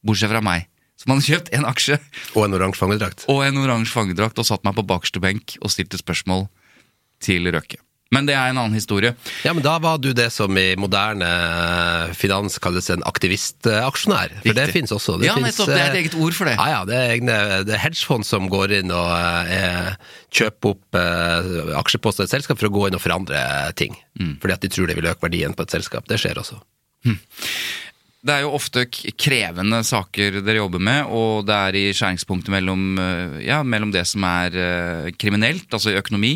bortsett 0.00 0.32
fra 0.32 0.40
meg. 0.40 0.70
Så 0.96 1.10
man 1.10 1.20
kjøpt 1.20 1.50
en 1.52 1.66
aksje 1.68 1.98
Og 2.32 2.46
en 2.46 2.56
oransje 2.56 2.80
fangedrakt. 2.80 3.26
og 3.28 3.42
en 3.44 3.60
oransje 3.60 3.92
fangedrakt 3.92 4.40
og 4.40 4.48
satt 4.48 4.64
meg 4.64 4.78
på 4.78 4.86
bakerste 4.88 5.20
benk 5.20 5.58
og 5.60 5.68
stilte 5.74 6.00
spørsmål 6.00 6.46
til 7.20 7.52
Røkke. 7.52 7.76
Men 8.14 8.26
det 8.28 8.36
er 8.38 8.52
en 8.52 8.58
annen 8.60 8.76
historie. 8.76 9.16
Ja, 9.42 9.50
men 9.56 9.64
da 9.64 9.72
var 9.82 9.98
du 9.98 10.12
det 10.14 10.28
som 10.30 10.54
i 10.60 10.76
moderne 10.78 11.26
eh, 11.26 12.12
finans 12.14 12.54
kalles 12.62 12.86
en 12.94 13.02
aktivistaksjonær. 13.08 14.36
For 14.44 14.54
det 14.54 14.66
fins 14.74 14.92
også. 14.94 15.16
Det 15.18 15.26
Ja, 15.26 15.34
finnes, 15.34 15.56
nettopp, 15.56 15.72
det 15.72 15.80
er 15.80 15.88
et 15.88 15.96
eh, 15.96 16.02
eget 16.04 16.14
ord 16.22 16.36
for 16.38 16.46
det. 16.46 16.54
Ja, 16.54 16.66
ja, 16.70 16.84
det 16.86 16.94
er 17.00 17.14
egne 17.16 17.38
det 17.66 17.74
er 17.74 17.82
hedgefond 17.82 18.28
som 18.28 18.46
går 18.52 18.76
inn 18.78 18.92
og 18.94 19.10
eh, 19.50 19.96
kjøper 20.38 20.76
opp 20.76 21.00
eh, 21.00 21.48
aksjeposter 21.80 22.22
i 22.26 22.30
et 22.30 22.36
selskap 22.36 22.60
for 22.62 22.70
å 22.70 22.76
gå 22.76 22.84
inn 22.90 22.98
og 22.98 23.02
forandre 23.02 23.40
ting. 23.80 23.98
Mm. 24.20 24.36
Fordi 24.44 24.54
at 24.54 24.62
de 24.62 24.70
tror 24.76 24.86
det 24.86 24.96
vil 25.00 25.10
øke 25.10 25.26
verdien 25.26 25.56
på 25.58 25.66
et 25.66 25.74
selskap. 25.74 26.06
Det 26.06 26.20
skjer 26.22 26.38
også. 26.44 26.60
Det 28.26 28.34
er 28.34 28.42
jo 28.46 28.54
ofte 28.56 28.86
krevende 28.90 29.82
saker 29.86 30.40
dere 30.46 30.60
jobber 30.62 30.82
med, 30.82 31.10
og 31.14 31.44
det 31.46 31.58
er 31.58 31.76
i 31.78 31.84
skjæringspunktet 31.94 32.54
mellom, 32.54 32.86
eh, 33.02 33.36
ja, 33.50 33.60
mellom 33.66 33.90
det 33.94 34.06
som 34.06 34.22
er 34.30 35.10
kriminelt, 35.18 35.66
altså 35.74 35.90
i 35.90 35.98
økonomi. 35.98 36.34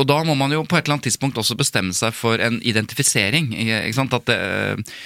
Og 0.00 0.06
da 0.08 0.22
må 0.24 0.34
man 0.38 0.52
jo 0.54 0.62
på 0.64 0.78
et 0.78 0.86
eller 0.86 0.96
annet 0.96 1.04
tidspunkt 1.10 1.36
også 1.38 1.56
bestemme 1.58 1.92
seg 1.94 2.14
for 2.16 2.40
en 2.40 2.56
identifisering. 2.64 3.50
Ikke 3.54 3.92
sant? 3.98 4.14
At 4.16 4.24
det, 4.30 4.38
eh, 4.38 5.02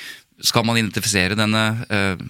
skal 0.47 0.67
man 0.69 0.77
identifisere 0.79 1.35
denne 1.39 1.63
uh, 1.91 2.21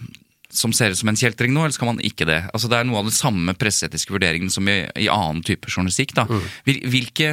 som 0.49 0.73
ser 0.73 0.93
ut 0.95 0.99
som 1.01 1.11
en 1.11 1.19
kjeltring 1.19 1.51
nå, 1.53 1.65
eller 1.67 1.75
skal 1.75 1.91
man 1.91 1.99
ikke 2.07 2.25
det? 2.29 2.39
Altså 2.55 2.71
Det 2.71 2.79
er 2.79 2.87
noe 2.89 3.01
av 3.03 3.09
den 3.11 3.17
samme 3.17 3.53
presseetiske 3.59 4.15
vurderingen 4.15 4.49
som 4.55 4.69
i, 4.71 4.79
i 5.03 5.09
annen 5.13 5.43
type 5.45 5.69
journalistikk. 5.69 6.15
da. 6.17 6.25
Hvil- 6.65 6.85
Hvilke, 6.87 7.33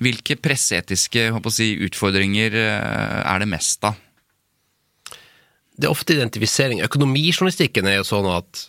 hvilke 0.00 0.36
presseetiske 0.40 1.26
si, 1.52 1.68
utfordringer 1.88 2.54
uh, 2.54 3.20
er 3.34 3.42
det 3.42 3.50
mest 3.50 3.84
av? 3.84 3.98
Det 5.74 5.88
er 5.88 5.90
ofte 5.90 6.14
identifisering. 6.14 6.80
Økonomijournalistikken 6.86 7.86
er 7.90 7.98
jo 7.98 8.06
sånn 8.06 8.30
at 8.30 8.68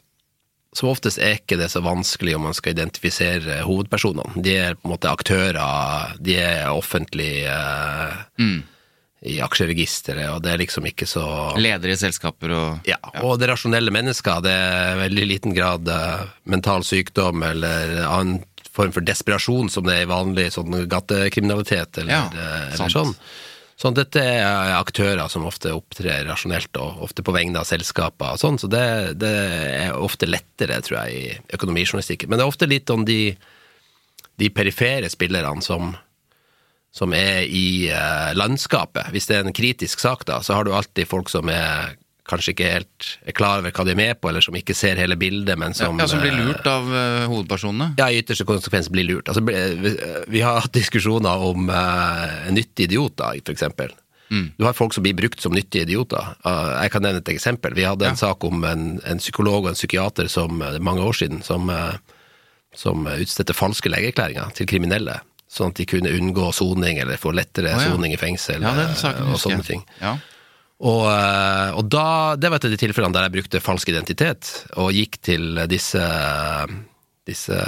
som 0.75 0.89
oftest 0.91 1.21
er 1.23 1.37
ikke 1.39 1.57
det 1.59 1.69
så 1.71 1.79
vanskelig 1.85 2.35
om 2.35 2.47
man 2.49 2.55
skal 2.57 2.75
identifisere 2.75 3.61
hovedpersonene. 3.63 4.41
De 4.43 4.55
er 4.59 4.75
på 4.75 4.89
en 4.89 4.95
måte 4.95 5.11
aktører, 5.11 6.15
de 6.19 6.35
er 6.41 6.67
offentlig 6.73 7.45
eh, 7.47 8.17
i 9.25 9.37
aksjeregisteret, 9.41 10.27
og 10.33 10.43
det 10.43 10.51
er 10.53 10.61
liksom 10.61 10.85
ikke 10.89 11.07
så 11.09 11.23
Ledere 11.57 11.95
i 11.95 11.99
selskaper 11.99 12.51
og 12.53 12.89
Ja, 12.89 12.99
og 13.23 13.39
det 13.41 13.49
rasjonelle 13.49 13.93
mennesker. 13.95 14.43
Det 14.45 14.51
er 14.51 14.99
veldig 14.99 15.25
liten 15.31 15.55
grad 15.55 15.89
eh, 15.89 16.27
mental 16.51 16.85
sykdom 16.85 17.43
eller 17.47 18.03
annen 18.05 18.43
form 18.75 18.91
for 18.91 19.05
desperasjon 19.07 19.71
som 19.71 19.85
det 19.87 20.01
er 20.01 20.05
i 20.05 20.11
vanlig 20.11 20.49
sånn 20.57 20.81
gatekriminalitet 20.91 22.01
eller, 22.03 22.11
Ja, 22.11 22.23
eh, 22.35 22.73
eller 22.75 22.91
sånn. 22.91 23.15
Sånn, 23.75 23.95
dette 23.97 24.21
er 24.23 24.71
aktører 24.77 25.27
som 25.27 25.43
ofte 25.49 25.73
opptrer 25.75 26.23
rasjonelt, 26.29 26.77
og 26.79 27.01
ofte 27.09 27.25
på 27.25 27.33
vegne 27.35 27.59
av 27.59 27.67
selskaper 27.67 28.37
og 28.37 28.39
sånn, 28.39 28.59
så 28.61 28.69
det, 28.71 28.85
det 29.19 29.33
er 29.81 29.97
ofte 29.99 30.29
lettere, 30.29 30.79
tror 30.85 31.01
jeg, 31.01 31.15
i 31.19 31.55
økonomijournalistikken. 31.57 32.31
Men 32.31 32.39
det 32.39 32.45
er 32.45 32.53
ofte 32.53 32.69
litt 32.71 32.93
om 32.93 33.03
de, 33.07 33.35
de 34.39 34.49
perifere 34.55 35.11
spillerne 35.11 35.63
som, 35.65 35.91
som 36.95 37.17
er 37.19 37.43
i 37.51 37.91
eh, 37.91 38.31
landskapet. 38.39 39.11
Hvis 39.11 39.27
det 39.27 39.41
er 39.41 39.49
en 39.49 39.57
kritisk 39.59 39.99
sak, 39.99 40.23
da, 40.29 40.39
så 40.39 40.55
har 40.55 40.63
du 40.63 40.71
alltid 40.71 41.11
folk 41.11 41.31
som 41.33 41.51
er 41.51 41.97
kanskje 42.25 42.53
ikke 42.55 42.69
helt 42.73 43.07
er 43.29 43.35
klar 43.37 43.59
over 43.61 43.71
hva 43.75 43.83
de 43.85 43.91
er 43.93 43.99
med 43.99 44.19
på, 44.21 44.29
eller 44.31 44.41
som 44.41 44.55
ikke 44.57 44.73
ser 44.73 44.97
hele 44.97 45.17
bildet, 45.19 45.57
men 45.61 45.75
som 45.77 45.99
ja, 46.01 46.07
som 46.09 46.21
blir 46.23 46.33
eh, 46.33 46.39
lurt 46.47 46.65
av 46.69 46.87
uh, 46.89 47.25
hovedpersonene. 47.29 47.91
ja, 47.99 48.07
i 48.09 48.21
ytterste 48.23 48.47
konsekvens 48.49 48.89
blir 48.89 49.05
lurt. 49.05 49.29
Altså, 49.29 49.43
vi, 49.45 49.91
vi 50.33 50.41
har 50.41 50.57
hatt 50.65 50.73
diskusjoner 50.73 51.45
om 51.51 51.69
uh, 51.69 52.49
nyttige 52.55 52.89
idioter, 52.89 53.37
for 53.45 53.53
eksempel. 53.53 53.93
Du 54.57 54.65
har 54.65 54.73
folk 54.73 54.91
som 54.91 55.03
blir 55.05 55.13
brukt 55.15 55.39
som 55.39 55.53
nyttige 55.53 55.85
idioter. 55.85 56.33
Jeg 56.43 56.91
kan 56.91 57.03
nevne 57.05 57.21
et 57.21 57.29
eksempel. 57.29 57.75
Vi 57.77 57.85
hadde 57.85 58.07
en 58.09 58.17
Ja. 58.17 58.23
sak 58.25 58.43
om 58.43 58.63
en, 58.67 58.99
en 59.05 59.21
psykolog 59.21 59.63
og 59.63 59.69
en 59.69 59.77
psykiater 59.77 60.27
som 60.27 60.57
mange 60.81 61.05
år 61.05 61.13
siden, 61.15 61.43
som, 61.45 61.69
som 62.75 63.05
utstedte 63.07 63.53
falske 63.55 63.87
legeerklæringer 63.93 64.49
til 64.57 64.67
kriminelle. 64.67 65.19
Sånn 65.47 65.71
at 65.71 65.77
de 65.79 65.85
kunne 65.87 66.11
unngå 66.17 66.49
soning, 66.57 66.97
eller 66.99 67.21
få 67.21 67.31
lettere 67.37 67.69
oh, 67.77 67.79
ja. 67.85 67.93
soning 67.93 68.17
i 68.17 68.19
fengsel, 68.19 68.65
Ja, 68.65 68.73
og 69.29 69.37
sånne 69.39 69.63
ting. 69.63 69.85
Ja. 70.01 70.17
Og, 70.83 71.05
eh, 71.07 71.69
og 71.77 71.87
da, 71.87 72.35
det 72.35 72.51
var 72.51 72.59
et 72.59 72.67
av 72.67 72.73
de 72.73 72.79
tilfellene 72.79 73.15
der 73.15 73.29
jeg 73.29 73.35
brukte 73.37 73.63
falsk 73.63 73.91
identitet, 73.93 74.51
og 74.81 74.91
gikk 74.95 75.21
til 75.23 75.61
disse, 75.71 76.03
disse 77.29 77.59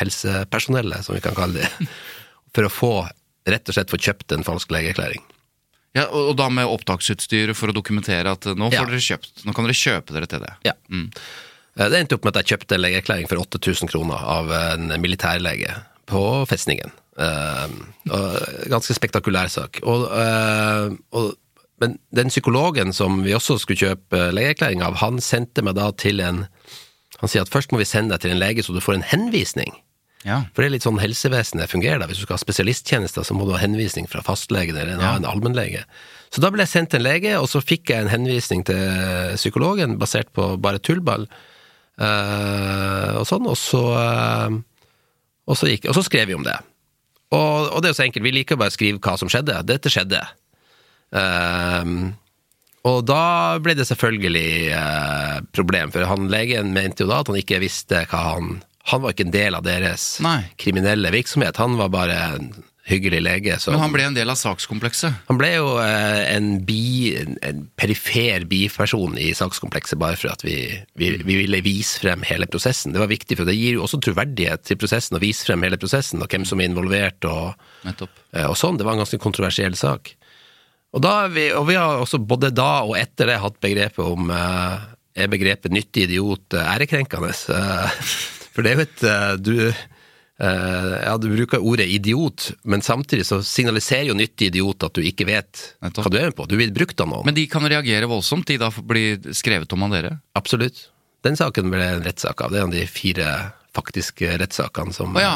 helsepersonellet, 0.00 1.04
som 1.04 1.16
vi 1.16 1.22
kan 1.24 1.36
kalle 1.36 1.60
det, 1.60 1.90
for 2.56 2.66
å 2.68 2.72
få, 2.72 2.92
rett 3.44 3.68
og 3.68 3.76
slett 3.76 3.92
få 3.92 4.00
kjøpt 4.00 4.36
en 4.36 4.46
falsk 4.46 4.72
legeerklæring. 4.72 5.24
Ja, 5.94 6.08
og, 6.08 6.32
da 6.40 6.48
med 6.50 6.66
opptaksutstyr 6.66 7.52
for 7.54 7.70
å 7.70 7.76
dokumentere 7.76 8.32
at 8.34 8.48
eh, 8.50 8.56
nå, 8.58 8.72
får 8.72 8.96
Ja. 8.96 9.02
kjøpt, 9.12 9.44
nå 9.44 9.54
kan 9.54 9.68
dere 9.68 9.78
kjøpe 9.78 10.16
dere 10.16 10.30
til 10.30 10.42
det. 10.42 10.54
Ja. 10.66 10.74
Mm. 10.90 11.10
Det 11.74 11.98
endte 11.98 12.16
opp 12.16 12.26
med 12.26 12.34
at 12.34 12.42
jeg 12.42 12.54
kjøpte 12.54 12.76
en 12.76 12.84
legeerklæring 12.86 13.28
for 13.30 13.42
8000 13.42 13.90
kroner 13.90 14.26
av 14.30 14.50
en 14.54 14.92
militærlege 15.02 15.74
på 16.06 16.20
festningen. 16.46 16.92
Uh, 17.14 17.70
ganske 18.70 18.94
spektakulær 18.94 19.50
sak. 19.50 19.80
Og, 19.82 20.06
uh, 20.06 20.94
og, 21.14 21.34
men 21.82 21.98
den 22.14 22.28
psykologen 22.30 22.92
som 22.94 23.22
vi 23.24 23.34
også 23.34 23.56
skulle 23.58 23.80
kjøpe 23.80 24.28
legeerklæring 24.36 24.82
av, 24.86 25.00
han 25.02 25.18
sendte 25.20 25.64
meg 25.66 25.74
da 25.78 25.90
til 25.92 26.20
en 26.22 26.44
Han 27.20 27.30
sier 27.30 27.44
at 27.46 27.50
først 27.50 27.70
må 27.72 27.78
vi 27.78 27.86
sende 27.86 28.10
deg 28.14 28.20
til 28.24 28.32
en 28.34 28.40
lege 28.42 28.62
så 28.62 28.74
du 28.74 28.80
får 28.82 28.96
en 28.98 29.04
henvisning. 29.06 29.70
Ja. 30.26 30.40
For 30.52 30.62
det 30.62 30.66
er 30.66 30.72
litt 30.74 30.84
sånn 30.86 30.98
helsevesenet 30.98 31.70
fungerer 31.70 32.00
da. 32.02 32.08
Hvis 32.10 32.18
du 32.18 32.24
skal 32.26 32.34
ha 32.36 32.42
spesialisttjenester, 32.42 33.22
så 33.24 33.36
må 33.36 33.46
du 33.46 33.52
ha 33.54 33.60
henvisning 33.62 34.08
fra 34.10 34.22
fastlegen 34.24 34.76
eller 34.76 34.96
en 34.96 35.00
Ja. 35.00 35.12
annen 35.14 35.28
allmennlege. 35.30 35.84
Så 36.34 36.42
da 36.42 36.50
ble 36.50 36.64
jeg 36.66 36.72
sendt 36.72 36.90
til 36.90 37.00
en 37.00 37.06
lege, 37.06 37.36
og 37.38 37.46
så 37.48 37.62
fikk 37.62 37.90
jeg 37.92 38.02
en 38.02 38.10
henvisning 38.12 38.64
til 38.66 39.36
psykologen 39.38 39.96
basert 39.98 40.32
på 40.34 40.56
bare 40.60 40.82
tullball. 40.82 41.28
Uh, 41.94 43.20
og 43.20 43.26
sånn, 43.30 43.46
og 43.46 43.54
så, 43.60 43.80
uh, 43.94 44.50
og 45.46 45.54
så 45.56 45.68
gikk 45.70 45.84
Og 45.86 45.94
så 45.94 46.02
skrev 46.02 46.26
vi 46.26 46.34
om 46.34 46.42
det. 46.42 46.56
Og, 47.30 47.70
og 47.70 47.78
det 47.82 47.88
er 47.88 47.94
jo 47.94 47.98
så 48.00 48.06
enkelt, 48.08 48.24
vi 48.26 48.34
liker 48.34 48.58
bare 48.58 48.72
å 48.72 48.74
skrive 48.74 48.98
hva 48.98 49.14
som 49.20 49.30
skjedde. 49.30 49.60
Dette 49.68 49.92
skjedde. 49.92 50.18
Eh, 51.12 51.94
og 52.84 53.00
da 53.08 53.56
ble 53.64 53.76
det 53.78 53.86
selvfølgelig 53.88 54.50
eh, 54.76 55.38
problem, 55.56 55.92
for 55.94 56.04
han 56.08 56.28
legen 56.32 56.74
mente 56.76 57.04
jo 57.04 57.10
da 57.10 57.22
at 57.22 57.32
han 57.32 57.40
ikke 57.40 57.62
visste 57.64 58.04
hva 58.10 58.22
han 58.34 58.58
Han 58.92 59.00
var 59.00 59.14
ikke 59.14 59.24
en 59.24 59.32
del 59.32 59.54
av 59.56 59.64
deres 59.64 60.18
Nei. 60.20 60.42
kriminelle 60.60 61.08
virksomhet, 61.14 61.56
han 61.56 61.78
var 61.80 61.88
bare 61.88 62.16
en 62.34 62.50
hyggelig 62.84 63.22
lege. 63.24 63.54
Så 63.56 63.72
Men 63.72 63.80
han 63.80 63.94
ble 63.94 64.02
en 64.04 64.16
del 64.18 64.28
av 64.28 64.36
sakskomplekset. 64.36 65.14
han 65.30 65.38
ble 65.40 65.54
jo 65.54 65.70
eh, 65.80 66.34
en, 66.34 66.58
bi, 66.68 67.14
en, 67.16 67.38
en 67.40 67.62
perifer 67.80 68.44
biperson 68.44 69.16
i 69.16 69.30
sakskomplekset, 69.32 69.96
bare 69.96 70.18
for 70.20 70.34
at 70.34 70.44
vi, 70.44 70.58
vi, 71.00 71.14
vi 71.24 71.38
ville 71.38 71.62
vise 71.64 72.02
frem 72.02 72.20
hele 72.28 72.44
prosessen. 72.44 72.92
Det 72.92 73.00
var 73.00 73.08
viktig, 73.08 73.38
for 73.40 73.48
det 73.48 73.56
gir 73.56 73.78
jo 73.78 73.86
også 73.86 74.02
troverdighet 74.04 74.66
til 74.68 74.76
prosessen 74.76 75.16
å 75.16 75.22
vise 75.24 75.48
frem 75.48 75.64
hele 75.64 75.80
prosessen, 75.80 76.20
og 76.20 76.28
hvem 76.28 76.44
som 76.44 76.60
er 76.60 76.68
involvert 76.68 77.24
og, 77.24 77.56
eh, 77.88 78.44
og 78.44 78.58
sånn. 78.60 78.76
Det 78.76 78.84
var 78.84 78.98
en 78.98 79.06
ganske 79.06 79.22
kontroversiell 79.24 79.80
sak. 79.80 80.12
Og, 80.94 81.02
da 81.02 81.14
vi, 81.32 81.48
og 81.56 81.66
vi 81.68 81.78
har 81.78 82.02
også 82.02 82.20
både 82.22 82.52
da 82.54 82.84
og 82.86 82.94
etter 82.98 83.32
det 83.32 83.40
hatt 83.42 83.58
begrepet 83.62 84.04
om 84.04 84.30
eh, 84.30 84.84
Er 85.18 85.32
begrepet 85.32 85.74
nyttig 85.74 86.06
idiot 86.08 86.54
eh, 86.54 86.70
ærekrenkende? 86.76 87.32
Eh, 87.34 87.98
for 88.54 88.62
det 88.62 88.70
er 88.72 88.78
jo 88.78 88.86
et 88.86 89.04
eh, 89.10 89.32
du, 89.42 89.56
ja, 90.34 91.12
du 91.22 91.28
bruker 91.30 91.62
ordet 91.62 91.86
idiot, 91.94 92.48
men 92.66 92.82
samtidig 92.82 93.22
så 93.28 93.36
signaliserer 93.46 94.08
jo 94.08 94.16
nyttig 94.18 94.48
idiot 94.50 94.82
at 94.82 94.98
du 94.98 95.06
ikke 95.06 95.28
vet 95.28 95.60
hva 95.78 96.10
du 96.10 96.18
er 96.18 96.32
med 96.32 96.36
på. 96.38 96.48
Du 96.50 96.56
vil 96.58 96.72
bruke 96.74 96.96
av 96.98 97.06
noen. 97.06 97.28
Men 97.28 97.36
de 97.36 97.44
kan 97.50 97.62
reagere 97.70 98.08
voldsomt, 98.10 98.48
de 98.50 98.58
da 98.58 98.72
blir 98.74 99.30
skrevet 99.30 99.70
om 99.76 99.86
av 99.86 99.94
dere? 99.94 100.16
Absolutt. 100.34 100.88
Den 101.24 101.38
saken 101.38 101.70
ble 101.70 101.86
en 101.86 102.02
rettssak 102.04 102.42
av. 102.42 102.50
Det 102.50 102.58
er 102.58 102.66
en 102.66 102.74
av 102.74 102.74
de 102.74 102.88
fire 102.90 103.28
faktiske 103.74 104.34
rettssakene 104.42 104.94
som 104.94 105.14
Å 105.14 105.22
ja. 105.22 105.34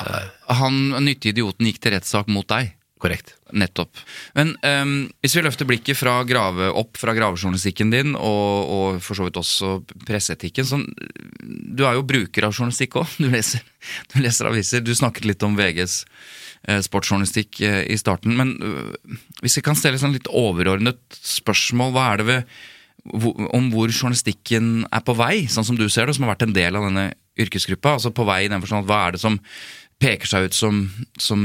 Han 0.61 0.83
nyttige 1.07 1.37
idioten 1.37 1.71
gikk 1.71 1.81
til 1.83 1.95
rettssak 1.95 2.31
mot 2.35 2.51
deg? 2.51 2.75
Korrekt. 2.99 3.35
Nettopp. 3.55 4.01
Men 4.37 4.53
um, 4.67 4.95
hvis 5.23 5.37
vi 5.39 5.43
løfter 5.45 5.69
blikket 5.69 5.99
fra 5.99 6.17
grave, 6.29 6.69
opp 6.75 6.99
fra 6.99 7.15
gravejournalistikken 7.17 7.93
din, 7.95 8.17
og, 8.19 8.73
og 8.75 8.99
for 9.05 9.19
så 9.19 9.29
vidt 9.29 9.39
også 9.39 9.79
presseetikken 10.09 10.67
sånn, 10.67 10.87
Du 11.79 11.85
er 11.87 11.95
jo 11.97 12.07
bruker 12.07 12.49
av 12.49 12.57
journalistikk 12.57 12.99
òg. 13.01 13.15
Du, 13.19 13.31
du 13.31 14.19
leser 14.23 14.51
aviser. 14.51 14.83
Du 14.85 14.91
snakket 14.97 15.29
litt 15.29 15.45
om 15.47 15.55
VGs 15.59 16.01
eh, 16.69 16.81
sportsjournalistikk 16.85 17.61
eh, 17.63 17.85
i 17.93 17.99
starten. 18.01 18.35
Men 18.39 18.57
uh, 18.59 19.15
hvis 19.45 19.61
vi 19.61 19.65
kan 19.69 19.79
stille 19.79 20.01
sånn 20.01 20.17
litt 20.17 20.29
overordnet 20.29 21.01
spørsmål, 21.23 21.95
hva 21.95 22.11
er 22.13 22.21
det 22.21 22.29
ved 22.33 22.59
om 23.09 23.71
hvor 23.73 23.89
journalistikken 23.89 24.83
er 24.93 25.03
på 25.07 25.15
vei, 25.17 25.47
sånn 25.49 25.65
som 25.65 25.79
du 25.79 25.87
ser 25.89 26.09
det, 26.09 26.17
som 26.17 26.27
har 26.27 26.35
vært 26.35 26.49
en 26.49 26.57
del 26.57 26.77
av 26.77 26.89
denne 26.89 27.07
yrkesgruppa. 27.39 27.95
altså 27.97 28.11
på 28.13 28.27
vei 28.29 28.45
i 28.45 28.51
den 28.51 28.61
forstand 28.61 28.89
Hva 28.89 29.07
er 29.07 29.15
det 29.15 29.23
som 29.23 29.39
peker 30.03 30.31
seg 30.31 30.49
ut 30.49 30.57
som, 30.57 30.83
som 31.19 31.45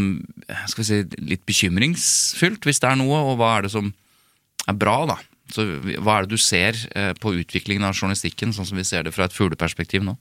skal 0.70 0.84
vi 0.84 0.88
si, 0.88 1.22
litt 1.26 1.45
bekymringsfullt, 1.49 2.66
hvis 2.68 2.82
det 2.84 2.91
er 2.91 2.99
noe, 3.01 3.22
og 3.32 3.39
hva 3.39 3.56
er 3.58 3.66
det 3.66 3.74
som 3.74 3.93
er 4.70 4.78
bra, 4.80 4.97
da? 5.10 5.20
Så 5.54 5.66
Hva 6.01 6.16
er 6.18 6.26
det 6.26 6.34
du 6.34 6.41
ser 6.41 6.78
eh, 6.95 7.12
på 7.20 7.34
utviklingen 7.36 7.84
av 7.86 7.97
journalistikken, 7.97 8.54
sånn 8.56 8.66
som 8.70 8.80
vi 8.80 8.86
ser 8.88 9.04
det 9.06 9.12
fra 9.14 9.28
et 9.28 9.36
fugleperspektiv 9.36 10.06
nå? 10.06 10.16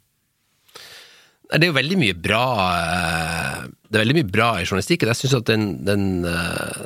Det 1.53 1.61
er 1.61 1.69
jo 1.69 1.77
veldig 1.77 1.99
mye 2.01 2.17
bra 2.17 2.45
eh, 2.81 3.63
Det 3.87 3.99
er 3.99 4.03
veldig 4.03 4.19
mye 4.19 4.29
bra 4.33 4.49
i 4.59 4.67
journalistikken. 4.67 5.13
Jeg 5.13 5.21
synes 5.21 5.39
at 5.39 5.49
den, 5.53 5.67
den 5.87 6.05
eh, 6.29 6.85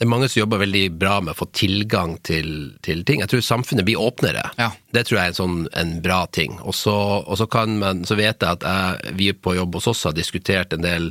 Det 0.00 0.06
er 0.06 0.08
mange 0.08 0.30
som 0.32 0.40
jobber 0.40 0.62
veldig 0.62 0.86
bra 0.96 1.18
med 1.20 1.34
å 1.34 1.36
få 1.42 1.46
tilgang 1.52 2.14
til, 2.24 2.70
til 2.80 3.02
ting. 3.04 3.20
Jeg 3.20 3.28
tror 3.28 3.42
samfunnet 3.44 3.84
blir 3.84 4.00
åpnere. 4.00 4.46
Ja. 4.56 4.70
Det 4.96 5.02
tror 5.04 5.18
jeg 5.18 5.28
er 5.28 5.34
en 5.34 5.36
sånn 5.36 5.58
en 5.76 5.90
bra 6.00 6.22
ting. 6.32 6.54
Og 6.64 6.72
så, 6.72 6.94
og 7.20 7.36
så 7.36 7.44
kan 7.52 7.76
man 7.82 8.00
Så 8.08 8.16
vet 8.16 8.40
jeg 8.40 8.48
at 8.48 8.64
jeg, 8.64 9.12
vi 9.20 9.28
på 9.36 9.52
jobb 9.58 9.76
hos 9.76 9.90
oss 9.92 10.06
har 10.08 10.16
diskutert 10.16 10.72
en 10.72 10.86
del 10.86 11.10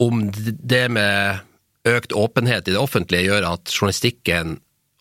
om 0.00 0.24
det 0.32 0.86
med 0.92 1.44
økt 1.88 2.16
åpenhet 2.16 2.64
i 2.64 2.72
det 2.72 2.80
offentlige 2.80 3.28
gjør 3.28 3.46
at 3.52 3.72
journalistikken 3.72 4.56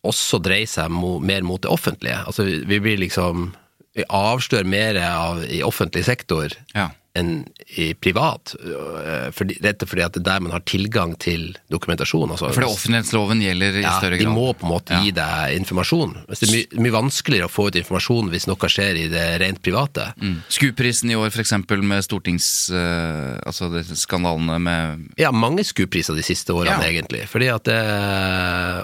også 0.06 0.41
dreier 0.43 0.70
seg 0.70 0.91
mo, 0.91 1.16
mer 1.24 1.48
mot 1.48 1.64
det 1.64 1.72
offentlige. 1.72 2.20
Altså, 2.28 2.43
vi 2.43 2.80
blir 2.84 3.00
liksom 3.02 3.54
Vi 3.96 4.04
avslører 4.12 4.68
mer 4.68 5.00
av 5.00 5.46
i 5.48 5.64
offentlig 5.64 6.04
sektor 6.04 6.52
Ja. 6.76 6.89
Enn 7.16 7.45
i 7.80 7.93
privat. 7.95 8.55
øh, 8.59 9.32
Fordi, 9.36 9.57
rett 9.63 9.84
og 9.84 9.89
fordi 9.91 10.03
at 10.05 10.13
det 10.18 10.22
er 10.22 10.28
der 10.28 10.43
man 10.43 10.51
har 10.51 10.63
tilgang 10.68 11.16
til 11.20 11.57
dokumentasjon. 11.72 12.32
Altså, 12.36 12.49
Fordi 12.53 12.68
offentlighetsloven 12.68 13.41
gjelder 13.43 13.80
i 13.80 13.84
ja, 13.86 13.93
større 13.99 14.20
de 14.20 14.28
må 14.28 14.49
på 14.53 14.68
en 14.68 14.74
måte 14.74 14.99
gi 15.03 15.13
deg 15.16 15.55
informasjon. 15.61 16.16
Det 16.28 16.41
er 16.43 16.51
mye, 16.53 16.82
mye 16.88 16.95
vanskeligere 16.97 17.47
å 17.47 17.53
få 17.53 17.70
ut 17.70 17.80
informasjon 17.80 18.30
hvis 18.34 18.47
noe 18.51 18.70
skjer 18.76 18.99
i 18.99 19.07
det 19.11 19.26
rent 19.43 19.61
private. 19.66 20.09
Mm. 20.22 20.38
SKU-prisen 20.51 21.11
i 21.13 21.18
år, 21.20 21.32
eksempel, 21.45 21.82
med 21.86 22.03
stortings... 22.05 22.70
eh, 22.76 23.39
altså 23.45 23.70
skandalene 23.95 24.59
med 24.59 25.07
Ja, 25.22 25.32
mange 25.32 25.63
SKU-priser 25.63 26.16
de 26.18 26.24
siste 26.26 26.53
årene, 26.55 26.78
Ja. 26.84 26.89
egentlig. 26.91 27.26
Fordi 27.32 27.47
at 27.53 27.63
det, 27.70 27.80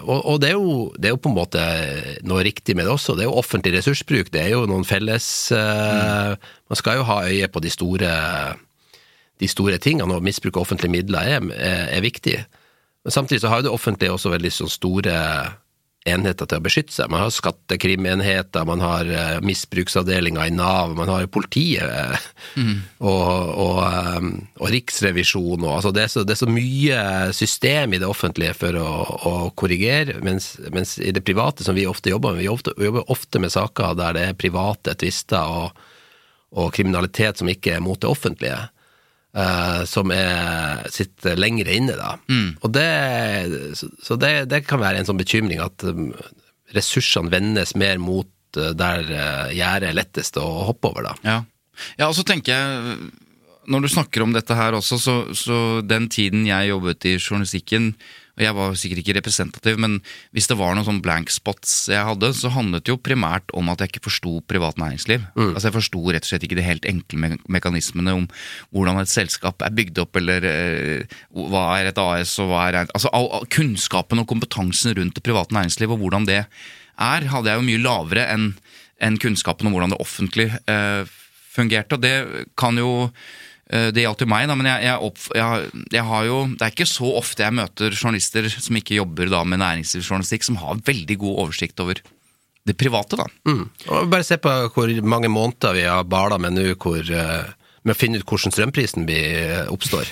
og, 0.06 0.20
og 0.26 0.40
det, 0.42 0.50
er 0.54 0.58
jo, 0.58 0.92
det 0.98 1.10
er 1.12 1.16
jo 1.16 1.22
på 1.22 1.32
en 1.32 1.38
måte 1.38 1.64
noe 2.28 2.44
riktig 2.46 2.76
med 2.78 2.88
det 2.88 2.94
også. 2.96 3.16
Det 3.18 3.26
er 3.26 3.32
jo 3.32 3.38
offentlig 3.42 3.76
ressursbruk. 3.80 4.32
Det 4.34 4.42
er 4.46 4.54
jo 4.56 4.66
noen 4.70 4.86
felles 4.88 5.28
eh, 5.56 6.36
Man 6.72 6.80
skal 6.80 7.02
jo 7.02 7.08
ha 7.10 7.22
øye 7.28 7.50
på 7.52 7.60
de 7.60 7.70
store, 7.74 8.12
de 9.44 9.48
store 9.52 9.80
tingene, 9.84 10.16
og 10.16 10.24
misbruk 10.24 10.56
av 10.56 10.64
offentlige 10.64 10.94
midler 10.94 11.34
er, 11.36 11.50
er, 11.52 11.90
er 11.98 12.06
viktig. 12.06 12.38
Men 13.04 13.12
samtidig 13.12 13.42
så 13.44 13.52
har 13.52 13.60
jo 13.60 13.68
det 13.68 13.74
offentlige 13.76 14.14
også 14.16 14.32
veldig 14.32 14.54
sånn 14.56 14.72
store 14.72 15.18
enheter 16.08 16.48
til 16.50 16.58
å 16.58 16.64
beskytte 16.66 16.96
seg. 16.96 17.12
Man 17.14 17.22
har 17.22 17.34
skattekrimenheter, 17.34 18.64
man 18.66 18.82
har 18.82 19.10
eh, 19.10 19.36
misbruksavdelinger 19.46 20.48
i 20.50 20.54
Nav, 20.56 20.96
man 20.98 21.12
har 21.12 21.26
jo 21.26 21.30
politiet 21.36 22.16
mm. 22.58 22.80
og, 23.06 23.52
og, 23.62 23.82
eh, 23.86 24.32
og 24.58 24.74
Riksrevisjonen 24.74 25.68
og 25.68 25.76
altså 25.76 25.92
det, 25.94 26.08
er 26.08 26.14
så, 26.16 26.24
det 26.26 26.34
er 26.34 26.42
så 26.42 26.50
mye 26.50 27.04
system 27.38 27.94
i 27.94 28.02
det 28.02 28.10
offentlige 28.10 28.56
for 28.58 28.80
å, 28.82 28.90
å 29.30 29.36
korrigere, 29.54 30.18
mens, 30.26 30.56
mens 30.74 30.96
i 30.98 31.14
det 31.14 31.22
private, 31.28 31.68
som 31.68 31.78
vi 31.78 31.86
ofte 31.90 32.16
jobber 32.16 32.34
med, 32.34 32.48
vi 32.48 32.50
ofte, 32.50 32.74
vi 32.80 32.90
jobber 32.90 33.14
ofte 33.14 33.44
med 33.44 33.54
saker 33.54 33.94
der 34.02 34.18
det 34.18 34.28
er 34.32 34.42
private 34.48 34.98
tvister 34.98 35.58
og, 35.62 35.88
og 36.52 36.74
kriminalitet 36.76 37.40
som 37.40 37.50
ikke 37.52 37.78
er 37.78 37.84
mot 37.84 38.00
det 38.02 38.10
offentlige. 38.12 38.60
uh, 39.38 39.84
som 39.88 40.12
er, 40.12 40.84
sitter 40.92 41.40
lengre 41.40 41.76
inne, 41.78 41.96
da. 42.00 42.16
Og 42.62 42.74
det, 42.76 42.88
så, 43.78 44.18
det, 44.20 44.34
det 44.52 44.64
kan 44.68 44.82
være 44.82 45.02
en 45.02 45.10
sånn 45.10 45.22
bekymring 45.22 45.62
at 45.64 45.86
um, 45.88 46.12
ressursene 46.76 47.32
vendes 47.32 47.76
mer 47.80 48.02
mot 48.02 48.30
uh, 48.60 48.72
der 48.78 49.08
uh, 49.08 49.50
gjerdet 49.56 49.92
er 49.92 49.98
lettest 49.98 50.40
å 50.42 50.48
hoppe 50.72 50.92
over, 50.92 51.12
da. 51.12 51.18
Ja. 51.28 51.38
ja, 51.98 52.10
og 52.10 52.16
så 52.18 52.28
tenker 52.28 52.56
jeg 52.56 53.12
Når 53.72 53.86
du 53.86 53.92
snakker 53.94 54.26
om 54.26 54.34
dette 54.36 54.58
her 54.58 54.76
også, 54.76 54.98
så, 55.00 55.16
så 55.38 55.58
den 55.86 56.10
tiden 56.12 56.48
jeg 56.50 56.72
jobbet 56.74 57.06
i 57.06 57.18
journalistikken 57.20 57.94
jeg 58.46 58.56
var 58.58 58.76
sikkert 58.80 59.02
ikke 59.04 59.16
representativ, 59.20 59.78
men 59.82 60.00
hvis 60.36 60.50
det 60.50 60.58
var 60.60 60.76
noen 60.76 60.88
sånn 60.88 61.02
blank 61.04 61.32
spots 61.34 61.74
jeg 61.92 62.04
hadde, 62.08 62.32
så 62.38 62.52
handlet 62.54 62.86
det 62.86 62.94
jo 62.94 63.00
primært 63.02 63.54
om 63.58 63.70
at 63.72 63.84
jeg 63.84 63.94
ikke 63.94 64.06
forsto 64.08 64.34
privat 64.50 64.80
næringsliv. 64.82 65.24
Altså 65.52 65.70
Jeg 65.70 65.78
forsto 65.78 66.04
rett 66.08 66.28
og 66.28 66.32
slett 66.32 66.48
ikke 66.48 66.60
de 66.60 66.66
helt 66.66 66.88
enkle 66.90 67.22
me 67.22 67.32
mekanismene 67.52 68.16
om 68.18 68.28
hvordan 68.72 69.02
et 69.02 69.12
selskap 69.12 69.62
er 69.66 69.76
bygd 69.78 70.02
opp, 70.04 70.18
eller 70.20 70.48
eh, 70.48 71.18
hva 71.32 71.66
er 71.80 71.92
et 71.92 72.02
AS, 72.02 72.38
og 72.42 72.52
hva 72.52 72.68
er 72.68 72.80
Altså 72.82 73.12
all, 73.16 73.30
all 73.38 73.48
kunnskapen 73.52 74.22
og 74.24 74.30
kompetansen 74.30 74.96
rundt 74.98 75.18
det 75.18 75.26
private 75.26 75.56
næringsliv, 75.56 75.94
og 75.94 76.02
hvordan 76.02 76.28
det 76.30 76.42
er, 76.42 77.30
hadde 77.32 77.50
jeg 77.50 77.60
jo 77.60 77.68
mye 77.68 77.82
lavere 77.82 78.28
enn 78.34 78.52
en 79.02 79.18
kunnskapen 79.18 79.68
om 79.68 79.74
hvordan 79.74 79.96
det 79.96 80.02
offentlige 80.02 80.60
eh, 80.70 81.10
fungerte. 81.52 81.98
Og 81.98 82.04
det 82.04 82.48
kan 82.60 82.78
jo 82.78 83.10
Det 83.72 84.04
gjaldt 84.04 84.26
jo 84.26 84.28
meg, 84.28 84.50
da, 84.50 84.56
men 84.60 84.68
jeg, 84.68 84.84
jeg, 84.84 85.04
opp, 85.08 85.20
jeg, 85.38 85.84
jeg 85.96 86.04
har 86.04 86.26
jo 86.28 86.40
Det 86.58 86.66
er 86.66 86.74
ikke 86.74 86.88
så 86.92 87.12
ofte 87.22 87.46
jeg 87.46 87.56
møter 87.56 87.94
journalister 87.96 88.50
som 88.52 88.76
ikke 88.76 88.98
jobber 88.98 89.32
da 89.32 89.46
med 89.48 89.62
næringslivsjournalistikk, 89.62 90.44
som 90.44 90.60
har 90.60 90.82
veldig 90.84 91.16
god 91.22 91.40
oversikt 91.46 91.80
over 91.80 92.02
det 92.68 92.76
private, 92.78 93.18
da. 93.18 93.26
Mm. 93.48 93.64
Og 93.90 94.12
bare 94.12 94.28
se 94.28 94.38
på 94.42 94.52
hvor 94.76 94.92
mange 95.08 95.32
måneder 95.32 95.74
vi 95.78 95.88
har 95.88 96.06
bala 96.06 96.38
med 96.42 96.58
nå 96.58 96.68
hvor, 96.76 97.02
uh, 97.02 97.48
med 97.82 97.96
å 97.96 97.98
finne 97.98 98.22
ut 98.22 98.28
hvordan 98.28 98.54
strømprisen 98.54 99.08
blir, 99.08 99.66
oppstår. 99.74 100.12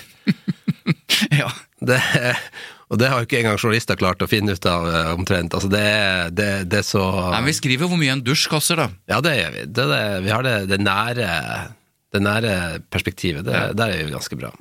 ja. 1.40 1.50
Det, 1.80 2.00
og 2.90 2.98
det 3.00 3.08
har 3.08 3.22
jo 3.22 3.28
ikke 3.28 3.38
engang 3.38 3.58
journalister 3.60 3.96
klart 3.96 4.22
å 4.24 4.28
finne 4.28 4.56
ut 4.56 4.66
av 4.68 4.88
omtrent. 5.14 5.54
Altså 5.56 5.70
det, 5.72 5.84
det, 6.36 6.48
det 6.68 6.82
er 6.82 6.86
så 6.86 7.04
Nei, 7.30 7.38
men 7.38 7.52
vi 7.52 7.58
skriver 7.60 7.88
hvor 7.88 8.00
mye 8.00 8.16
en 8.18 8.24
dusj 8.24 8.48
koster, 8.52 8.82
da. 8.82 8.90
Ja, 9.08 9.20
det 9.24 9.36
gjør 9.38 9.54
vi. 9.54 9.66
Det, 9.78 9.86
vi 10.26 10.34
har 10.34 10.44
det, 10.46 10.80
nære, 10.82 11.28
det 12.14 12.22
nære 12.24 12.80
perspektivet. 12.90 13.44
Det, 13.46 13.62
Der 13.78 13.86
er 13.86 14.02
jo 14.04 14.14
ganske 14.14 14.36
bra. 14.36 14.52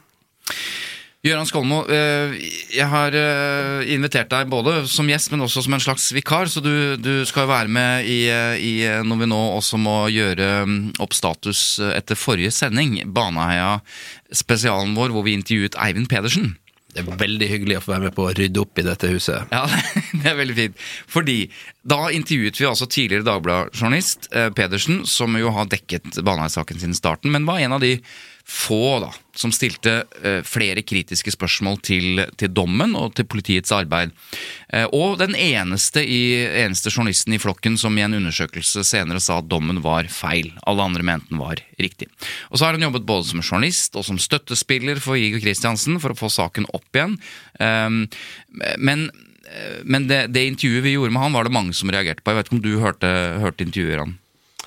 Gøran 1.20 1.47
Skolmo, 1.50 1.82
eh, 1.91 2.32
jeg 2.72 2.88
har 2.88 3.12
eh, 3.12 3.89
invitert 3.91 4.30
deg 4.32 4.47
både 4.47 4.86
som 4.88 5.08
gjest, 5.12 5.34
men 5.34 5.43
også 5.43 5.66
som 5.66 5.76
en 5.76 5.84
slags 5.84 6.06
vikar. 6.16 6.47
Så 6.47 6.64
du, 6.64 6.95
du 6.95 7.26
skal 7.28 7.50
være 7.50 7.68
med 7.68 8.08
i, 8.08 8.22
eh, 8.32 8.56
i, 8.56 8.72
når 9.04 9.20
vi 9.20 9.28
nå 9.28 9.39
også 9.58 9.82
må 9.84 9.97
gjøre 10.16 10.47
mm, 10.64 10.78
opp 11.04 11.18
status 11.18 11.82
etter 11.91 12.16
forrige 12.16 12.54
sending. 12.56 13.02
Baneheia-spesialen 13.12 14.95
vår 14.95 15.12
hvor 15.12 15.28
vi 15.28 15.36
intervjuet 15.36 15.76
Eivind 15.84 16.08
Pedersen. 16.08 16.54
Det 16.90 17.04
er 17.04 17.20
veldig 17.22 17.48
hyggelig 17.52 17.78
å 17.78 17.84
få 17.86 17.94
være 17.94 18.08
med 18.08 18.16
på 18.18 18.26
å 18.26 18.32
rydde 18.34 18.62
opp 18.64 18.80
i 18.82 18.86
dette 18.88 19.12
huset. 19.12 19.52
Ja, 19.54 19.66
det 20.24 20.32
er 20.32 20.40
veldig 20.40 20.58
fint. 20.58 20.82
Fordi 21.12 21.38
da 21.90 22.00
intervjuet 22.16 22.58
vi 22.60 22.68
altså 22.70 22.90
tidligere 22.90 23.28
Dagbladet-journalist 23.28 24.32
Pedersen, 24.58 25.04
som 25.10 25.38
jo 25.38 25.54
har 25.54 25.70
dekket 25.70 26.18
Baneheia-saken 26.18 26.82
siden 26.82 26.98
starten, 26.98 27.34
men 27.36 27.48
var 27.50 27.62
en 27.62 27.78
av 27.78 27.86
de 27.86 27.96
få 28.50 29.00
da, 29.04 29.12
som 29.38 29.52
stilte 29.54 29.91
eh, 30.26 30.39
flere 30.47 30.82
kritiske 30.82 31.32
spørsmål 31.36 31.78
til, 31.86 32.24
til, 32.39 32.50
dommen 32.50 32.95
og 32.97 33.14
til 33.18 33.28
politiets 33.30 33.70
arbeid. 33.76 34.10
Eh, 34.74 34.88
og 34.89 35.20
den 35.22 35.36
eneste, 35.38 36.02
i, 36.02 36.34
eneste, 36.64 36.89
journalisten 36.89 37.36
i 37.36 37.39
flokken 37.41 37.78
som 37.78 37.93
i 37.97 38.04
en 38.08 38.18
undersøkelse 38.18 38.82
senere 38.89 39.22
sa 39.22 39.38
at 39.38 39.50
dommen 39.52 39.84
var 39.86 40.10
feil. 40.10 40.50
Alle 40.66 40.88
andre 40.89 41.06
mente 41.06 41.30
den 41.30 41.43
var 41.43 41.62
riktig. 41.78 42.10
Og 42.50 42.58
Så 42.58 42.66
har 42.66 42.74
hun 42.74 42.88
jobbet 42.88 43.06
både 43.06 43.30
som 43.30 43.43
journalist 43.43 44.00
og 44.00 44.08
som 44.08 44.18
støttespiller 44.18 44.97
for 45.04 45.20
Igor 45.20 45.43
Kristiansen 45.45 46.02
for 46.02 46.16
å 46.16 46.18
få 46.18 46.32
saken 46.34 46.66
opp 46.74 46.89
igjen. 46.97 47.20
Eh, 47.62 47.89
men 48.82 49.10
men 49.82 50.04
det, 50.06 50.28
det, 50.30 50.43
intervjuet 50.45 50.84
vi 50.86 50.91
gjorde 50.93 51.14
med 51.16 51.24
han, 51.24 51.34
var 51.34 51.47
det 51.47 51.56
mange 51.56 51.74
som 51.74 51.89
reagerte 51.89 52.22
på. 52.22 52.30
Jeg 52.30 52.38
vet 52.38 52.50
ikke 52.50 52.58
om 52.60 52.62
du 52.62 52.74
hørte, 52.84 53.10
hørte 53.41 53.66
intervjuet? 53.66 54.12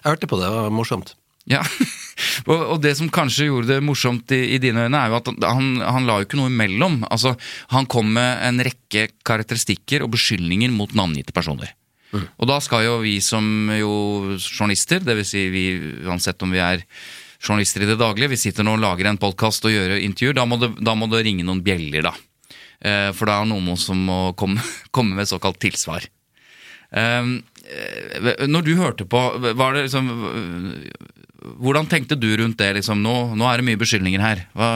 Jeg 0.00 0.08
hørte 0.08 0.26
på 0.26 0.40
det, 0.40 0.48
det 0.48 0.56
var 0.64 0.72
morsomt. 0.74 1.12
Ja, 1.50 1.62
og, 2.52 2.76
det 2.84 2.94
som 2.98 3.10
kanskje 3.10 3.48
gjorde 3.48 3.72
det 3.72 3.82
morsomt 3.82 4.30
i, 4.34 4.54
i 4.54 4.60
dine 4.62 4.86
øyne, 4.86 4.98
er 4.98 5.10
jo 5.10 5.18
at 5.18 5.30
han, 5.42 5.72
han, 5.82 6.06
la 6.06 6.20
jo 6.20 6.28
ikke 6.28 6.38
noe 6.38 6.52
imellom. 6.52 7.00
Altså, 7.10 7.34
Han 7.74 7.88
kom 7.90 8.12
med 8.14 8.44
en 8.46 8.62
rekke 8.62 9.08
karakteristikker 9.26 10.04
og 10.04 10.12
beskyldninger 10.14 10.70
mot 10.74 10.94
navngitte 10.94 11.34
personer. 11.34 11.74
Mm. 12.12 12.26
Og 12.38 12.48
da 12.50 12.60
skal 12.62 12.86
jo 12.86 12.96
vi 13.02 13.16
som 13.24 13.72
jo 13.74 13.92
journalister, 14.36 15.02
dvs. 15.02 15.32
Si 15.32 15.46
vi, 15.50 15.66
uansett 16.06 16.42
om 16.44 16.52
vi 16.52 16.62
er 16.62 16.84
journalister 17.42 17.82
i 17.82 17.90
det 17.90 17.98
daglige, 17.98 18.34
vi 18.36 18.42
sitter 18.44 18.66
nå 18.66 18.76
og 18.76 18.84
lager 18.84 19.08
en 19.10 19.20
podkast 19.20 19.64
og 19.66 19.74
gjør 19.74 19.96
intervjuer, 19.98 20.36
da 20.38 20.46
må, 20.46 20.60
det, 20.62 20.74
da 20.78 20.94
må 20.94 21.08
det 21.10 21.24
ringe 21.26 21.46
noen 21.46 21.64
bjeller, 21.64 22.06
da. 22.06 22.14
Eh, 22.82 23.08
for 23.16 23.30
da 23.30 23.40
er 23.40 23.48
noen 23.50 23.74
som 23.80 23.98
må 23.98 24.20
komme, 24.38 24.62
komme 24.94 25.18
med 25.18 25.30
såkalt 25.30 25.58
tilsvar. 25.62 26.06
Um, 26.92 27.40
når 28.52 28.64
du 28.66 28.74
hørte 28.76 29.06
på, 29.08 29.20
var 29.56 29.72
det 29.72 29.86
liksom 29.86 30.10
hvordan 31.62 31.88
tenkte 31.90 32.18
du 32.18 32.30
rundt 32.38 32.60
det? 32.60 32.72
Liksom? 32.78 33.02
Nå, 33.02 33.16
nå 33.38 33.48
er 33.48 33.60
det 33.60 33.66
mye 33.66 33.80
beskyldninger 33.80 34.22
her. 34.22 34.44
Hva, 34.56 34.68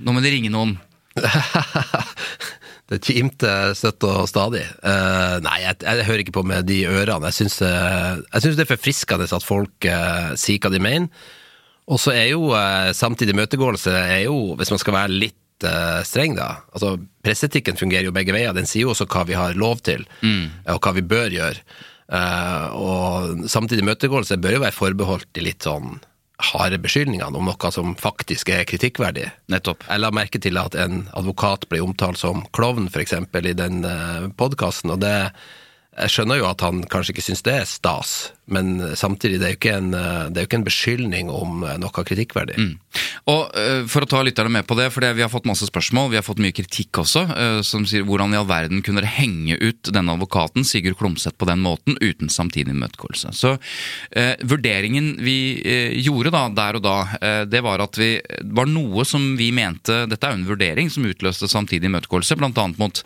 nå 0.00 0.14
må 0.14 0.22
de 0.24 0.32
ringe 0.32 0.52
noen. 0.52 0.76
det 2.90 3.00
kimte 3.02 3.52
støtt 3.78 4.04
og 4.06 4.28
stadig. 4.30 4.62
Uh, 4.82 5.38
nei, 5.44 5.58
jeg, 5.64 5.80
jeg, 5.82 6.06
hører 6.08 6.22
ikke 6.22 6.36
på 6.38 6.44
med 6.46 6.68
de 6.68 6.82
ørene. 6.90 7.32
Jeg 7.32 7.38
syns, 7.40 7.58
uh, 7.64 8.44
det 8.46 8.62
er 8.62 8.70
forfriskende 8.70 9.26
at 9.26 9.46
folk 9.46 9.88
uh, 9.90 10.36
sier 10.38 10.62
hva 10.62 10.72
de 10.72 10.82
mener. 10.82 11.26
Og 11.86 12.00
så 12.02 12.10
er 12.18 12.32
jo 12.32 12.48
samtidig 12.98 13.30
imøtegåelse 13.30 13.92
er 13.94 14.24
jo, 14.24 14.56
hvis 14.58 14.72
man 14.72 14.80
skal 14.82 14.96
være 14.96 15.18
litt 15.22 15.66
streng, 16.02 16.34
da 16.34 16.48
altså 16.74 16.96
Presseetikken 17.22 17.78
fungerer 17.78 18.08
jo 18.08 18.14
begge 18.16 18.34
veier. 18.34 18.50
Den 18.56 18.66
sier 18.66 18.88
jo 18.88 18.90
også 18.90 19.06
hva 19.06 19.22
vi 19.28 19.36
har 19.38 19.54
lov 19.54 19.84
til, 19.86 20.02
mm. 20.18 20.66
og 20.74 20.80
hva 20.82 20.92
vi 20.96 21.04
bør 21.06 21.30
gjøre. 21.30 21.62
Uh, 22.06 22.66
og 22.78 23.48
samtidig 23.50 23.82
imøtegåelse 23.82 24.38
bør 24.38 24.58
jo 24.58 24.62
være 24.62 24.76
forbeholdt 24.76 25.32
de 25.34 25.42
litt 25.48 25.66
sånn 25.66 25.96
harde 26.52 26.78
beskyldningene 26.84 27.38
om 27.38 27.48
noe 27.48 27.70
som 27.72 27.94
faktisk 27.98 28.50
er 28.52 28.66
kritikkverdig. 28.68 29.30
Nettopp. 29.52 29.86
Jeg 29.88 30.02
la 30.02 30.12
merke 30.14 30.40
til 30.42 30.60
at 30.60 30.76
en 30.78 31.06
advokat 31.16 31.64
ble 31.70 31.80
omtalt 31.84 32.20
som 32.20 32.44
klovn, 32.56 32.90
f.eks., 32.92 33.16
i 33.16 33.56
den 33.56 33.84
eh, 33.88 34.26
podkasten, 34.36 34.92
og 34.92 35.00
det 35.00 35.16
jeg 35.96 36.12
skjønner 36.12 36.40
jo 36.40 36.48
at 36.50 36.62
han 36.64 36.82
kanskje 36.90 37.14
ikke 37.14 37.24
syns 37.24 37.44
det 37.46 37.54
er 37.56 37.68
stas, 37.68 38.14
men 38.52 38.78
samtidig, 38.98 39.40
det 39.40 39.46
er 39.46 39.52
jo 39.54 39.58
ikke 39.58 39.76
en, 39.80 39.94
er 39.96 40.42
jo 40.42 40.46
ikke 40.46 40.58
en 40.60 40.66
beskyldning 40.66 41.30
om 41.32 41.64
noe 41.80 42.04
kritikkverdig. 42.06 42.56
Mm. 42.60 42.74
Og 43.32 43.56
uh, 43.56 43.82
For 43.90 44.04
å 44.04 44.08
ta 44.10 44.20
lytterne 44.22 44.52
med 44.52 44.66
på 44.68 44.76
det, 44.78 44.90
for 44.94 45.02
vi 45.02 45.24
har 45.24 45.32
fått 45.32 45.48
masse 45.48 45.66
spørsmål, 45.66 46.12
vi 46.12 46.20
har 46.20 46.26
fått 46.26 46.42
mye 46.42 46.54
kritikk 46.54 47.00
også, 47.02 47.24
som 47.66 47.86
sier 47.88 48.06
hvordan 48.06 48.34
i 48.34 48.38
all 48.38 48.48
verden 48.48 48.82
kunne 48.84 49.02
dere 49.02 49.14
henge 49.16 49.58
ut 49.58 49.90
denne 49.90 50.14
advokaten, 50.14 50.66
Sigurd 50.66 50.98
Klomsæt, 51.00 51.38
på 51.40 51.48
den 51.48 51.62
måten, 51.64 51.98
uten 52.02 52.30
samtidig 52.32 52.76
imøtegåelse. 52.76 53.32
Så 53.36 53.56
uh, 53.56 54.34
vurderingen 54.46 55.14
vi 55.24 55.38
gjorde 56.04 56.34
da, 56.34 56.46
der 56.54 56.78
og 56.78 56.84
da, 56.84 56.96
det 57.48 57.62
var 57.64 57.82
at 57.82 57.96
vi 57.98 58.10
var 58.56 58.68
noe 58.70 59.04
som 59.08 59.22
vi 59.38 59.48
mente 59.54 60.04
Dette 60.10 60.28
er 60.28 60.34
jo 60.34 60.40
en 60.40 60.48
vurdering 60.48 60.90
som 60.92 61.06
utløste 61.08 61.48
samtidig 61.50 61.88
imøtegåelse, 61.90 62.36
bl.a. 62.38 62.66
mot 62.78 63.02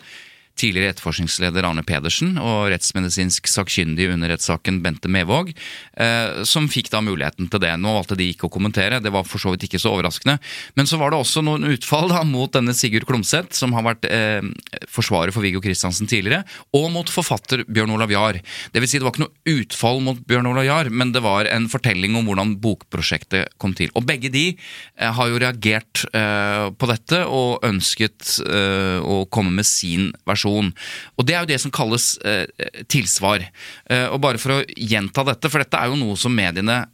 tidligere 0.59 0.93
etterforskningsleder 0.93 1.65
Arne 1.67 1.83
Pedersen 1.87 2.35
og 2.41 2.69
rettsmedisinsk 2.73 3.47
sakkyndig 3.49 4.09
under 4.11 4.31
rettssaken 4.33 4.81
Bente 4.83 5.09
Mevåg, 5.11 5.51
eh, 5.97 6.43
som 6.47 6.69
fikk 6.71 6.91
da 6.93 7.01
muligheten 7.03 7.49
til 7.51 7.63
det. 7.63 7.73
Nå 7.81 7.93
valgte 7.95 8.17
de 8.19 8.29
ikke 8.31 8.47
å 8.49 8.53
kommentere, 8.53 9.01
det 9.01 9.13
var 9.13 9.25
for 9.27 9.41
så 9.41 9.53
vidt 9.53 9.65
ikke 9.67 9.81
så 9.81 9.93
overraskende. 9.95 10.37
Men 10.77 10.89
så 10.89 10.99
var 11.01 11.11
det 11.11 11.21
også 11.21 11.43
noen 11.45 11.67
utfall 11.71 12.11
da 12.11 12.23
mot 12.27 12.51
denne 12.53 12.75
Sigurd 12.77 13.07
Klomsæt, 13.09 13.55
som 13.57 13.73
har 13.77 13.85
vært 13.87 14.07
eh, 14.09 14.45
forsvarer 14.91 15.33
for 15.33 15.45
Viggo 15.45 15.63
Kristiansen 15.63 16.09
tidligere, 16.11 16.43
og 16.77 16.89
mot 16.93 17.09
forfatter 17.11 17.65
Bjørn 17.67 17.95
Olav 17.95 18.13
Jahr. 18.13 18.41
Det 18.71 18.83
vil 18.83 18.91
si, 18.91 18.99
det 18.99 19.07
var 19.07 19.15
ikke 19.15 19.25
noe 19.25 19.57
utfall 19.57 20.03
mot 20.05 20.21
Bjørn 20.27 20.51
Olav 20.51 20.67
Jahr, 20.67 20.91
men 20.91 21.15
det 21.15 21.23
var 21.25 21.49
en 21.49 21.69
fortelling 21.71 22.17
om 22.19 22.29
hvordan 22.29 22.55
bokprosjektet 22.61 23.55
kom 23.61 23.75
til. 23.77 23.91
Og 23.97 24.05
begge 24.07 24.31
de 24.33 24.51
eh, 24.53 25.11
har 25.11 25.31
jo 25.31 25.41
reagert 25.41 26.05
eh, 26.13 26.69
på 26.75 26.91
dette 26.91 27.23
og 27.25 27.65
ønsket 27.67 28.37
eh, 28.45 28.99
å 29.01 29.23
komme 29.31 29.55
med 29.57 29.67
sin 29.67 30.11
versjon 30.27 30.40
versjon. 30.41 30.71
Og 31.17 31.25
Det 31.25 31.35
er 31.35 31.43
jo 31.43 31.51
det 31.51 31.61
som 31.61 31.71
kalles 31.71 32.17
eh, 32.25 32.47
tilsvar. 32.87 33.45
Eh, 33.89 34.07
og 34.09 34.21
bare 34.21 34.41
for 34.41 34.57
å 34.57 34.63
gjenta 34.75 35.23
dette, 35.23 35.49
for 35.49 35.61
dette 35.61 35.77
er 35.77 35.91
jo 35.91 35.99
noe 35.99 36.17
som 36.17 36.33
mediene 36.33 36.85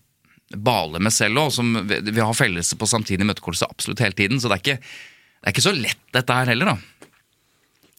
baler 0.55 1.03
med 1.03 1.11
selv 1.11 1.41
òg, 1.41 1.51
som 1.51 1.73
vi 1.87 2.21
har 2.21 2.33
fellelse 2.33 2.77
på 2.79 2.87
samtidig 2.87 3.25
imøtegåelse 3.25 3.67
absolutt 3.67 3.99
hele 4.03 4.15
tiden. 4.15 4.39
Så 4.39 4.47
det 4.47 4.59
er, 4.59 4.63
ikke, 4.63 4.77
det 4.79 5.47
er 5.47 5.55
ikke 5.55 5.67
så 5.67 5.75
lett 5.75 6.03
dette 6.15 6.33
her 6.33 6.51
heller, 6.53 6.73
da. 6.73 6.77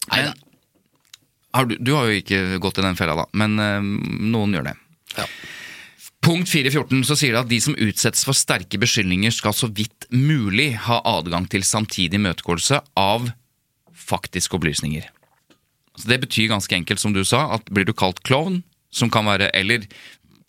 Men, 0.08 0.32
har 1.52 1.66
du, 1.68 1.76
du, 1.80 1.92
har 1.96 2.08
jo 2.08 2.20
ikke 2.20 2.60
gått 2.62 2.78
i 2.80 2.84
den 2.84 2.96
fella, 2.96 3.16
da, 3.18 3.28
men 3.36 3.58
eh, 3.60 3.80
noen 4.32 4.56
gjør 4.56 4.70
det. 4.70 4.76
Ja. 5.18 5.26
Punkt 6.24 6.50
4.14 6.50 7.04
så 7.06 7.14
sier 7.16 7.34
det 7.34 7.40
at 7.44 7.50
de 7.50 7.58
som 7.62 7.76
utsettes 7.78 8.24
for 8.26 8.36
sterke 8.36 8.80
beskyldninger, 8.80 9.32
skal 9.32 9.54
så 9.56 9.68
vidt 9.70 10.08
mulig 10.10 10.72
ha 10.88 10.98
adgang 11.06 11.46
til 11.48 11.64
samtidig 11.64 12.18
imøtegåelse 12.18 12.80
av 12.98 13.30
faktiske 14.08 14.56
opplysninger. 14.58 15.06
Så 15.98 16.08
Det 16.08 16.20
betyr 16.22 16.52
ganske 16.52 16.74
enkelt, 16.74 17.02
som 17.02 17.12
du 17.12 17.24
sa, 17.26 17.48
at 17.56 17.66
blir 17.70 17.88
du 17.88 17.92
kalt 17.92 18.22
klovn, 18.22 18.62
som 18.90 19.10
kan 19.10 19.26
være 19.28 19.50
eller 19.56 19.84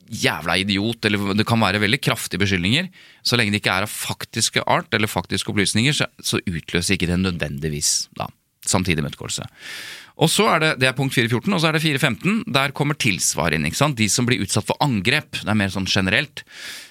jævla 0.10 0.58
idiot, 0.58 1.06
eller 1.06 1.36
det 1.38 1.46
kan 1.46 1.62
være 1.62 1.82
veldig 1.84 2.02
kraftige 2.02 2.42
beskyldninger, 2.42 2.90
så 3.22 3.38
lenge 3.38 3.54
det 3.54 3.62
ikke 3.62 3.76
er 3.78 3.86
av 3.86 3.94
faktiske 3.94 4.64
art 4.66 4.94
eller 4.94 5.12
faktiske 5.12 5.52
opplysninger, 5.54 5.94
så, 5.94 6.10
så 6.18 6.42
utløser 6.50 6.96
ikke 6.96 7.10
det 7.12 7.20
nødvendigvis 7.22 8.10
da, 8.18 8.30
samtidig 8.66 9.04
imøtegåelse. 9.04 9.46
Og 10.20 10.28
så 10.28 10.50
er 10.52 10.64
det, 10.64 10.72
det 10.82 10.90
er 10.90 10.98
punkt 10.98 11.16
4.14, 11.16 11.54
og 11.56 11.62
så 11.62 11.70
er 11.70 11.78
det 11.78 11.84
4.15. 11.86 12.42
Der 12.52 12.74
kommer 12.76 12.98
tilsvar 13.00 13.54
inn. 13.56 13.64
ikke 13.70 13.80
sant? 13.80 13.96
De 14.02 14.10
som 14.12 14.28
blir 14.28 14.42
utsatt 14.44 14.68
for 14.68 14.80
angrep, 14.84 15.38
det 15.40 15.48
er 15.48 15.60
mer 15.62 15.72
sånn 15.72 15.88
generelt, 15.88 16.44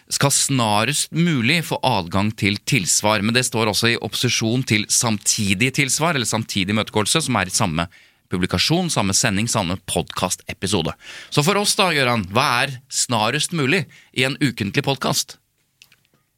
skal 0.09 0.33
snarest 0.33 1.13
mulig 1.13 1.59
få 1.69 1.77
adgang 1.85 2.31
til 2.41 2.57
tilsvar. 2.65 3.21
Men 3.21 3.37
det 3.37 3.45
står 3.45 3.69
også 3.69 3.91
i 3.93 3.99
opposisjon 4.01 4.65
til 4.65 4.87
samtidig 4.89 5.75
tilsvar, 5.77 6.17
eller 6.17 6.29
samtidig 6.29 6.73
imøtegåelse, 6.73 7.27
som 7.27 7.37
er 7.37 7.53
i 7.53 7.59
samme 7.59 7.89
publikasjon, 8.33 8.91
samme 8.93 9.15
sending, 9.17 9.49
samme 9.49 9.79
podkastepisode. 9.89 10.95
Så 11.31 11.45
for 11.47 11.61
oss, 11.61 11.77
da, 11.79 11.91
Gøran, 11.97 12.27
hva 12.35 12.49
er 12.65 12.79
snarest 12.93 13.55
mulig 13.57 13.87
i 14.13 14.27
en 14.29 14.39
ukentlig 14.41 14.85
podkast? 14.87 15.39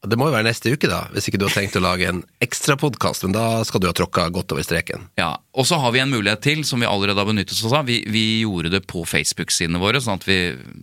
Det 0.01 0.17
må 0.17 0.31
jo 0.31 0.33
være 0.33 0.47
neste 0.47 0.71
uke, 0.73 0.89
da, 0.89 1.03
hvis 1.13 1.27
ikke 1.29 1.37
du 1.37 1.45
har 1.45 1.53
tenkt 1.53 1.75
å 1.77 1.83
lage 1.83 2.07
en 2.09 2.23
ekstrapodkast. 2.41 3.27
Men 3.27 3.35
da 3.35 3.43
skal 3.69 3.83
du 3.83 3.85
ha 3.85 3.93
tråkka 3.93 4.31
godt 4.33 4.55
over 4.55 4.65
streken. 4.65 5.03
Ja, 5.19 5.35
Og 5.53 5.67
så 5.69 5.77
har 5.77 5.93
vi 5.93 6.01
en 6.01 6.09
mulighet 6.09 6.41
til, 6.41 6.63
som 6.65 6.81
vi 6.81 6.89
allerede 6.89 7.21
har 7.21 7.29
benyttet 7.29 7.53
oss 7.53 7.75
av. 7.75 7.85
Vi, 7.85 7.99
vi 8.09 8.41
gjorde 8.41 8.71
det 8.73 8.81
på 8.89 9.03
Facebook-sidene 9.05 9.81
våre, 9.81 10.01
sånn 10.01 10.17
at 10.17 10.25
vi, 10.25 10.39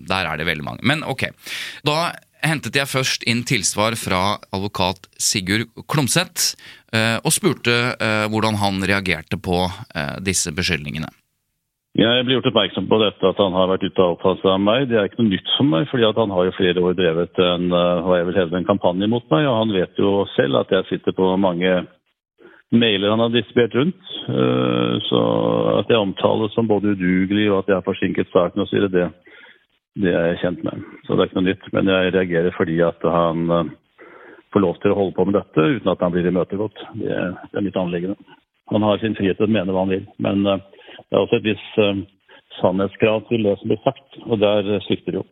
der 0.07 0.29
er 0.29 0.39
det 0.39 0.47
veldig 0.47 0.67
mange. 0.69 0.87
Men 0.87 1.03
ok. 1.03 1.33
Da 1.89 2.13
hentet 2.47 2.79
jeg 2.79 2.87
først 2.87 3.27
inn 3.27 3.43
tilsvar 3.43 3.97
fra 3.99 4.39
advokat 4.55 5.09
Sigurd 5.19 5.67
Klomsæt, 5.91 6.53
og 7.23 7.33
spurte 7.35 7.75
eh, 8.01 8.27
hvordan 8.33 8.59
han 8.63 8.81
reagerte 8.89 9.37
på 9.41 9.65
eh, 9.69 10.17
disse 10.25 10.53
beskyldningene. 10.57 11.11
Jeg 11.99 12.25
blir 12.25 12.39
gjort 12.39 12.49
oppmerksom 12.53 12.87
på 12.87 13.01
dette 13.03 13.27
at 13.27 13.41
han 13.43 13.57
har 13.57 13.71
vært 13.73 13.85
ute 13.89 14.05
og 14.05 14.17
oppfattet 14.17 14.49
av 14.53 14.61
meg. 14.63 14.87
Det 14.87 14.99
er 15.01 15.09
ikke 15.09 15.23
noe 15.23 15.33
nytt 15.33 15.53
for 15.57 15.67
meg, 15.67 15.87
fordi 15.91 16.07
han 16.07 16.35
har 16.37 16.47
jo 16.47 16.57
flere 16.57 16.85
år 16.85 16.99
drevet 16.99 17.41
en, 17.43 17.73
hva 17.73 18.19
jeg 18.21 18.29
vil 18.29 18.39
hevde, 18.39 18.59
en 18.61 18.69
kampanje 18.69 19.09
mot 19.11 19.25
meg. 19.33 19.49
Og 19.51 19.57
han 19.57 19.73
vet 19.75 19.99
jo 19.99 20.13
selv 20.37 20.61
at 20.61 20.71
jeg 20.77 20.87
sitter 20.93 21.17
på 21.17 21.33
mange 21.43 21.73
mailer 22.71 23.11
han 23.11 23.25
har 23.25 23.33
distribuert 23.35 23.75
rundt. 23.75 24.13
Så 25.09 25.25
at 25.81 25.91
jeg 25.91 25.99
omtales 25.99 26.55
som 26.55 26.71
både 26.71 26.95
udugelig 26.95 27.49
og 27.49 27.65
at 27.65 27.73
jeg 27.73 27.81
har 27.81 27.89
forsinket 27.89 28.31
starten 28.31 28.63
osv., 28.63 28.87
det, 28.95 29.09
det 29.99 30.15
er 30.15 30.33
jeg 30.33 30.41
kjent 30.43 30.65
med. 30.67 30.87
Så 31.07 31.15
det 31.15 31.25
er 31.25 31.31
ikke 31.31 31.41
noe 31.41 31.49
nytt. 31.49 31.69
Men 31.75 31.93
jeg 31.93 32.15
reagerer 32.15 32.57
fordi 32.57 32.79
at 32.87 33.07
han 33.17 33.55
eh, 33.55 33.71
få 34.59 34.65
lov 34.67 34.79
til 34.83 34.93
å 34.93 34.99
holde 34.99 35.17
på 35.17 35.27
med 35.29 35.39
dette 35.39 35.67
uten 35.79 35.93
at 35.93 36.03
han 36.03 36.15
blir 36.15 36.27
imøtegått. 36.27 36.85
Det, 36.99 37.17
det 37.53 37.61
er 37.61 37.67
mitt 37.67 37.79
anliggende. 37.79 38.19
Han 38.75 38.85
har 38.85 39.01
sin 39.01 39.17
frihet 39.17 39.39
til 39.39 39.49
å 39.49 39.55
mene 39.55 39.73
hva 39.73 39.87
han 39.87 39.95
vil, 39.95 40.07
men 40.21 40.45
uh, 40.45 40.59
det 41.09 41.15
er 41.15 41.23
også 41.23 41.39
et 41.39 41.47
visst 41.47 41.79
uh, 41.81 42.03
sannhetskrav 42.59 43.23
til 43.31 43.47
det 43.47 43.55
som 43.61 43.71
blir 43.71 43.81
sagt, 43.85 44.19
og 44.27 44.43
der 44.43 44.75
svikter 44.89 45.15
det 45.15 45.23
jo. 45.23 45.29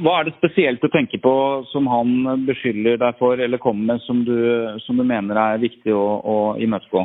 Hva 0.00 0.20
er 0.20 0.28
det 0.28 0.36
spesielt 0.38 0.80
du 0.80 0.88
tenker 0.88 1.20
på 1.20 1.34
som 1.68 1.88
han 1.90 2.46
beskylder 2.46 2.96
deg 3.02 3.18
for 3.18 3.40
eller 3.42 3.60
kommer 3.60 3.92
med, 3.92 4.04
som 4.06 4.22
du, 4.24 4.36
som 4.86 4.96
du 4.96 5.04
mener 5.04 5.36
er 5.36 5.60
viktig 5.60 5.92
å, 5.92 6.06
å 6.24 6.36
imøtegå? 6.62 7.04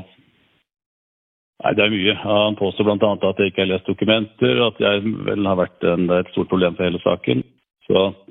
Nei, 1.61 1.73
Det 1.77 1.83
er 1.83 1.93
mye. 1.93 2.15
Han 2.23 2.57
påstår 2.57 2.87
bl.a. 2.87 3.11
at 3.29 3.41
jeg 3.41 3.51
ikke 3.51 3.65
har 3.65 3.73
lest 3.73 3.89
dokumenter, 3.89 4.61
at 4.65 4.79
jeg 4.81 5.03
vel 5.27 5.49
har 5.49 5.59
vært 5.59 5.89
en, 5.89 6.07
et 6.15 6.31
stort 6.33 6.49
problem 6.53 6.77
for 6.77 6.87
hele 6.87 7.01
saken. 7.03 7.43
Så 7.89 8.05
eh, 8.07 8.30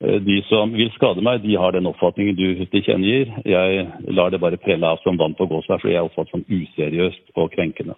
de 0.00 0.36
som 0.50 0.74
vil 0.76 0.90
skade 0.92 1.22
meg, 1.24 1.40
de 1.40 1.54
har 1.56 1.72
den 1.72 1.88
oppfatningen 1.88 2.36
du 2.36 2.64
tilkjennegir. 2.68 3.30
Jeg 3.48 3.86
lar 4.12 4.32
det 4.32 4.42
bare 4.42 4.60
prelle 4.60 4.90
av 4.92 5.00
som 5.00 5.16
vann 5.16 5.36
på 5.38 5.46
gåsvær, 5.48 5.80
fordi 5.80 5.94
jeg 5.94 6.02
er 6.02 6.08
oppfattet 6.10 6.34
som 6.34 6.44
useriøst 6.52 7.32
og 7.40 7.48
krenkende. 7.54 7.96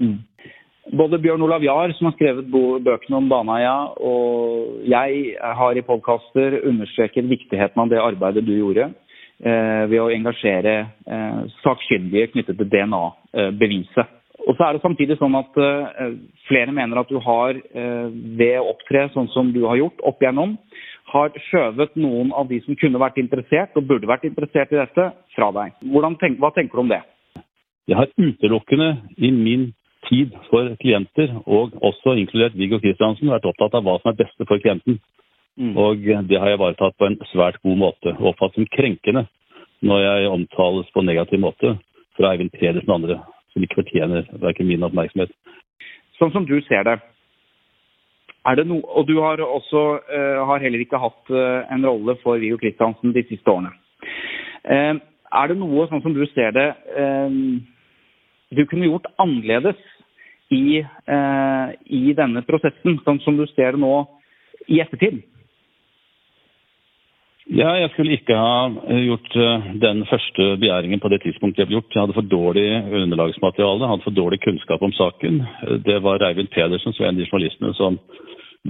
Mm. 0.00 0.18
Både 0.96 1.20
Bjørn 1.22 1.42
Olav 1.44 1.62
Jahr, 1.62 1.92
som 1.94 2.08
har 2.08 2.16
skrevet 2.16 2.48
bøkene 2.50 3.18
om 3.20 3.28
Baneheia, 3.30 3.74
og 4.02 4.80
jeg 4.88 5.36
har 5.38 5.76
i 5.78 5.84
podkaster 5.86 6.56
understreket 6.66 7.28
viktigheten 7.30 7.82
av 7.82 7.92
det 7.92 8.00
arbeidet 8.02 8.42
du 8.46 8.56
gjorde 8.56 8.88
eh, 8.88 9.84
ved 9.90 10.00
å 10.00 10.08
engasjere 10.10 10.74
eh, 11.06 11.42
sakkyndige 11.60 12.32
knyttet 12.32 12.58
til 12.58 12.72
DNA-beviset. 12.72 14.16
Og 14.48 14.56
så 14.56 14.66
er 14.66 14.74
det 14.74 14.82
samtidig 14.82 15.18
sånn 15.20 15.36
at 15.38 15.60
eh, 15.60 16.16
flere 16.48 16.74
mener 16.74 17.02
at 17.02 17.12
du 17.12 17.20
har, 17.22 17.54
uh, 17.54 18.08
ved 18.10 18.56
å 18.58 18.70
opptre 18.72 19.04
sånn 19.14 19.28
som 19.34 19.52
du 19.54 19.60
har 19.68 19.78
gjort 19.78 20.00
opp 20.08 20.24
igjennom, 20.24 20.56
har 21.10 21.34
skjøvet 21.48 21.96
noen 21.98 22.30
av 22.36 22.48
de 22.50 22.60
som 22.64 22.76
kunne 22.78 23.00
vært 23.02 23.18
interessert 23.22 23.76
og 23.78 23.86
burde 23.88 24.08
vært 24.10 24.26
interessert 24.28 24.72
i 24.72 24.78
dette, 24.78 25.10
fra 25.34 25.50
deg. 25.56 25.74
Tenk, 26.20 26.38
hva 26.42 26.52
tenker 26.54 26.78
du 26.78 26.84
om 26.84 26.92
det? 26.92 27.00
Jeg 27.90 27.98
har 27.98 28.10
utelukkende 28.14 28.90
i 29.18 29.32
min 29.34 29.70
tid 30.08 30.34
for 30.48 30.70
klienter, 30.82 31.32
og 31.46 31.74
også 31.86 32.14
inkludert 32.18 32.56
Viggo 32.58 32.78
Kristiansen, 32.82 33.32
vært 33.32 33.48
opptatt 33.50 33.74
av 33.78 33.86
hva 33.86 33.98
som 34.00 34.12
er 34.12 34.20
beste 34.22 34.46
for 34.48 34.62
klienten. 34.62 35.00
Mm. 35.60 35.74
Og 35.76 36.06
det 36.30 36.38
har 36.38 36.52
jeg 36.52 36.58
ivaretatt 36.60 36.96
på 36.98 37.08
en 37.08 37.18
svært 37.32 37.60
god 37.66 37.78
måte. 37.82 38.14
Og 38.18 38.32
oppfattet 38.32 38.62
som 38.62 38.70
krenkende 38.76 39.26
når 39.84 40.02
jeg 40.04 40.30
omtales 40.30 40.90
på 40.94 41.02
en 41.02 41.10
negativ 41.10 41.42
måte 41.42 41.74
fra 42.16 42.32
Eivind 42.32 42.52
Pedersen 42.54 42.90
og 42.90 43.00
andre 43.00 43.20
som 43.50 43.64
ikke 43.64 43.80
fortjener 43.80 44.28
verken 44.42 44.68
min 44.68 44.84
oppmerksomhet. 44.86 45.32
Sånn 46.20 46.32
som 46.34 46.46
du 46.46 46.58
ser 46.68 46.84
det, 46.86 46.98
noe, 48.66 48.80
og 48.84 49.06
du 49.08 49.18
har 49.20 49.40
også 49.44 49.82
uh, 50.00 50.46
har 50.48 50.62
heller 50.62 50.80
ikke 50.80 51.00
hatt 51.00 51.32
uh, 51.32 51.66
en 51.72 51.84
rolle 51.86 52.16
for 52.22 52.38
Viggo 52.40 52.56
Kristiansen 52.56 53.12
de 53.12 53.24
siste 53.28 53.50
årene. 53.50 53.72
Uh, 54.64 54.96
er 55.30 55.48
det 55.48 55.58
noe, 55.60 55.86
sånn 55.88 56.02
som 56.02 56.14
du 56.14 56.24
ser 56.32 56.50
det, 56.50 56.64
du 58.50 58.64
kunne 58.66 58.88
gjort 58.88 59.06
annerledes 59.22 59.78
i, 60.50 60.82
i, 60.82 62.00
denne 62.18 62.42
prosessen, 62.42 62.96
sånn 63.04 63.20
som 63.22 63.36
du 63.38 63.44
ser 63.52 63.76
det 63.76 63.80
nå 63.84 63.92
i 64.66 64.80
ettertid? 64.82 65.20
Ja, 67.50 67.72
jeg 67.74 67.90
skulle 67.90 68.14
ikke 68.14 68.36
ha 68.38 68.68
eh, 68.70 69.04
gjort 69.08 69.32
eh, 69.34 69.64
den 69.82 70.04
første 70.06 70.44
begjæringen 70.62 71.00
på 71.02 71.08
det 71.10 71.22
tidspunktet 71.24 71.64
jeg 71.64 71.70
ble 71.70 71.80
gjort. 71.80 71.94
Jeg 71.94 72.02
hadde 72.04 72.14
for 72.14 72.28
dårlig 72.30 72.66
underlagsmateriale, 73.02 73.88
hadde 73.90 74.06
for 74.06 74.14
dårlig 74.14 74.38
kunnskap 74.44 74.82
om 74.86 74.92
saken. 74.94 75.40
Det 75.86 75.98
var 76.04 76.22
Reivind 76.22 76.52
Pedersen, 76.54 76.94
som 76.94 77.02
var 77.02 77.10
en 77.10 77.18
av 77.18 77.26
journalistene 77.26 77.74
som 77.74 77.98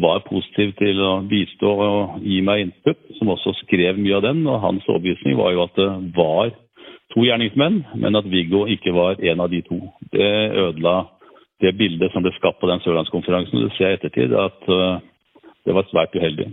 var 0.01 0.24
positiv 0.24 0.72
til 0.78 1.03
å 1.03 1.12
bistå 1.28 1.74
og 1.89 2.24
gi 2.24 2.41
meg 2.47 2.64
input, 2.64 2.99
som 3.18 3.35
også 3.35 3.53
skrev 3.64 4.01
mye 4.01 4.16
av 4.16 4.24
den. 4.24 4.43
Og 4.49 4.62
hans 4.64 4.89
overbevisning 4.89 5.37
var 5.37 5.53
jo 5.53 5.64
at 5.66 5.76
det 5.76 5.91
var 6.16 6.55
to 7.12 7.26
gjerningsmenn, 7.26 7.83
men 8.01 8.16
at 8.16 8.33
Viggo 8.33 8.64
ikke 8.70 8.95
var 8.97 9.20
en 9.20 9.45
av 9.45 9.53
de 9.53 9.61
to. 9.66 9.81
Det 10.14 10.33
ødela 10.64 11.03
det 11.61 11.76
bildet 11.76 12.12
som 12.14 12.24
ble 12.24 12.33
skapt 12.39 12.62
på 12.62 12.70
den 12.70 12.81
sørlandskonferansen. 12.81 13.61
Det 13.66 13.76
ser 13.76 13.93
i 13.93 13.99
ettertid 13.99 14.33
at 14.33 14.70
eh, 14.72 15.10
det 15.67 15.77
var 15.77 15.89
svært 15.91 16.17
uheldig. 16.17 16.49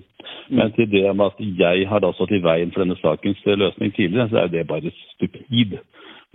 Men 0.50 0.72
til 0.76 0.90
det 0.92 1.06
med 1.16 1.32
at 1.32 1.40
jeg 1.60 1.88
har 1.90 2.04
da 2.04 2.12
stått 2.16 2.36
i 2.36 2.44
veien 2.44 2.72
for 2.74 2.84
denne 2.84 2.98
sakens 3.02 3.40
løsning 3.46 3.94
tidligere, 3.96 4.30
så 4.32 4.44
er 4.44 4.52
det 4.52 4.68
bare 4.68 4.94
stupid. 5.16 5.80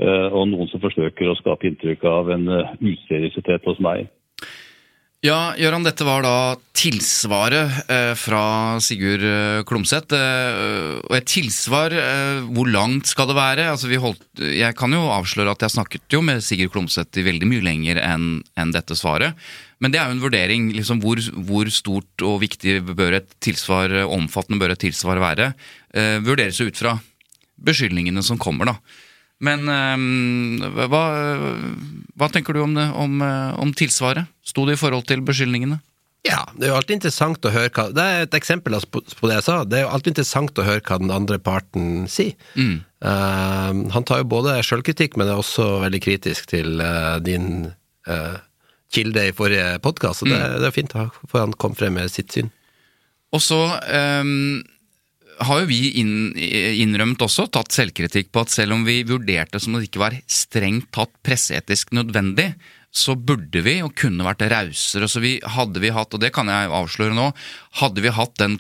Eh, 0.01 0.29
og 0.33 0.49
noen 0.49 0.68
som 0.73 0.81
forsøker 0.83 1.31
å 1.31 1.39
skape 1.41 1.68
inntrykk 1.68 2.05
av 2.09 2.33
en 2.33 2.49
eh, 2.49 2.75
useriøsitet 2.81 3.68
hos 3.68 3.81
meg. 3.85 4.09
Ja, 5.23 5.53
Gøran, 5.55 5.85
dette 5.87 6.03
var 6.03 6.25
da 6.27 6.37
tilsvaret 6.75 7.85
eh, 7.87 8.12
fra 8.18 8.81
Sigurd 8.83 9.23
eh, 9.23 9.61
Klomsæt. 9.68 10.16
Eh, 10.18 10.97
og 11.05 11.14
et 11.14 11.29
tilsvar, 11.31 11.95
eh, 11.95 12.41
hvor 12.51 12.66
langt 12.66 13.07
skal 13.07 13.31
det 13.31 13.37
være? 13.39 13.68
Altså, 13.70 13.93
holdt, 14.03 14.25
jeg 14.43 14.75
kan 14.75 14.97
jo 14.97 15.05
avsløre 15.14 15.55
at 15.55 15.62
jeg 15.62 15.77
snakket 15.77 16.16
jo 16.16 16.25
med 16.27 16.43
Sigurd 16.43 16.73
Klomsæt 16.75 17.23
i 17.23 17.27
veldig 17.29 17.53
mye 17.53 17.62
lenger 17.68 18.03
enn 18.03 18.27
en 18.59 18.75
dette 18.75 18.99
svaret. 18.99 19.39
Men 19.83 19.93
det 19.93 19.99
er 19.99 20.09
jo 20.09 20.16
en 20.16 20.22
vurdering. 20.22 20.72
liksom 20.76 21.01
Hvor, 21.03 21.20
hvor 21.47 21.70
stort 21.74 22.26
og 22.26 22.41
viktig 22.45 22.80
bør 22.95 23.18
et 23.18 23.30
tilsvar, 23.43 23.95
omfattende 24.07 24.61
bør 24.62 24.76
et 24.76 24.85
tilsvar 24.85 25.20
være? 25.22 25.53
Eh, 25.93 26.18
vurderes 26.22 26.61
ut 26.62 26.78
fra 26.78 26.99
beskyldningene 27.62 28.22
som 28.22 28.39
kommer, 28.41 28.70
da. 28.70 28.76
Men 29.43 29.66
eh, 29.66 30.87
hva, 30.87 31.05
hva, 32.14 32.28
tenker 32.30 32.55
du 32.55 32.62
om, 32.62 32.76
det, 32.78 32.87
om, 32.95 33.18
eh, 33.26 33.55
om 33.59 33.74
tilsvaret? 33.74 34.30
Sto 34.47 34.68
det 34.68 34.78
i 34.78 34.83
forhold 34.83 35.09
til 35.11 35.24
beskyldningene? 35.26 35.80
Ja, 36.22 36.45
det 36.55 36.68
er 36.68 36.70
jo 36.70 36.76
alltid 36.78 37.01
interessant 37.01 37.47
å 37.49 37.51
høre 37.51 37.70
hva 37.74 37.89
Det 37.91 38.03
er 38.07 38.20
et 38.22 38.37
eksempel 38.39 38.76
altså, 38.76 39.01
på 39.03 39.26
det 39.26 39.41
jeg 39.41 39.47
sa. 39.49 39.57
Det 39.66 39.80
er 39.80 39.83
jo 39.89 39.91
alltid 39.91 40.12
interessant 40.12 40.61
å 40.62 40.66
høre 40.68 40.85
hva 40.87 40.99
den 41.03 41.11
andre 41.11 41.39
parten 41.43 42.05
sier. 42.11 42.37
Mm. 42.55 42.76
Uh, 43.03 43.91
han 43.91 44.07
tar 44.07 44.22
jo 44.22 44.28
både 44.30 44.55
sjølkritikk, 44.62 45.18
men 45.18 45.26
er 45.26 45.43
også 45.43 45.80
veldig 45.83 46.03
kritisk 46.05 46.47
til 46.53 46.78
uh, 46.78 47.18
din 47.26 47.72
uh, 48.07 48.39
kilde 48.93 49.28
i 49.28 49.36
forrige 49.36 49.78
podkast, 49.84 50.22
så 50.22 50.28
det, 50.28 50.38
mm. 50.38 50.59
det, 50.61 50.68
er 50.68 50.76
fint 50.76 50.93
For 51.30 51.40
han 51.40 51.57
kom 51.57 51.76
frem 51.78 51.97
med 51.99 52.12
sitt 52.12 52.34
syn. 52.34 52.53
Og 53.32 53.40
så 53.40 53.59
um, 53.64 54.61
har 55.40 55.62
jo 55.62 55.68
vi 55.70 55.80
inn, 56.03 56.32
innrømt 56.36 57.22
også, 57.24 57.49
tatt 57.53 57.72
selvkritikk 57.74 58.30
på 58.32 58.45
at 58.45 58.53
selv 58.53 58.76
om 58.76 58.84
vi 58.86 59.01
vurderte 59.09 59.61
som 59.62 59.76
det 59.76 59.88
ikke 59.88 60.03
var 60.05 60.18
strengt 60.30 60.90
tatt 60.95 61.14
presseetisk 61.24 61.95
nødvendig, 61.97 62.53
så 62.93 63.16
burde 63.16 63.62
vi 63.64 63.78
og 63.80 63.95
kunne 63.97 64.26
vært 64.26 64.45
rausere. 64.53 65.09
Så 65.09 65.22
vi, 65.24 65.38
hadde 65.40 65.80
vi 65.80 65.95
hatt, 65.97 66.12
og 66.12 66.20
det 66.20 66.32
kan 66.36 66.51
jeg 66.53 66.72
avsløre 66.76 67.16
nå, 67.16 67.30
hadde 67.80 68.05
vi 68.05 68.12
hatt 68.12 68.36
den 68.43 68.59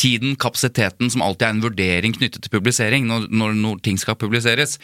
tiden, 0.00 0.34
kapasiteten, 0.40 1.12
som 1.12 1.22
alltid 1.22 1.46
er 1.46 1.54
en 1.54 1.62
vurdering 1.62 2.14
knyttet 2.16 2.42
til 2.42 2.54
publisering 2.54 3.06
når, 3.06 3.28
når, 3.30 3.54
når 3.60 3.82
ting 3.86 4.00
skal 4.00 4.18
publiseres, 4.18 4.78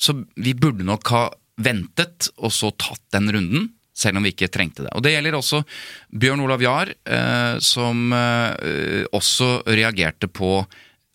så 0.00 0.16
vi 0.34 0.56
burde 0.58 0.86
nok 0.88 1.12
ha 1.14 1.24
ventet 1.62 2.32
og 2.34 2.50
så 2.50 2.72
tatt 2.80 3.02
den 3.14 3.30
runden 3.30 3.68
selv 3.94 4.18
om 4.18 4.26
vi 4.26 4.34
ikke 4.34 4.50
trengte 4.52 4.84
det. 4.84 4.92
Og 4.94 5.04
Det 5.06 5.14
gjelder 5.14 5.38
også 5.38 5.62
Bjørn 6.10 6.42
Olav 6.44 6.62
Jahr, 6.62 6.90
eh, 6.90 7.58
som 7.62 8.12
eh, 8.12 9.04
også 9.14 9.62
reagerte 9.70 10.28
på 10.28 10.64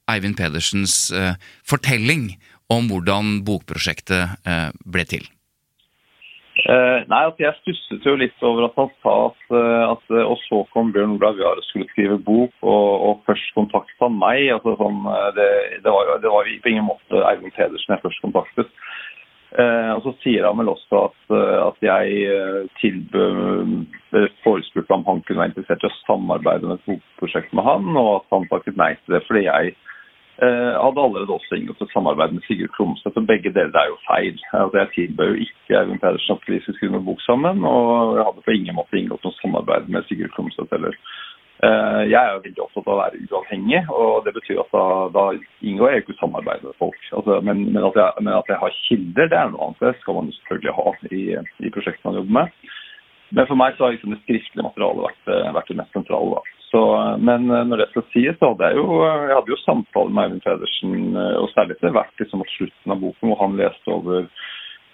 Eivind 0.09 0.37
Pedersens 0.39 1.11
eh, 1.11 1.35
fortelling 1.67 2.31
om 2.69 2.87
hvordan 2.89 3.41
bokprosjektet 3.45 4.39
eh, 4.47 4.71
ble 4.85 5.05
til. 5.09 5.27
Uh, 6.59 7.05
nei, 7.07 7.21
altså 7.23 7.39
Jeg 7.45 7.55
stusset 7.61 8.03
jo 8.03 8.17
litt 8.19 8.41
over 8.43 8.65
at 8.65 8.75
han 8.75 8.89
sa 8.99 9.13
at, 9.29 9.43
uh, 9.53 9.93
at 9.93 10.09
Og 10.25 10.35
så 10.43 10.57
kom 10.73 10.89
Bjørn 10.91 11.13
Olav 11.15 11.39
Jahr 11.39 11.61
og 11.61 11.63
skulle 11.69 11.87
skrive 11.93 12.17
bok, 12.19 12.51
og, 12.59 12.87
og 13.07 13.21
først 13.29 13.53
kontakta 13.55 14.09
meg. 14.11 14.49
altså 14.57 14.73
sånn, 14.81 14.99
det, 15.37 15.47
det, 15.85 15.87
var 15.87 16.09
jo 16.09 16.17
det 16.25 16.33
var 16.33 16.49
på 16.65 16.73
ingen 16.73 16.89
måte 16.89 17.23
Eivind 17.31 17.55
Pedersen 17.55 17.95
jeg 17.95 18.03
først 18.03 18.25
kontaktet. 18.25 18.75
Eh, 19.57 19.91
og 19.95 20.03
Så 20.05 20.13
sier 20.21 20.45
han 20.45 20.59
vel 20.61 20.69
også 20.69 21.05
at, 21.07 21.19
eh, 21.33 21.59
at 21.65 21.79
jeg 21.81 22.17
eh, 22.29 22.67
tilbød 22.77 23.85
forespurte 24.43 24.93
om 24.93 25.05
han 25.07 25.21
kunne 25.25 25.41
være 25.41 25.51
interessert 25.53 25.85
i 25.85 25.89
å 25.89 25.95
samarbeide 26.03 26.69
med 26.69 26.77
et 26.77 26.89
bokprosjekt 26.89 27.53
med 27.57 27.65
han, 27.65 27.87
og 27.97 28.09
at 28.19 28.35
han 28.35 28.45
takket 28.51 28.77
nei 28.77 28.91
til 28.99 29.15
det 29.15 29.23
fordi 29.25 29.47
jeg 29.47 29.71
eh, 30.45 30.75
hadde 30.77 31.01
allerede 31.01 31.33
også 31.33 31.57
inngått 31.57 31.81
et 31.81 31.95
samarbeid 31.95 32.35
med 32.35 32.45
Sigurd 32.45 32.75
Klomsæt. 32.77 33.17
og 33.17 33.25
Begge 33.31 33.53
deler 33.57 33.81
er 33.81 33.89
jo 33.89 33.97
feil. 34.05 34.37
Altså, 34.53 34.83
jeg 34.83 34.93
tilbød 34.97 35.33
jo 35.33 35.47
ikke 35.47 35.81
Eivind 35.81 36.03
Pedersen 36.03 36.37
at 36.37 36.45
vi 36.45 36.61
skulle 36.61 36.77
skrive 36.77 36.93
noen 36.97 37.09
bok 37.09 37.25
sammen, 37.25 37.65
og 37.65 38.19
jeg 38.19 38.27
hadde 38.29 38.45
på 38.45 38.57
ingen 38.59 38.77
måte 38.77 39.01
inngått 39.01 39.25
noe 39.25 39.39
samarbeid 39.41 39.89
med 39.89 40.05
Sigurd 40.05 40.35
Klomsæt 40.37 40.77
heller. 40.77 41.01
Eh, 41.59 42.01
jeg 42.07 42.15
er 42.15 42.35
jo 42.37 42.43
veldig 42.45 42.61
opptatt 42.63 42.85
av 42.87 42.93
å 42.93 42.99
være 43.01 43.21
uavhengig, 43.27 43.79
og 43.91 44.21
det 44.23 44.31
betyr 44.37 44.61
at 44.61 44.69
da, 44.71 44.83
da 45.11 45.23
inngår 45.67 45.91
jeg 45.91 46.03
ikke 46.05 46.15
samarbeid 46.21 46.61
med 46.63 46.77
folk. 46.79 46.99
Altså, 47.11 47.39
men, 47.43 47.65
men, 47.73 47.81
at 47.83 47.99
jeg, 47.99 48.23
men, 48.23 48.31
at 48.37 48.51
jeg, 48.51 48.59
har 48.61 48.77
kilder, 48.85 49.27
det 49.27 49.39
er 49.39 49.49
noe 49.51 49.65
annet. 49.65 49.81
Det 49.83 49.91
skal 49.99 50.15
man 50.15 50.29
jo 50.29 50.37
selvfølgelig 50.37 50.77
ha 50.77 50.93
i, 51.09 51.23
i 51.67 51.73
prosjektet 51.75 52.07
man 52.07 52.21
jobber 52.21 52.37
med. 52.37 52.53
Men 53.35 53.49
for 53.49 53.59
meg 53.59 53.75
så 53.75 53.85
har 53.85 53.93
liksom 53.93 54.15
det 54.15 54.21
skriftlige 54.21 54.65
materialet 54.65 55.05
vært, 55.09 55.33
eh, 55.35 55.51
vært, 55.57 55.73
det 55.73 55.79
mest 55.81 55.99
sentrale. 55.99 56.39
da. 56.39 56.55
Så, 56.69 56.85
men 57.27 57.51
eh, 57.51 57.67
når 57.67 57.83
det 57.83 57.89
skal 57.91 58.07
sies, 58.13 58.39
så 58.39 58.53
hadde 58.53 58.71
jeg 58.71 58.79
jo, 58.79 58.87
jeg 59.03 59.35
hadde 59.35 59.53
jo 59.53 59.59
samtaler 59.65 60.15
med 60.15 60.29
Eivind 60.29 60.45
Pedersen, 60.47 60.95
og 61.43 61.51
særlig 61.51 61.75
etter 61.75 61.95
hvert 61.97 62.23
liksom 62.23 62.39
mot 62.39 62.55
slutten 62.55 62.95
av 62.95 63.03
boken, 63.03 63.33
hvor 63.33 63.43
han 63.43 63.59
leste 63.59 63.97
over 63.99 64.31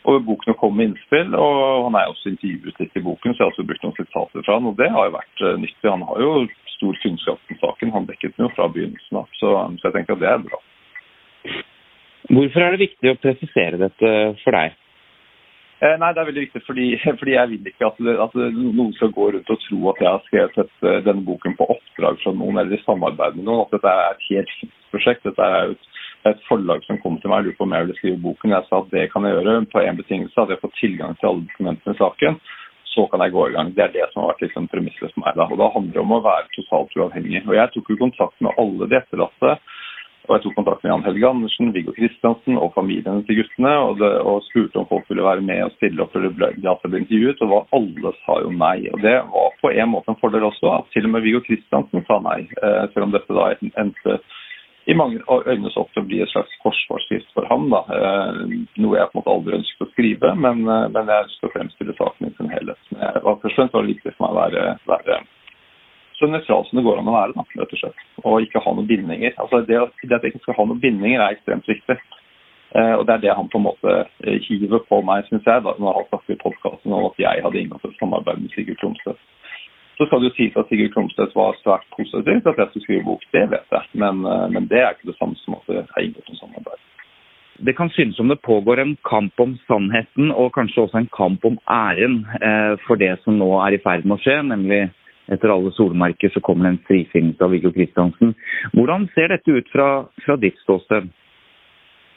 over 0.10 0.22
boken 0.28 0.54
og 0.54 0.60
kom 0.62 0.78
med 0.78 0.90
innspill. 0.90 1.34
og 1.36 1.86
Han 1.88 1.98
er 2.00 2.12
også 2.12 2.32
intervjuet 2.32 2.80
litt 2.82 2.96
i 3.00 3.04
boken, 3.06 3.34
så 3.34 3.42
jeg 3.42 3.46
har 3.46 3.54
også 3.54 3.68
brukt 3.70 3.84
noen 3.86 3.98
sitater 4.00 4.46
fra 4.46 4.58
han. 4.58 4.70
og 4.70 4.78
Det 4.80 4.90
har 4.94 5.10
jo 5.10 5.18
vært 5.18 5.44
uh, 5.44 5.56
nyttig. 5.62 5.90
Han 5.90 6.08
har 6.10 6.24
jo 6.24 6.32
stor 6.76 7.02
kunnskap 7.04 7.52
om 7.52 7.60
saken. 7.64 7.94
Han 7.96 8.08
dekket 8.10 8.36
den 8.38 8.48
jo 8.48 8.54
fra 8.56 8.70
begynnelsen 8.72 9.22
av, 9.22 9.30
så, 9.40 9.52
så, 9.80 9.88
jeg 9.88 9.98
tenker 9.98 10.18
at 10.18 10.24
det 10.24 10.32
er 10.32 10.48
bra. 10.48 10.64
Hvorfor 12.36 12.66
er 12.66 12.74
det 12.74 12.86
viktig 12.88 13.12
å 13.12 13.22
presisere 13.22 13.80
dette 13.82 14.12
for 14.42 14.58
deg? 14.58 14.74
Eh, 15.84 15.98
nei, 16.00 16.12
det 16.16 16.22
er 16.22 16.28
veldig 16.30 16.44
viktig 16.46 16.62
fordi, 16.64 16.86
fordi 17.20 17.34
jeg 17.36 17.52
vil 17.52 17.70
ikke 17.70 17.90
at, 17.90 17.98
at, 18.26 18.38
noen 18.56 18.94
skal 18.96 19.12
gå 19.16 19.28
rundt 19.36 19.52
og 19.52 19.60
tro 19.66 19.80
at 19.92 20.02
jeg 20.02 20.10
har 20.10 20.24
skrevet 20.30 20.62
et, 20.64 20.76
eh, 20.88 21.02
denne 21.06 21.26
boken 21.28 21.58
på 21.60 21.68
oppdrag 21.76 22.22
fra 22.24 22.34
noen 22.34 22.62
eller 22.62 22.78
i 22.78 22.86
samarbeid 22.86 23.38
med 23.38 23.50
noen. 23.50 23.66
At 23.66 23.76
dette 23.76 23.92
er 23.92 24.16
et 24.16 24.30
helt 24.30 24.56
fint 24.62 24.78
prosjekt. 24.94 25.28
Dette 25.28 25.50
er 25.58 25.76
et, 25.76 25.92
et, 26.30 26.44
forlag 26.50 26.84
som 26.86 27.00
kom 27.04 27.18
til 27.22 27.32
meg 27.32 27.44
og 27.44 27.50
lurte 27.50 27.60
på 27.60 27.68
om 27.68 27.76
jeg 27.76 27.86
ville 27.86 27.98
skrive 28.00 28.22
boken. 28.26 28.54
Jeg 28.56 28.68
sa 28.70 28.82
at 28.82 28.94
det 28.94 29.08
kan 29.14 29.26
jeg 29.28 29.38
gjøre 29.38 29.56
på 29.72 29.84
én 29.84 30.00
betingelse, 30.00 30.38
at 30.42 30.54
jeg 30.54 30.62
får 30.62 30.78
tilgang 30.80 31.18
til 31.20 31.32
alle 31.32 31.48
dokumentene 31.50 31.96
i 31.96 32.02
saken. 32.02 32.40
Så 32.96 33.08
kan 33.12 33.24
jeg 33.26 33.36
gå 33.36 33.48
i 33.50 33.56
gang. 33.56 33.74
Det 33.76 33.84
er 33.84 33.96
det 33.96 34.06
som 34.12 34.24
har 34.24 34.34
vært 34.34 34.46
liksom 34.46 34.70
premisset 34.72 35.12
for 35.12 35.26
meg. 35.26 35.36
Da. 35.36 35.50
Og 35.52 35.60
da 35.60 35.72
handler 35.74 35.98
det 35.98 36.04
om 36.06 36.16
å 36.16 36.24
være 36.24 36.54
totalt 36.56 36.96
uavhengig. 36.96 37.44
Og 37.44 37.58
jeg 37.58 37.74
tok 37.74 37.92
jo 37.92 38.02
kontakt 38.06 38.46
med 38.46 38.62
alle 38.62 38.88
de 38.92 39.00
etterlatte 39.02 39.58
og 40.26 40.34
Jeg 40.34 40.42
tok 40.42 40.56
kontakt 40.58 40.84
med 40.84 40.90
Jan 40.90 41.04
Helge 41.06 41.28
Andersen, 41.30 41.72
Viggo 41.76 41.94
Kristiansen 41.94 42.58
og 42.58 42.72
familiene 42.74 43.22
til 43.28 43.38
guttene 43.40 43.74
og, 43.84 44.00
det, 44.00 44.10
og, 44.26 44.42
spurte 44.48 44.80
om 44.82 44.88
folk 44.90 45.06
ville 45.12 45.26
være 45.26 45.44
med 45.46 45.62
og 45.68 45.76
stille 45.76 46.02
opp 46.02 46.16
for 46.16 46.26
ble, 46.40 46.50
at 46.56 46.82
det 46.82 46.92
ble 46.92 47.02
intervjuet. 47.04 47.44
og 47.46 47.76
Alle 47.78 48.14
sa 48.24 48.40
jo 48.42 48.54
nei. 48.54 48.88
og 48.90 49.04
Det 49.06 49.16
var 49.36 49.60
på 49.62 49.74
en 49.74 49.92
måte 49.92 50.14
en 50.14 50.20
fordel 50.22 50.48
også, 50.50 50.74
til 50.96 51.06
og 51.06 51.14
med 51.14 51.26
Viggo 51.28 51.44
Kristiansen 51.46 52.06
sa 52.10 52.18
nei. 52.26 52.40
Eh, 52.58 52.82
selv 52.94 53.06
om 53.08 53.14
dette 53.14 53.38
da 53.38 53.52
endte 53.84 54.18
i 54.86 54.94
mange 54.94 55.22
øyne 55.50 55.70
så 55.74 55.82
ofte 55.86 56.04
bli 56.06 56.22
et 56.22 56.30
slags 56.30 56.52
forsvarsskrift 56.64 57.30
for 57.34 57.46
ham. 57.50 57.70
da, 57.70 57.82
eh, 57.98 58.34
Noe 58.78 58.98
jeg 58.98 59.10
på 59.10 59.18
en 59.18 59.22
måte 59.22 59.34
aldri 59.34 59.58
ønsket 59.58 59.86
å 59.86 59.92
skrive, 59.92 60.36
men, 60.36 60.58
eh, 60.70 60.88
men 60.94 61.08
jeg 61.10 61.26
ønsker 61.26 61.48
å 61.48 61.54
fremstille 61.56 61.96
saken 61.98 62.28
i 62.28 62.36
sin 62.38 62.50
helhet. 62.54 62.84
Og 63.26 63.42
først 63.42 63.46
og 63.46 63.56
fremst 63.56 63.74
var 63.74 63.82
det 63.82 63.94
viktig 63.96 64.14
for 64.16 64.22
meg 64.26 64.32
å 64.36 64.42
være, 64.44 64.78
være 64.86 65.22
så 66.16 66.28
nøytral 66.28 66.66
som 66.66 66.78
det 66.78 66.86
går 66.86 67.00
an 67.00 67.10
å 67.12 67.18
være, 67.18 67.34
da, 67.36 67.44
rett 67.60 67.74
og 67.74 67.80
slett. 67.80 68.04
Og 68.24 68.42
ikke 68.42 68.62
ha 68.64 68.74
noen 68.74 68.88
bindinger. 68.88 69.34
Altså 69.38 69.66
det, 69.66 69.80
det 70.04 70.16
at 70.16 70.24
jeg 70.24 70.34
ikke 70.34 70.46
skal 70.46 70.60
ha 70.60 70.66
noen 70.66 70.80
bindinger, 70.80 71.20
er 71.20 71.36
ekstremt 71.36 71.68
viktig. 71.68 71.98
Eh, 72.76 72.94
og 72.94 73.06
Det 73.08 73.14
er 73.14 73.24
det 73.26 73.36
han 73.36 73.50
på 73.50 73.58
en 73.58 73.68
måte 73.68 73.92
hiver 74.22 74.86
på 74.86 75.02
meg, 75.02 75.26
syns 75.26 75.46
jeg, 75.50 75.64
da, 75.66 75.74
når 75.80 75.98
han 75.98 76.10
snakker 76.12 76.34
i 76.36 76.44
podkasten 76.46 76.94
om 76.94 77.10
at 77.10 77.18
jeg 77.18 77.44
hadde 77.44 77.60
inngått 77.60 77.86
et 77.90 77.98
samarbeid 78.00 78.38
med 78.38 78.54
Sigurd 78.54 78.78
Klomstøt. 78.78 79.18
Så 79.98 80.08
skal 80.08 80.22
det 80.22 80.32
jo 80.32 80.36
sies 80.36 80.58
at 80.60 80.68
Sigurd 80.70 80.92
Klomstøt 80.94 81.36
var 81.38 81.56
svært 81.62 81.86
positiv 81.96 82.26
til 82.26 82.52
at 82.52 82.60
jeg 82.60 82.68
skulle 82.72 82.86
skrive 82.88 83.08
bok, 83.08 83.24
det 83.32 83.46
vet 83.54 83.78
jeg. 83.78 83.88
Men, 84.04 84.26
eh, 84.28 84.48
men 84.52 84.68
det 84.72 84.82
er 84.82 84.92
ikke 84.96 85.12
det 85.12 85.18
samme 85.20 85.40
som 85.44 85.56
at 85.60 85.72
det 85.72 85.86
er 85.86 86.04
inngått 86.04 86.30
noe 86.32 86.42
samarbeid. 86.42 86.84
Det 87.66 87.76
kan 87.78 87.90
synes 87.96 88.18
som 88.20 88.28
det 88.28 88.42
pågår 88.44 88.82
en 88.82 88.98
kamp 89.08 89.40
om 89.40 89.56
sannheten, 89.68 90.32
og 90.32 90.54
kanskje 90.58 90.84
også 90.84 91.00
en 91.00 91.12
kamp 91.16 91.46
om 91.48 91.58
æren 91.72 92.26
eh, 92.42 92.76
for 92.88 93.00
det 93.00 93.14
som 93.24 93.40
nå 93.40 93.48
er 93.64 93.78
i 93.78 93.84
ferd 93.84 94.04
med 94.04 94.18
å 94.18 94.24
skje, 94.26 94.42
nemlig 94.44 94.82
etter 95.32 95.50
alle 95.50 95.72
solmerker 95.74 96.30
så 96.34 96.42
kommer 96.44 96.68
det 96.68 96.74
en 96.74 96.84
frifinnelse 96.90 97.42
av 97.42 97.54
Viggo 97.56 97.72
Kristiansen. 97.74 98.36
Hvordan 98.76 99.08
ser 99.16 99.32
dette 99.32 99.56
ut 99.56 99.72
fra, 99.72 99.88
fra 100.26 100.36
ditt 100.42 100.60
ståsted? 100.66 101.08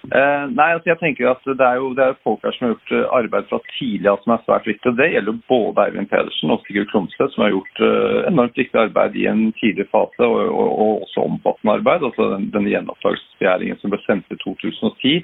Eh, 0.07 0.45
nei, 0.55 0.69
altså 0.73 0.93
jeg 0.93 0.99
tenker 1.01 1.27
at 1.29 1.43
Det 1.45 1.65
er 1.67 1.81
jo 1.83 1.89
det 1.99 2.07
folk 2.25 2.45
her 2.47 2.55
som 2.55 2.69
har 2.69 2.75
gjort 2.77 2.93
eh, 2.95 3.09
arbeid 3.19 3.49
fra 3.51 3.59
tidlig 3.75 4.09
av 4.09 4.23
som 4.23 4.35
er 4.35 4.45
svært 4.47 4.69
viktig. 4.71 4.93
og 4.93 5.01
Det 5.01 5.09
gjelder 5.13 5.41
både 5.51 5.85
Eivind 5.85 6.11
Pedersen 6.13 6.55
og 6.55 6.63
Sigurd 6.65 6.89
Klomsted, 6.93 7.35
som 7.35 7.45
har 7.45 7.53
gjort 7.53 7.83
eh, 7.89 8.21
enormt 8.31 8.57
viktig 8.63 8.81
arbeid 8.85 9.19
i 9.19 9.27
en 9.29 9.43
tidlig 9.59 9.89
fase, 9.91 10.23
og, 10.23 10.39
og, 10.47 10.71
og 10.85 11.03
også 11.09 11.27
omfattende 11.27 11.77
arbeid. 11.81 12.07
altså 12.09 12.31
den, 12.35 12.49
Denne 12.55 12.73
gjenopptakelsesbegjæringen 12.73 13.83
som 13.83 13.93
ble 13.93 14.01
sendt 14.07 14.33
i 14.33 14.41
2010 14.47 15.19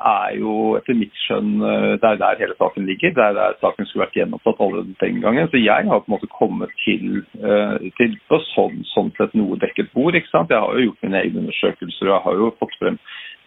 er 0.00 0.36
jo 0.40 0.52
etter 0.78 0.96
mitt 0.96 1.16
skjønn 1.26 1.60
eh, 1.60 1.94
det 2.00 2.08
er 2.08 2.20
der 2.20 2.40
hele 2.40 2.56
saken 2.58 2.86
ligger. 2.88 3.12
Det 3.16 3.24
er 3.24 3.36
der 3.36 3.58
saken 3.60 3.86
skulle 3.86 4.06
vært 4.06 4.16
gjenopptatt 4.16 4.62
allerede 4.64 4.96
den 5.02 5.20
gangen. 5.24 5.50
Så 5.52 5.60
jeg 5.60 5.88
har 5.90 6.02
på 6.02 6.08
en 6.08 6.14
måte 6.16 6.30
kommet 6.32 6.72
til, 6.84 7.20
eh, 7.44 7.90
til 8.00 8.16
på 8.30 8.40
sånn, 8.50 8.80
sånn, 8.94 9.12
sett 9.18 9.36
noe 9.38 9.60
dekket 9.60 9.92
bord. 9.94 10.16
ikke 10.16 10.32
sant? 10.32 10.50
Jeg 10.50 10.64
har 10.64 10.72
jo 10.78 10.88
gjort 10.88 11.04
mine 11.04 11.20
egne 11.20 11.44
undersøkelser 11.44 12.08
og 12.08 12.14
jeg 12.14 12.24
har 12.26 12.40
jo 12.40 12.54
fått 12.62 12.78
frem 12.80 12.98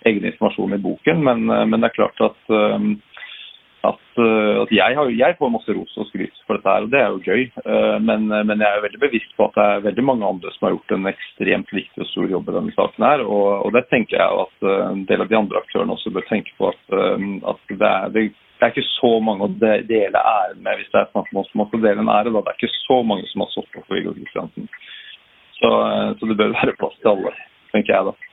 egen 0.09 0.27
informasjon 0.29 0.75
i 0.77 0.83
boken. 0.83 1.23
Men, 1.23 1.49
eh, 1.49 1.65
men 1.65 1.81
det 1.81 1.91
er 1.91 1.99
klart 2.01 2.23
at 2.29 2.55
at, 3.83 3.99
uh, 4.15 4.61
at 4.63 4.69
jeg, 4.71 4.95
har, 4.95 5.09
jeg, 5.11 5.35
får 5.35 5.49
masse 5.51 5.73
ros 5.75 5.97
og 5.99 6.05
skryt 6.07 6.37
for 6.47 6.55
dette 6.55 6.71
her, 6.71 6.85
og 6.85 6.91
det 6.93 6.99
er 7.01 7.09
jo 7.11 7.25
gøy. 7.25 7.41
Men, 7.99 8.29
men, 8.31 8.61
jeg 8.63 8.77
er 8.77 8.85
veldig 8.85 9.01
bevisst 9.01 9.33
på 9.35 9.49
at 9.49 9.57
det 9.57 9.65
er 9.65 9.83
veldig 9.89 10.05
mange 10.07 10.29
andre 10.29 10.53
som 10.53 10.69
har 10.69 10.71
gjort 10.77 10.93
en 10.95 11.09
ekstremt 11.11 11.73
viktig 11.75 11.99
og 11.99 12.07
stor 12.13 12.31
jobb 12.31 12.47
i 12.47 12.55
denne 12.55 12.75
saken. 12.77 13.03
her, 13.03 13.25
Og, 13.27 13.49
og 13.65 13.75
det 13.75 13.83
tenker 13.91 14.15
jeg 14.21 14.45
at 14.45 14.69
en 14.93 15.03
del 15.09 15.25
av 15.25 15.33
de 15.33 15.39
andre 15.41 15.59
aktørene 15.59 15.97
også 15.97 16.15
bør 16.15 16.29
tenke 16.29 16.55
på 16.55 16.71
at, 16.71 16.81
at 16.95 17.75
det, 17.75 17.91
er, 17.91 18.07
det, 18.15 18.25
det, 18.31 18.61
er, 18.61 18.71
ikke 18.71 18.87
så 18.93 19.11
mange 19.27 19.49
å 19.49 19.53
dele 19.59 20.25
æren 20.31 20.63
med 20.63 20.79
hvis 20.79 20.93
det 20.95 21.01
er 21.01 21.11
snakk 21.11 21.35
om 21.35 21.65
å 21.67 21.69
dele 21.75 22.07
en 22.07 22.15
ære. 22.15 22.31
Da. 22.31 22.39
Det 22.39 22.53
er 22.53 22.61
ikke 22.61 22.83
så 22.87 23.03
mange 23.03 23.27
som 23.33 23.43
har 23.43 23.51
stått 23.51 23.71
på 23.75 23.83
for 23.83 23.99
Viggo 23.99 24.15
Kristiansen. 24.15 24.71
Så, 25.59 25.73
så 26.19 26.31
det 26.31 26.39
bør 26.39 26.55
være 26.55 26.79
plass 26.79 26.95
til 27.03 27.17
alle, 27.17 27.35
tenker 27.75 27.97
jeg 27.97 28.13
da. 28.13 28.32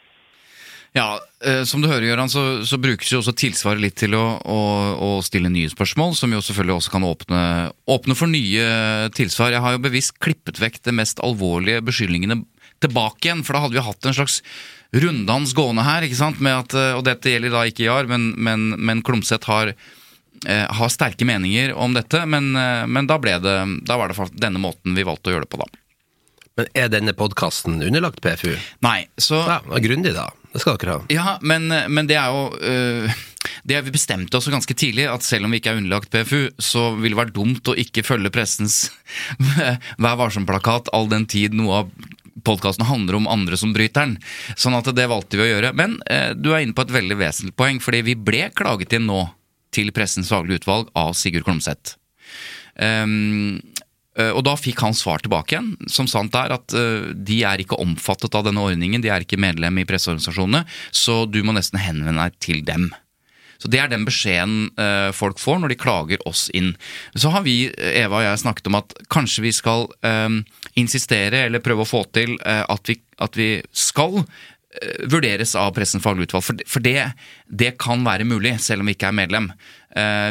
Ja, 0.97 1.21
eh, 1.47 1.63
som 1.69 1.83
du 1.83 1.87
hører, 1.87 2.09
Gøran, 2.09 2.31
så, 2.33 2.65
så, 2.67 2.79
brukes 2.83 3.13
jo 3.13 3.21
også 3.21 3.35
tilsvaret 3.39 3.83
litt 3.83 3.97
til 4.01 4.17
å, 4.19 4.25
å, 4.43 4.59
å, 4.99 5.11
stille 5.23 5.51
nye 5.53 5.71
spørsmål, 5.71 6.17
som 6.19 6.33
jo 6.35 6.43
selvfølgelig 6.43 6.77
også 6.81 6.95
kan 6.97 7.07
åpne, 7.07 7.43
åpne, 7.95 8.17
for 8.19 8.31
nye 8.31 9.11
tilsvar. 9.15 9.55
Jeg 9.55 9.63
har 9.63 9.77
jo 9.77 9.85
bevisst 9.85 10.19
klippet 10.23 10.59
vekk 10.63 10.81
de 10.89 10.97
mest 10.99 11.23
alvorlige 11.23 11.85
beskyldningene 11.87 12.41
tilbake 12.83 13.29
igjen, 13.29 13.45
for 13.47 13.55
da 13.55 13.63
hadde 13.67 13.79
vi 13.79 13.87
hatt 13.87 14.09
en 14.09 14.17
slags 14.19 14.41
runddans 14.91 15.55
gående 15.55 15.87
her, 15.87 16.03
ikke 16.03 16.19
sant, 16.19 16.43
med 16.43 16.59
at, 16.65 16.75
eh, 16.75 16.97
og 16.99 17.07
dette 17.07 17.37
gjelder 17.37 17.55
da 17.55 17.63
ikke 17.71 17.87
Jar, 17.87 18.11
men, 18.11 18.33
men, 18.35 18.73
men 18.75 19.05
Klumseth 19.07 19.47
har 19.47 19.71
eh, 19.71 20.67
har 20.67 20.91
sterke 20.91 21.29
meninger 21.29 21.71
om 21.79 21.95
dette, 21.95 22.25
men, 22.27 22.51
men 22.91 23.07
da, 23.07 23.21
ble 23.23 23.37
det, 23.45 23.57
da 23.87 24.01
var 24.01 24.11
det 24.11 24.33
denne 24.43 24.59
måten 24.59 24.99
vi 24.99 25.07
valgte 25.07 25.31
å 25.31 25.37
gjøre 25.37 25.47
det 25.47 25.55
på, 25.55 25.63
da. 25.63 25.71
Men 26.59 26.75
er 26.75 26.91
denne 26.91 27.15
podkasten 27.15 27.79
underlagt 27.79 28.19
PFU? 28.27 28.57
Nei, 28.83 29.05
så 29.23 29.39
Ja, 29.47 29.63
Grundig, 29.79 30.19
da. 30.19 30.33
Det 30.51 30.63
skal 30.63 30.79
dere 30.83 30.97
ha. 30.99 31.03
Ja, 31.13 31.35
men, 31.47 31.69
men 31.71 32.09
det 32.11 32.17
er 32.19 32.33
jo 32.35 32.47
øh, 32.59 33.19
Det 33.63 33.83
vi 33.87 33.93
bestemte 33.95 34.39
oss 34.39 34.49
ganske 34.51 34.75
tidlig, 34.75 35.07
at 35.07 35.23
selv 35.27 35.47
om 35.47 35.55
vi 35.55 35.61
ikke 35.61 35.75
er 35.75 35.79
underlagt 35.79 36.11
PFU, 36.11 36.49
så 36.59 36.91
vil 36.99 37.15
det 37.15 37.21
være 37.21 37.37
dumt 37.37 37.71
å 37.71 37.77
ikke 37.79 38.05
følge 38.07 38.33
pressens 38.35 38.89
Vær 40.03 40.19
varsom-plakat 40.21 40.91
all 40.97 41.11
den 41.13 41.29
tid 41.31 41.55
noe 41.57 41.85
av 41.85 41.93
podkasten 42.47 42.87
handler 42.89 43.19
om 43.19 43.29
andre 43.29 43.57
som 43.61 43.75
bryter 43.75 44.07
den. 44.07 44.15
Sånn 44.57 44.73
at 44.79 44.87
det 44.97 45.05
valgte 45.11 45.37
vi 45.37 45.45
å 45.45 45.51
gjøre. 45.51 45.75
Men 45.77 45.99
øh, 46.09 46.31
du 46.39 46.55
er 46.55 46.65
inne 46.65 46.77
på 46.77 46.87
et 46.87 46.95
veldig 46.95 47.19
vesentlig 47.21 47.53
poeng, 47.59 47.83
fordi 47.85 48.01
vi 48.07 48.17
ble 48.17 48.47
klaget 48.57 48.97
inn 48.97 49.11
nå 49.11 49.27
til 49.75 49.93
Pressens 49.95 50.33
faglige 50.33 50.63
utvalg 50.63 50.89
av 50.99 51.13
Sigurd 51.19 51.45
Klomsæt. 51.47 51.99
Um, 52.81 53.61
Eh, 53.61 53.80
og 54.19 54.43
da 54.43 54.57
fikk 54.59 54.81
han 54.83 54.97
svar 54.97 55.23
tilbake 55.23 55.55
igjen, 55.55 55.75
som 55.87 56.09
sant 56.11 56.35
er 56.35 56.51
at 56.57 56.75
uh, 56.75 57.13
de 57.15 57.43
er 57.47 57.63
ikke 57.63 57.79
omfattet 57.79 58.35
av 58.35 58.49
denne 58.49 58.63
ordningen, 58.63 59.03
de 59.03 59.13
er 59.13 59.23
ikke 59.23 59.39
medlem 59.41 59.79
i 59.79 59.87
presseorganisasjonene, 59.87 60.65
så 60.91 61.23
du 61.31 61.39
må 61.47 61.55
nesten 61.55 61.79
henvende 61.79 62.27
deg 62.27 62.41
til 62.43 62.65
dem. 62.67 62.91
Så 63.61 63.69
Det 63.69 63.79
er 63.79 63.91
den 63.93 64.07
beskjeden 64.09 64.71
uh, 64.81 65.13
folk 65.15 65.39
får 65.39 65.61
når 65.61 65.73
de 65.73 65.79
klager 65.79 66.23
oss 66.27 66.49
inn. 66.57 66.73
Så 67.15 67.31
har 67.31 67.45
vi, 67.47 67.69
Eva 67.77 68.19
og 68.19 68.25
jeg, 68.25 68.43
snakket 68.43 68.71
om 68.71 68.81
at 68.81 68.95
kanskje 69.13 69.45
vi 69.45 69.53
skal 69.55 69.87
uh, 69.87 70.39
insistere 70.81 71.45
eller 71.47 71.63
prøve 71.63 71.85
å 71.85 71.91
få 71.93 72.07
til 72.11 72.39
at 72.41 72.91
vi, 72.91 72.97
at, 73.21 73.37
vi, 73.37 73.51
skal 73.77 74.25
vurderes 75.11 75.53
av 75.59 75.75
Pressens 75.77 76.03
faglige 76.03 76.31
utvalg. 76.31 76.65
For, 76.67 76.83
det, 76.83 77.13
det, 77.47 77.75
kan 77.83 78.03
være 78.07 78.27
mulig, 78.27 78.55
selv 78.63 78.83
om 78.83 78.91
vi 78.91 78.95
ikke 78.95 79.11
er 79.11 79.19
medlem, 79.19 79.51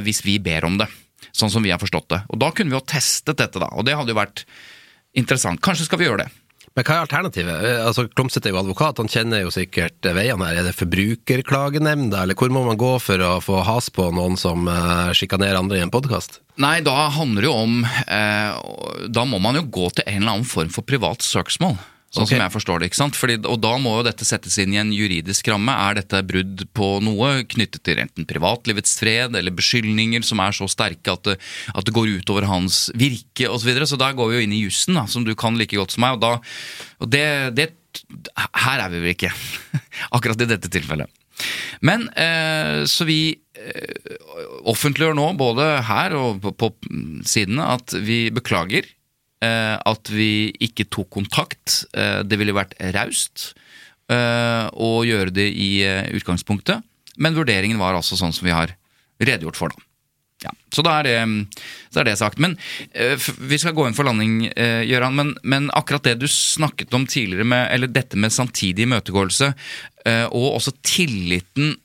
hvis 0.06 0.24
vi 0.24 0.38
ber 0.40 0.64
om 0.64 0.78
det 0.80 0.88
sånn 1.36 1.52
som 1.54 1.66
vi 1.66 1.72
har 1.74 1.82
forstått 1.82 2.10
det. 2.14 2.24
Og 2.30 2.42
Da 2.42 2.52
kunne 2.52 2.74
vi 2.74 2.80
jo 2.80 2.86
testet 2.86 3.40
dette, 3.40 3.62
da, 3.62 3.72
og 3.74 3.88
det 3.88 3.98
hadde 3.98 4.14
jo 4.14 4.20
vært 4.20 4.46
interessant. 5.18 5.62
Kanskje 5.62 5.90
skal 5.90 6.02
vi 6.02 6.10
gjøre 6.10 6.26
det. 6.26 6.32
Men 6.78 6.86
hva 6.86 6.96
er 6.96 7.04
alternativet? 7.04 7.64
Eh, 7.66 7.80
altså, 7.84 8.06
Klomsæt 8.08 8.46
er 8.46 8.54
jo 8.54 8.62
advokat, 8.62 9.02
han 9.02 9.10
kjenner 9.12 9.42
jo 9.44 9.54
sikkert 9.54 10.06
veiene 10.16 10.46
her. 10.48 10.62
Er 10.62 10.68
det 10.70 10.76
Forbrukerklagenemnda, 10.78 12.24
eller 12.24 12.38
hvor 12.40 12.54
må 12.54 12.64
man 12.68 12.80
gå 12.80 12.94
for 13.04 13.24
å 13.26 13.32
få 13.44 13.64
has 13.68 13.90
på 13.94 14.10
noen 14.16 14.38
som 14.40 14.70
uh, 14.70 15.10
sjikanerer 15.18 15.60
andre 15.60 15.80
i 15.80 15.84
en 15.84 15.94
podkast? 15.94 16.40
Nei, 16.62 16.78
da 16.86 17.10
handler 17.16 17.46
det 17.46 17.50
jo 17.50 17.56
om 17.56 17.76
eh, 17.88 19.06
Da 19.08 19.24
må 19.24 19.38
man 19.40 19.56
jo 19.56 19.62
gå 19.72 19.86
til 19.96 20.04
en 20.06 20.18
eller 20.22 20.34
annen 20.38 20.48
form 20.48 20.72
for 20.74 20.88
privat 20.88 21.24
søksmål. 21.26 21.78
Sånn 22.10 22.26
okay. 22.26 22.40
som 22.40 22.42
jeg 22.42 22.54
forstår 22.56 22.80
det. 22.82 22.88
ikke 22.90 22.98
sant? 22.98 23.18
Fordi, 23.20 23.36
og 23.46 23.60
Da 23.62 23.76
må 23.82 23.92
jo 24.00 24.06
dette 24.08 24.26
settes 24.26 24.56
inn 24.62 24.74
i 24.74 24.80
en 24.82 24.94
juridisk 24.94 25.52
ramme. 25.52 25.76
Er 25.78 26.00
dette 26.00 26.24
brudd 26.26 26.64
på 26.74 26.88
noe 27.06 27.44
knyttet 27.46 27.84
til 27.86 28.02
enten 28.02 28.26
privatlivets 28.30 28.96
fred 28.98 29.38
eller 29.38 29.54
beskyldninger 29.54 30.26
som 30.26 30.42
er 30.42 30.56
så 30.58 30.66
sterke 30.72 31.14
at 31.14 31.28
det, 31.28 31.38
at 31.70 31.86
det 31.86 31.94
går 31.94 32.16
utover 32.18 32.50
hans 32.50 32.88
virke 32.98 33.46
osv. 33.46 33.62
Så, 33.62 33.70
videre. 33.70 33.90
så 33.92 34.00
da 34.02 34.10
går 34.18 34.32
vi 34.32 34.40
jo 34.40 34.48
inn 34.48 34.58
i 34.58 34.64
jussen, 34.64 34.98
som 35.06 35.28
du 35.28 35.36
kan 35.38 35.60
like 35.60 35.78
godt 35.78 35.94
som 35.94 36.02
meg. 36.08 36.18
og, 36.18 36.24
da, 36.26 36.34
og 36.98 37.14
det, 37.14 37.26
det, 37.60 37.70
Her 38.58 38.86
er 38.88 38.90
vi 38.90 39.06
vel 39.06 39.14
ikke, 39.14 39.34
akkurat 40.16 40.42
i 40.42 40.50
dette 40.50 40.72
tilfellet. 40.74 41.14
Men 41.86 42.10
eh, 42.18 42.86
så 42.90 43.06
vi 43.08 43.38
eh, 43.54 44.16
offentliggjør 44.68 45.14
nå, 45.16 45.30
både 45.40 45.68
her 45.88 46.18
og 46.18 46.42
på, 46.44 46.56
på 46.58 46.74
sidene, 47.28 47.70
at 47.78 47.94
vi 47.94 48.26
beklager 48.34 48.90
at 49.46 50.12
vi 50.12 50.52
ikke 50.60 50.88
tok 50.92 51.10
kontakt. 51.16 51.84
Eh, 51.96 52.22
det 52.28 52.40
ville 52.42 52.56
vært 52.56 52.76
raust 52.96 53.54
eh, 54.12 54.66
å 54.68 54.92
gjøre 55.08 55.34
det 55.36 55.48
i 55.54 55.72
utgangspunktet, 56.18 56.84
men 57.20 57.38
vurderingen 57.38 57.80
var 57.82 57.98
altså 57.98 58.20
sånn 58.20 58.36
som 58.36 58.48
vi 58.50 58.56
har 58.56 58.76
redegjort 59.20 59.60
for, 59.60 59.74
da. 59.74 59.89
Ja, 60.40 60.54
så 60.72 60.84
da 60.86 60.94
er 61.02 61.08
det, 61.08 61.18
så 61.92 62.00
er 62.00 62.08
det 62.08 62.16
sagt. 62.22 62.40
Men 62.40 62.56
eh, 62.96 63.20
Vi 63.20 63.60
skal 63.60 63.76
gå 63.76 63.88
inn 63.88 63.98
for 63.98 64.08
landing, 64.08 64.46
uh, 64.54 64.86
Gøran. 64.88 65.18
Men, 65.18 65.36
men 65.44 65.68
akkurat 65.76 66.08
det 66.08 66.20
du 66.22 66.30
snakket 66.32 66.96
om 66.96 67.08
tidligere, 67.10 67.48
med, 67.48 67.68
eller 67.74 67.92
dette 67.92 68.20
med 68.20 68.32
samtidig 68.32 68.86
imøtegåelse, 68.88 69.52
eh, 70.08 70.26
og 70.32 70.56
også 70.62 70.78
tilliten 70.80 71.76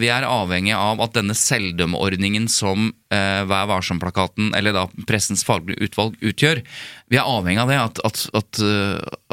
vi 0.00 0.06
er 0.08 0.24
avhengig 0.24 0.72
av 0.72 1.02
at 1.04 1.12
denne 1.18 1.34
selvdømmeordningen 1.36 2.46
som 2.48 2.86
Vær 3.12 3.66
varsom-plakaten, 3.68 4.54
eller 4.56 4.72
da 4.72 4.84
Pressens 5.08 5.42
faglige 5.44 5.84
utvalg, 5.84 6.14
utgjør, 6.24 6.62
vi 7.12 7.18
er 7.20 7.28
avhengig 7.28 7.60
av 7.60 7.72
det. 7.72 7.76
At, 7.82 8.00
at, 8.08 8.22
at, 8.38 8.60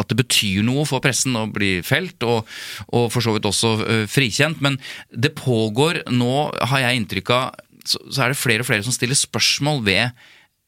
at 0.02 0.10
det 0.12 0.18
betyr 0.20 0.66
noe 0.68 0.84
for 0.90 1.00
pressen 1.06 1.38
å 1.40 1.46
bli 1.48 1.78
felt, 1.88 2.26
og, 2.28 2.52
og 2.92 3.08
for 3.14 3.24
så 3.24 3.38
vidt 3.38 3.48
også 3.48 3.78
frikjent. 4.12 4.60
Men 4.66 4.76
det 5.14 5.38
pågår 5.40 6.02
nå, 6.12 6.34
har 6.74 6.84
jeg 6.84 7.00
inntrykk 7.00 7.32
av, 7.38 7.64
så, 7.90 8.02
så 8.10 8.26
er 8.26 8.34
det 8.34 8.40
flere 8.40 8.66
og 8.66 8.70
flere 8.70 8.86
som 8.86 8.96
stiller 8.96 9.18
spørsmål 9.18 9.84
ved 9.86 10.26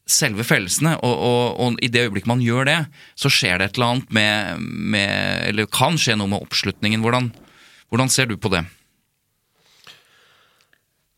selve 0.08 0.46
fellelsene, 0.48 0.96
og, 1.04 1.14
og, 1.28 1.60
og 1.60 1.82
i 1.84 1.90
det 1.92 2.06
øyeblikket 2.08 2.32
man 2.32 2.44
gjør 2.44 2.70
det, 2.70 2.78
så 3.20 3.32
skjer 3.32 3.60
det 3.60 3.70
et 3.70 3.78
eller 3.78 3.94
annet 3.94 4.14
med, 4.16 4.64
med 4.96 5.44
Eller 5.50 5.68
kan 5.72 6.00
skje 6.00 6.16
noe 6.18 6.32
med 6.32 6.46
oppslutningen. 6.46 7.04
Hvordan, 7.04 7.32
hvordan 7.92 8.12
ser 8.12 8.30
du 8.30 8.38
på 8.40 8.52
det? 8.54 8.64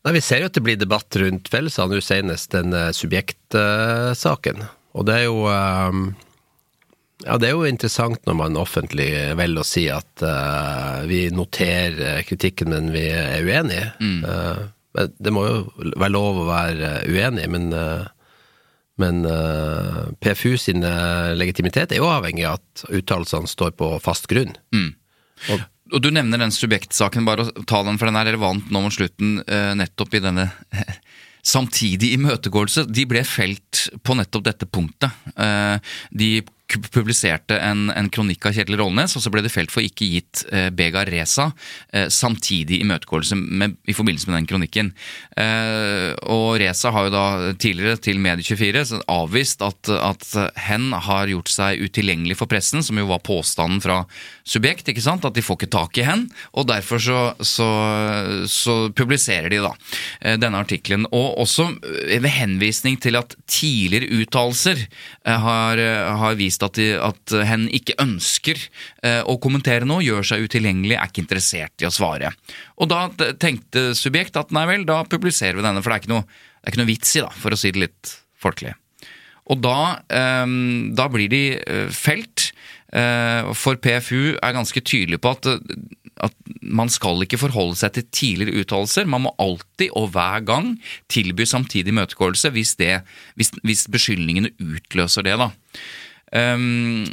Nei, 0.00 0.16
Vi 0.16 0.24
ser 0.24 0.42
jo 0.42 0.48
at 0.50 0.56
det 0.56 0.64
blir 0.64 0.80
debatt 0.80 1.20
rundt 1.20 1.50
fellesene, 1.52 2.00
nå 2.00 2.02
senest 2.04 2.56
den 2.56 2.74
eh, 2.74 2.90
subjektsaken. 2.96 4.66
Og 4.96 5.06
det 5.06 5.20
er 5.20 5.24
jo 5.28 5.46
eh, 5.52 6.02
Ja, 7.26 7.36
det 7.36 7.50
er 7.50 7.54
jo 7.54 7.68
interessant 7.68 8.24
når 8.26 8.38
man 8.38 8.58
offentlig 8.58 9.10
velger 9.36 9.60
å 9.60 9.68
si 9.68 9.82
at 9.92 10.22
uh, 10.24 11.02
vi 11.04 11.26
noterer 11.36 12.22
kritikken, 12.24 12.72
men 12.72 12.88
vi 12.94 13.02
er 13.12 13.44
uenige. 13.44 13.90
Mm. 14.00 14.22
Det 14.94 15.32
må 15.34 15.44
jo 15.46 15.58
være 15.96 16.12
lov 16.14 16.40
å 16.42 16.46
være 16.48 16.88
uenig, 17.10 17.44
men, 17.52 17.68
eh, 17.72 18.06
men 18.98 19.24
eh, 19.24 20.00
PFU 20.20 20.56
sin 20.58 20.82
eh, 20.86 21.30
legitimitet 21.38 21.92
er 21.94 22.02
jo 22.02 22.10
avhengig 22.10 22.46
av 22.48 22.58
at 22.58 22.84
uttalelsene 22.90 23.50
står 23.50 23.76
på 23.78 23.92
fast 24.02 24.26
grunn. 24.30 24.56
Og 25.50 25.60
Og 25.90 25.98
Du 26.04 26.10
nevner 26.14 26.38
den 26.38 26.52
subjektsaken, 26.54 27.24
bare 27.26 27.48
å 27.48 27.64
ta 27.66 27.80
den, 27.82 27.96
for 27.98 28.06
den 28.06 28.14
er 28.20 28.28
relevant 28.28 28.68
nå 28.70 28.78
mot 28.84 28.94
slutten, 28.94 29.40
eh, 29.42 29.72
nettopp 29.74 30.12
i 30.14 30.20
denne 30.22 30.44
samtidig 31.42 32.12
imøtegåelse. 32.14 32.84
De 32.86 33.06
ble 33.10 33.24
felt 33.26 33.88
på 34.06 34.14
nettopp 34.14 34.44
dette 34.46 34.68
punktet. 34.70 35.10
Eh, 35.34 35.78
De 36.14 36.28
publiserte 36.92 37.58
en, 37.58 37.88
en 37.90 38.10
kronikk 38.12 38.46
av 38.46 38.56
Kjetil 38.56 38.78
Rollnes, 38.80 39.16
og 39.16 39.24
så 39.24 39.32
ble 39.32 39.44
det 39.44 39.52
felt 39.52 39.72
for 39.72 39.84
ikke 39.84 40.08
gitt 40.14 40.44
eh, 40.52 40.68
Bega 40.74 41.04
Reza 41.08 41.50
eh, 41.92 42.08
samtidig 42.12 42.80
imøtegåelse 42.84 43.38
i 43.90 43.96
forbindelse 43.96 44.30
med 44.30 44.38
den 44.38 44.50
kronikken. 44.50 44.92
Eh, 45.40 46.10
og 46.30 46.60
Reza 46.62 46.92
har 46.94 47.08
jo 47.08 47.14
da 47.14 47.26
tidligere 47.60 48.00
til 48.02 48.20
Medie24 48.22 49.02
avvist 49.10 49.64
at, 49.66 49.90
at 49.90 50.26
hen 50.68 50.90
har 50.94 51.30
gjort 51.30 51.50
seg 51.52 51.82
utilgjengelig 51.82 52.38
for 52.40 52.50
pressen, 52.50 52.84
som 52.86 52.98
jo 52.98 53.08
var 53.10 53.22
påstanden 53.26 53.82
fra 53.84 54.02
subjekt, 54.46 54.88
ikke 54.90 55.04
sant? 55.04 55.26
at 55.26 55.36
de 55.36 55.44
får 55.44 55.58
ikke 55.60 55.72
tak 55.72 55.98
i 56.00 56.06
hen, 56.06 56.26
og 56.56 56.68
derfor 56.70 57.02
så, 57.02 57.20
så, 57.44 57.68
så 58.50 58.76
publiserer 58.96 59.50
de 59.52 59.60
da 59.62 59.72
eh, 60.20 60.36
denne 60.40 60.60
artikkelen. 60.62 61.06
Og 61.10 61.40
også 61.44 61.68
eh, 62.08 62.18
ved 62.20 62.32
henvisning 62.34 62.98
til 63.02 63.18
at 63.20 63.36
tidligere 63.50 64.10
uttalelser 64.20 64.80
eh, 64.80 65.38
har, 65.46 65.82
har 66.20 66.38
vist 66.40 66.59
at, 66.66 66.78
de, 66.78 66.88
at 67.00 67.34
hen 67.46 67.66
ikke 67.76 67.96
ønsker 68.02 68.58
eh, 69.06 69.20
å 69.22 69.38
kommentere 69.42 69.88
noe, 69.88 70.04
gjør 70.04 70.26
seg 70.32 70.46
utilgjengelig, 70.46 70.96
er 70.96 71.10
ikke 71.10 71.24
interessert 71.24 71.84
i 71.84 71.88
å 71.88 71.94
svare. 71.94 72.32
Og 72.80 72.90
da 72.92 73.06
tenkte 73.40 73.90
subjekt 73.98 74.38
at 74.40 74.54
nei 74.54 74.66
vel, 74.70 74.86
da 74.88 75.02
publiserer 75.08 75.58
vi 75.58 75.66
denne, 75.66 75.82
for 75.84 75.92
det 75.92 75.98
er 75.98 76.04
ikke 76.04 76.14
noe, 76.14 76.42
er 76.60 76.72
ikke 76.72 76.82
noe 76.82 76.92
vits 76.92 77.16
i, 77.16 77.24
da, 77.24 77.32
for 77.42 77.56
å 77.56 77.60
si 77.60 77.72
det 77.74 77.84
litt 77.86 78.14
folkelig. 78.40 78.74
Og 79.50 79.62
da, 79.64 79.78
eh, 80.12 80.58
da 80.98 81.08
blir 81.12 81.32
de 81.32 81.44
eh, 81.58 81.88
felt, 81.94 82.52
for 82.90 83.78
PFU 83.78 84.32
er 84.42 84.54
ganske 84.56 84.80
tydelig 84.82 85.20
på 85.22 85.30
at, 85.30 85.46
at 86.26 86.34
man 86.60 86.90
skal 86.92 87.22
ikke 87.24 87.40
forholde 87.40 87.78
seg 87.80 87.94
til 87.96 88.06
tidligere 88.12 88.62
uttalelser. 88.64 89.08
Man 89.08 89.24
må 89.26 89.32
alltid 89.40 89.92
og 89.96 90.10
hver 90.14 90.44
gang 90.46 90.72
tilby 91.12 91.46
samtidig 91.48 91.94
imøtegåelse 91.94 92.52
hvis, 92.54 92.76
hvis, 93.38 93.52
hvis 93.64 93.86
beskyldningene 93.92 94.52
utløser 94.58 95.26
det. 95.26 95.38
da. 95.40 95.50
Um, 96.30 97.08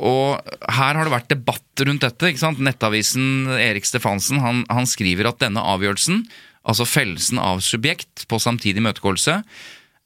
og 0.00 0.40
her 0.72 0.96
har 0.96 1.04
det 1.04 1.12
vært 1.12 1.32
debatt 1.32 1.82
rundt 1.84 2.04
dette. 2.04 2.30
ikke 2.30 2.42
sant? 2.42 2.62
Nettavisen 2.62 3.50
Erik 3.60 3.88
Stefansen 3.88 4.40
han, 4.40 4.62
han 4.72 4.88
skriver 4.88 5.28
at 5.28 5.42
denne 5.42 5.64
avgjørelsen, 5.74 6.24
altså 6.68 6.86
fellelsen 6.88 7.40
av 7.40 7.60
subjekt 7.64 8.24
på 8.28 8.40
samtidig 8.40 8.80
imøtegåelse, 8.80 9.40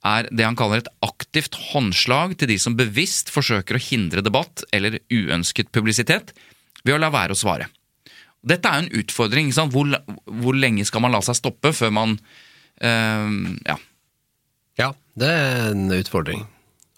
er 0.05 0.29
det 0.29 0.45
han 0.45 0.59
kaller 0.59 0.83
et 0.83 0.91
aktivt 1.05 1.57
håndslag 1.73 2.35
til 2.39 2.51
de 2.51 2.59
som 2.61 2.77
bevisst 2.77 3.31
forsøker 3.33 3.79
å 3.79 3.85
hindre 3.87 4.25
debatt 4.25 4.67
eller 4.75 4.99
uønsket 5.09 5.73
publisitet 5.73 6.35
ved 6.85 6.97
å 6.97 7.01
la 7.01 7.09
være 7.15 7.33
å 7.33 7.39
svare. 7.39 7.71
Dette 8.45 8.69
er 8.69 8.83
jo 8.83 8.85
en 8.85 9.01
utfordring. 9.01 9.49
ikke 9.49 9.57
sant? 9.57 9.73
Hvor, 9.73 9.89
hvor 10.43 10.59
lenge 10.59 10.85
skal 10.85 11.01
man 11.01 11.15
la 11.15 11.23
seg 11.25 11.39
stoppe 11.39 11.73
før 11.73 11.95
man 11.97 12.19
eh, 12.83 13.41
Ja. 13.71 13.81
Ja, 14.75 14.91
det 15.15 15.29
er 15.31 15.69
en 15.71 15.87
utfordring. 15.95 16.49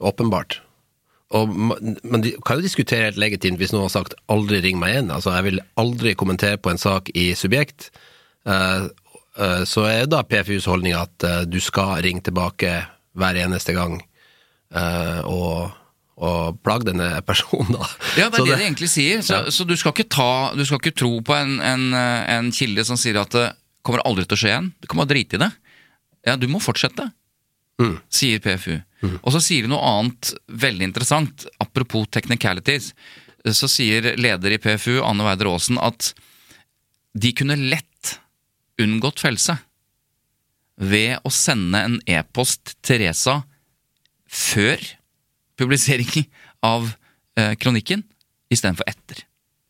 Åpenbart. 0.01 0.63
Og 1.35 1.49
ma- 1.51 1.79
man 2.07 2.23
kan 2.47 2.61
jo 2.61 2.63
diskutere 2.63 3.09
helt 3.09 3.19
legitimt 3.19 3.59
hvis 3.59 3.73
noen 3.75 3.89
har 3.89 3.95
sagt 3.97 4.15
'aldri 4.31 4.61
ring 4.63 4.79
meg 4.79 4.95
igjen'. 4.95 5.11
Altså, 5.15 5.33
jeg 5.35 5.45
vil 5.45 5.61
aldri 5.77 6.15
kommentere 6.15 6.57
på 6.57 6.71
en 6.71 6.79
sak 6.79 7.11
i 7.15 7.33
subjekt. 7.35 7.91
Uh, 8.47 8.87
uh, 9.39 9.65
så 9.67 9.87
er 9.91 10.07
da 10.07 10.23
PFUs 10.23 10.65
holdning 10.71 10.95
at 10.95 11.25
uh, 11.27 11.43
du 11.45 11.59
skal 11.61 11.99
ringe 12.03 12.23
tilbake 12.23 12.87
hver 13.17 13.35
eneste 13.43 13.73
gang 13.75 14.03
og, 15.25 15.71
og 16.21 16.59
plage 16.63 16.85
denne 16.91 17.21
personen, 17.27 17.73
da. 17.73 17.87
Ja, 18.19 18.29
det 18.29 18.35
er 18.35 18.43
Så 18.43 18.45
det, 18.45 18.59
de 18.59 18.65
egentlig 18.67 18.89
sier. 18.93 19.23
Så, 19.23 19.35
Ja. 19.35 19.51
så 19.51 19.65
du, 19.67 19.77
skal 19.77 19.93
ikke 19.93 20.09
ta, 20.11 20.53
du 20.55 20.65
skal 20.65 20.79
ikke 20.83 20.95
tro 20.99 21.21
på 21.25 21.35
en, 21.35 21.61
en, 21.61 21.95
en 21.95 22.51
kilde 22.53 22.85
som 22.85 22.97
sier 23.01 23.17
at 23.21 23.31
det 23.31 23.47
kommer 23.83 24.03
aldri 24.05 24.27
til 24.27 24.37
å 24.37 24.41
skje 24.43 24.51
igjen. 24.53 24.73
Du 24.83 24.87
kan 24.91 24.99
bare 24.99 25.13
drite 25.15 25.39
i 25.39 25.39
det. 25.39 25.51
Ja, 26.27 26.37
du 26.37 26.47
må 26.51 26.59
fortsette, 26.61 27.09
Mm. 27.77 27.99
sier 28.09 28.41
PFU. 28.41 28.79
Og 29.21 29.35
så 29.35 29.41
sier 29.45 29.67
de 29.67 29.71
noe 29.71 29.85
annet 29.85 30.33
veldig 30.49 30.87
interessant, 30.89 31.45
apropos 31.63 32.07
technicalities. 32.11 32.93
Så 33.45 33.69
sier 33.71 34.15
leder 34.19 34.57
i 34.57 34.61
PFU, 34.63 35.03
Anne 35.05 35.27
Weider 35.27 35.51
Aasen, 35.53 35.79
at 35.79 36.15
de 37.17 37.33
kunne 37.37 37.59
lett 37.61 38.17
unngått 38.81 39.23
fellelse 39.23 39.59
ved 40.77 41.23
å 41.25 41.33
sende 41.33 41.81
en 41.81 42.01
e-post 42.11 42.75
til 42.85 43.01
Reza 43.05 43.39
før 44.27 44.83
publiseringen 45.57 46.27
av 46.67 46.91
eh, 47.39 47.55
kronikken, 47.61 48.03
istedenfor 48.53 48.89
etter. 48.91 49.23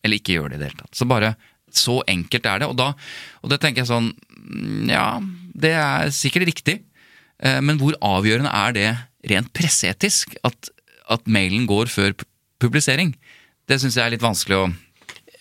Eller 0.03 0.19
ikke 0.19 0.35
gjør 0.35 0.51
det 0.51 0.59
i 0.59 0.63
det 0.63 0.71
hele 0.71 0.83
tatt. 0.83 0.97
Så 0.99 1.07
bare 1.11 1.37
så 1.77 2.01
enkelt 2.09 2.49
er 2.49 2.63
det. 2.63 2.71
Og, 2.71 2.77
da, 2.79 2.93
og 3.43 3.53
det 3.53 3.61
tenker 3.63 3.83
jeg 3.83 3.91
sånn 3.91 4.11
mm, 4.11 4.91
Ja, 4.91 5.09
det 5.55 5.73
er 5.79 6.13
sikkert 6.15 6.49
riktig, 6.51 6.81
men 7.61 7.77
hvor 7.81 7.97
avgjørende 8.01 8.53
er 8.55 8.73
det 8.77 8.89
rent 9.31 9.53
presseetisk 9.57 10.37
at, 10.47 10.71
at 11.13 11.27
mailen 11.29 11.67
går 11.69 11.91
før 11.93 12.15
publisering? 12.63 13.15
Det 13.69 13.81
syns 13.83 13.97
jeg 13.99 14.07
er 14.07 14.15
litt 14.15 14.23
vanskelig 14.25 14.57
å 14.63 14.67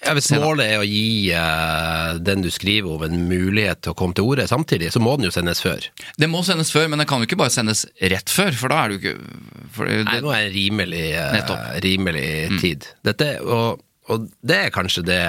Ja, 0.05 0.11
hvis 0.13 0.27
målet 0.37 0.67
er 0.69 0.81
å 0.81 0.85
gi 0.85 1.31
eh, 1.33 2.17
den 2.21 2.43
du 2.43 2.49
skriver 2.53 2.91
om 2.97 3.05
en 3.07 3.23
mulighet 3.29 3.79
til 3.81 3.93
å 3.93 3.97
komme 3.97 4.13
til 4.13 4.27
orde 4.29 4.43
samtidig, 4.49 4.91
så 4.93 4.99
må 5.01 5.15
den 5.17 5.25
jo 5.25 5.31
sendes 5.33 5.63
før. 5.63 5.87
Det 6.21 6.27
må 6.29 6.43
sendes 6.45 6.69
før, 6.73 6.89
men 6.91 7.01
den 7.01 7.07
kan 7.09 7.23
jo 7.23 7.25
ikke 7.29 7.39
bare 7.39 7.53
sendes 7.55 7.85
rett 8.01 8.29
før, 8.29 8.51
for 8.59 8.69
da 8.69 8.83
er 8.83 8.93
du 8.93 8.99
ikke 8.99 9.15
det, 9.15 10.03
Nei, 10.05 10.19
nå 10.21 10.33
er 10.35 10.43
det 10.45 10.53
rimelig, 10.57 11.05
eh, 11.17 11.39
Mm. 11.45 11.81
rimelig 11.87 12.27
tid. 12.61 12.85
Dette, 13.07 13.31
og, 13.41 13.81
og 14.11 14.27
det 14.45 14.59
er 14.67 14.75
kanskje 14.75 15.05
det 15.07 15.21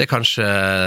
det 0.00 0.06
er 0.06 0.14
kanskje 0.14 0.44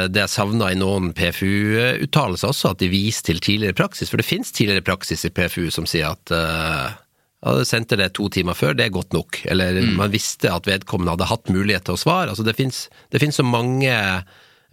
det 0.10 0.24
jeg 0.24 0.32
savna 0.34 0.72
i 0.74 0.78
noen 0.80 1.12
PFU-uttalelser 1.14 2.50
også, 2.50 2.72
at 2.74 2.80
de 2.82 2.88
viser 2.90 3.28
til 3.30 3.42
tidligere 3.46 3.78
praksis. 3.78 4.10
For 4.10 4.18
det 4.18 4.26
finnes 4.26 4.50
tidligere 4.56 4.82
praksis 4.88 5.26
i 5.28 5.32
PFU 5.34 5.68
som 5.76 5.86
sier 5.90 6.16
at 6.16 6.34
uh, 6.34 6.96
ja, 7.44 7.54
du 7.60 7.62
sendte 7.68 8.00
det 8.00 8.14
to 8.18 8.26
timer 8.34 8.58
før, 8.58 8.74
det 8.74 8.88
er 8.88 8.96
godt 8.96 9.14
nok. 9.14 9.44
Eller 9.52 9.78
Mm. 9.84 9.96
man 10.00 10.14
visste 10.14 10.50
at 10.50 10.66
vedkommende 10.66 11.14
hadde 11.14 11.30
hatt 11.30 11.52
mulighet 11.54 11.86
til 11.86 11.94
å 11.94 12.02
svare. 12.02 12.30
Altså 12.34 12.46
det 12.48 12.56
finnes, 12.58 12.88
det 13.12 13.22
finnes 13.22 13.38
så 13.38 13.46
mange 13.46 13.94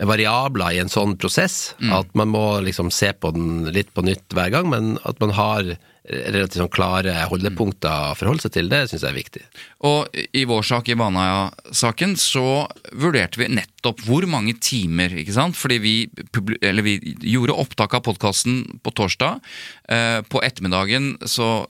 variabler 0.00 0.72
i 0.72 0.80
en 0.80 0.88
sånn 0.88 1.18
prosess 1.20 1.74
Mm. 1.80 1.92
at 2.00 2.14
man 2.16 2.28
må 2.32 2.44
liksom 2.64 2.90
se 2.90 3.12
på 3.12 3.32
den 3.36 3.66
litt 3.74 3.92
på 3.92 4.02
nytt 4.06 4.28
hver 4.32 4.50
gang, 4.50 4.70
men 4.70 4.98
at 5.04 5.20
man 5.20 5.30
har 5.36 5.76
relativt 6.08 6.60
sånn 6.62 6.72
klare 6.72 7.12
holdepunkter 7.28 8.12
å 8.12 8.14
forholde 8.16 8.46
seg 8.46 8.54
til, 8.54 8.70
det 8.72 8.86
syns 8.88 9.04
jeg 9.04 9.10
er 9.10 9.18
viktig. 9.18 9.42
Og 9.86 10.20
i 10.36 10.46
vår 10.48 10.64
sak, 10.66 10.88
i 10.88 10.96
Baneheia-saken, 10.98 12.16
så 12.20 12.64
vurderte 12.96 13.40
vi 13.40 13.50
nettopp 13.52 14.00
hvor 14.06 14.24
mange 14.30 14.56
timer, 14.60 15.12
ikke 15.20 15.36
sant? 15.36 15.58
Fordi 15.60 15.78
vi, 15.82 15.94
vi 16.10 16.94
gjorde 17.34 17.58
opptak 17.60 17.98
av 17.98 18.04
podkasten 18.08 18.62
på 18.84 18.94
torsdag. 18.96 19.44
Eh, 19.90 20.20
på 20.30 20.42
ettermiddagen, 20.46 21.12
så 21.28 21.66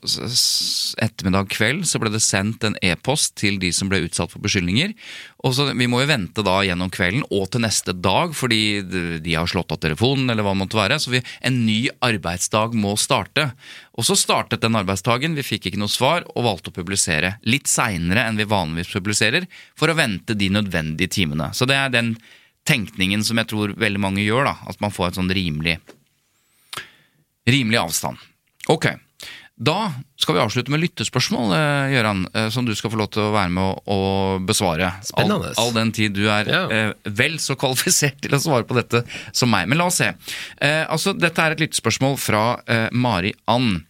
ettermiddag 1.01 1.51
kveld, 1.51 1.83
så 1.89 1.99
ble 2.01 2.13
det 2.13 2.23
sendt 2.23 2.63
en 2.67 2.79
e-post 2.85 3.35
til 3.41 3.59
de 3.61 3.71
som 3.75 3.91
ble 3.91 4.03
utsatt 4.05 4.31
for 4.31 4.43
beskyldninger. 4.43 4.95
Og 5.41 5.55
så 5.57 5.71
Vi 5.71 5.87
må 5.89 6.01
jo 6.01 6.09
vente 6.11 6.43
da 6.45 6.59
gjennom 6.61 6.91
kvelden 6.93 7.23
og 7.31 7.49
til 7.51 7.63
neste 7.63 7.95
dag, 7.97 8.35
fordi 8.37 9.19
de 9.23 9.33
har 9.33 9.49
slått 9.49 9.71
av 9.73 9.79
telefonen 9.81 10.29
eller 10.29 10.45
hva 10.45 10.53
det 10.53 10.61
måtte 10.61 10.77
være. 10.77 10.99
Så 11.01 11.13
vi, 11.13 11.23
en 11.41 11.63
ny 11.65 11.89
arbeidsdag 12.03 12.75
må 12.77 12.93
starte. 12.99 13.51
Og 14.01 14.05
så 14.07 14.15
startet 14.17 14.63
den 14.63 14.73
arbeidstagen, 14.79 15.35
vi 15.37 15.43
fikk 15.45 15.67
ikke 15.69 15.77
noe 15.77 15.91
svar 15.93 16.23
og 16.31 16.45
valgte 16.47 16.71
å 16.71 16.73
publisere 16.73 17.35
litt 17.45 17.69
seinere 17.69 18.23
enn 18.25 18.39
vi 18.39 18.47
vanligvis 18.49 18.95
publiserer, 18.95 19.45
for 19.77 19.93
å 19.93 19.97
vente 19.99 20.33
de 20.33 20.47
nødvendige 20.49 21.11
timene. 21.19 21.51
Så 21.53 21.67
det 21.69 21.77
er 21.77 21.93
den 21.93 22.15
tenkningen 22.65 23.21
som 23.21 23.37
jeg 23.37 23.51
tror 23.51 23.75
veldig 23.77 24.01
mange 24.01 24.25
gjør, 24.25 24.49
da, 24.49 24.55
at 24.73 24.81
man 24.81 24.93
får 24.95 25.11
et 25.11 25.19
sånn 25.21 25.29
rimelig, 25.37 25.77
rimelig 27.45 27.77
avstand. 27.83 28.25
Ok, 28.73 28.89
da 29.61 29.91
skal 30.17 30.35
vi 30.35 30.41
avslutte 30.41 30.73
med 30.73 30.81
lyttespørsmål, 30.81 31.51
eh, 31.53 31.91
Gøran, 31.93 32.23
eh, 32.33 32.49
som 32.49 32.65
du 32.65 32.73
skal 32.75 32.89
få 32.89 32.97
lov 32.97 33.11
til 33.13 33.27
å 33.27 33.33
være 33.35 33.53
med 33.53 33.81
å, 33.85 33.99
besvare. 34.41 34.89
Spennende. 35.05 35.51
All, 35.53 35.67
all, 35.67 35.73
den 35.75 35.91
tid 35.93 36.15
du 36.17 36.23
er 36.33 36.49
ja. 36.49 36.63
eh, 36.73 36.93
vel 37.05 37.37
så 37.37 37.53
kvalifisert 37.53 38.17
til 38.23 38.33
å 38.33 38.41
svare 38.41 38.65
på 38.65 38.77
dette 38.79 39.03
som 39.29 39.53
meg. 39.53 39.69
Men 39.69 39.77
la 39.77 39.91
oss 39.91 40.01
se. 40.01 40.09
Altså, 40.89 41.13
dette 41.13 41.45
er 41.45 41.53
et 41.53 41.61
lyttespørsmål 41.61 42.17
fra 42.17 42.43
Mari 42.89 43.35
Ann 43.51 43.83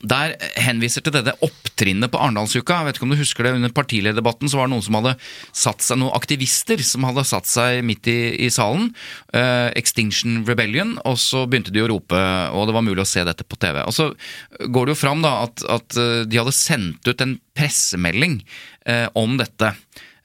der 0.00 0.32
henviser 0.60 1.04
til 1.04 1.12
dette 1.12 1.34
opptrinnet 1.44 2.10
på 2.12 2.20
Arendalsuka. 2.20 2.78
Jeg 2.78 2.88
vet 2.88 2.98
ikke 2.98 3.06
om 3.06 3.12
du 3.12 3.20
husker 3.20 3.44
det, 3.44 3.52
Under 3.58 3.72
partilederdebatten 3.76 4.48
så 4.48 4.60
var 4.60 4.68
det 4.68 4.74
noen 4.74 4.86
som 4.86 4.96
hadde 4.96 5.14
satt 5.52 5.84
seg, 5.84 6.00
noen 6.00 6.16
aktivister 6.16 6.80
som 6.86 7.04
hadde 7.04 7.26
satt 7.28 7.48
seg 7.50 7.82
midt 7.84 8.08
i, 8.08 8.18
i 8.46 8.48
salen. 8.52 8.90
Uh, 9.34 9.68
Extinction 9.76 10.40
Rebellion. 10.48 10.96
Og 11.08 11.20
så 11.20 11.44
begynte 11.44 11.74
de 11.74 11.84
å 11.84 11.90
rope, 11.92 12.16
og 12.56 12.68
det 12.68 12.76
var 12.76 12.86
mulig 12.86 13.04
å 13.04 13.08
se 13.08 13.24
dette 13.28 13.44
på 13.44 13.60
TV. 13.60 13.82
Og 13.84 13.96
Så 13.96 14.10
går 14.72 14.88
det 14.88 14.96
jo 14.96 15.02
fram 15.02 15.24
da 15.24 15.36
at, 15.44 15.64
at 15.68 15.96
eh, 16.00 16.22
de 16.28 16.38
hadde 16.40 16.54
sendt 16.56 17.06
ut 17.08 17.22
en 17.24 17.36
pressemelding 17.56 18.40
uh, 18.88 19.08
om 19.18 19.36
dette. 19.40 19.74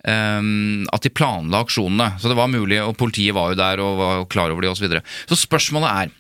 At 0.05 1.01
de 1.01 1.09
planla 1.09 1.63
aksjonene. 1.63 2.19
Så 2.21 2.30
det 2.30 2.36
var 2.38 2.51
mulig, 2.51 2.78
og 2.78 2.93
politiet 2.99 3.34
var 3.34 3.49
jo 3.49 3.57
der 3.57 3.82
og 3.82 3.95
var 3.97 4.28
klar 4.30 4.53
over 4.53 4.61
det 4.61 4.69
osv. 4.69 4.78
Så, 4.78 4.86
videre. 4.86 5.01
så 5.26 5.38
spørsmålet 5.39 5.89
er 5.89 6.11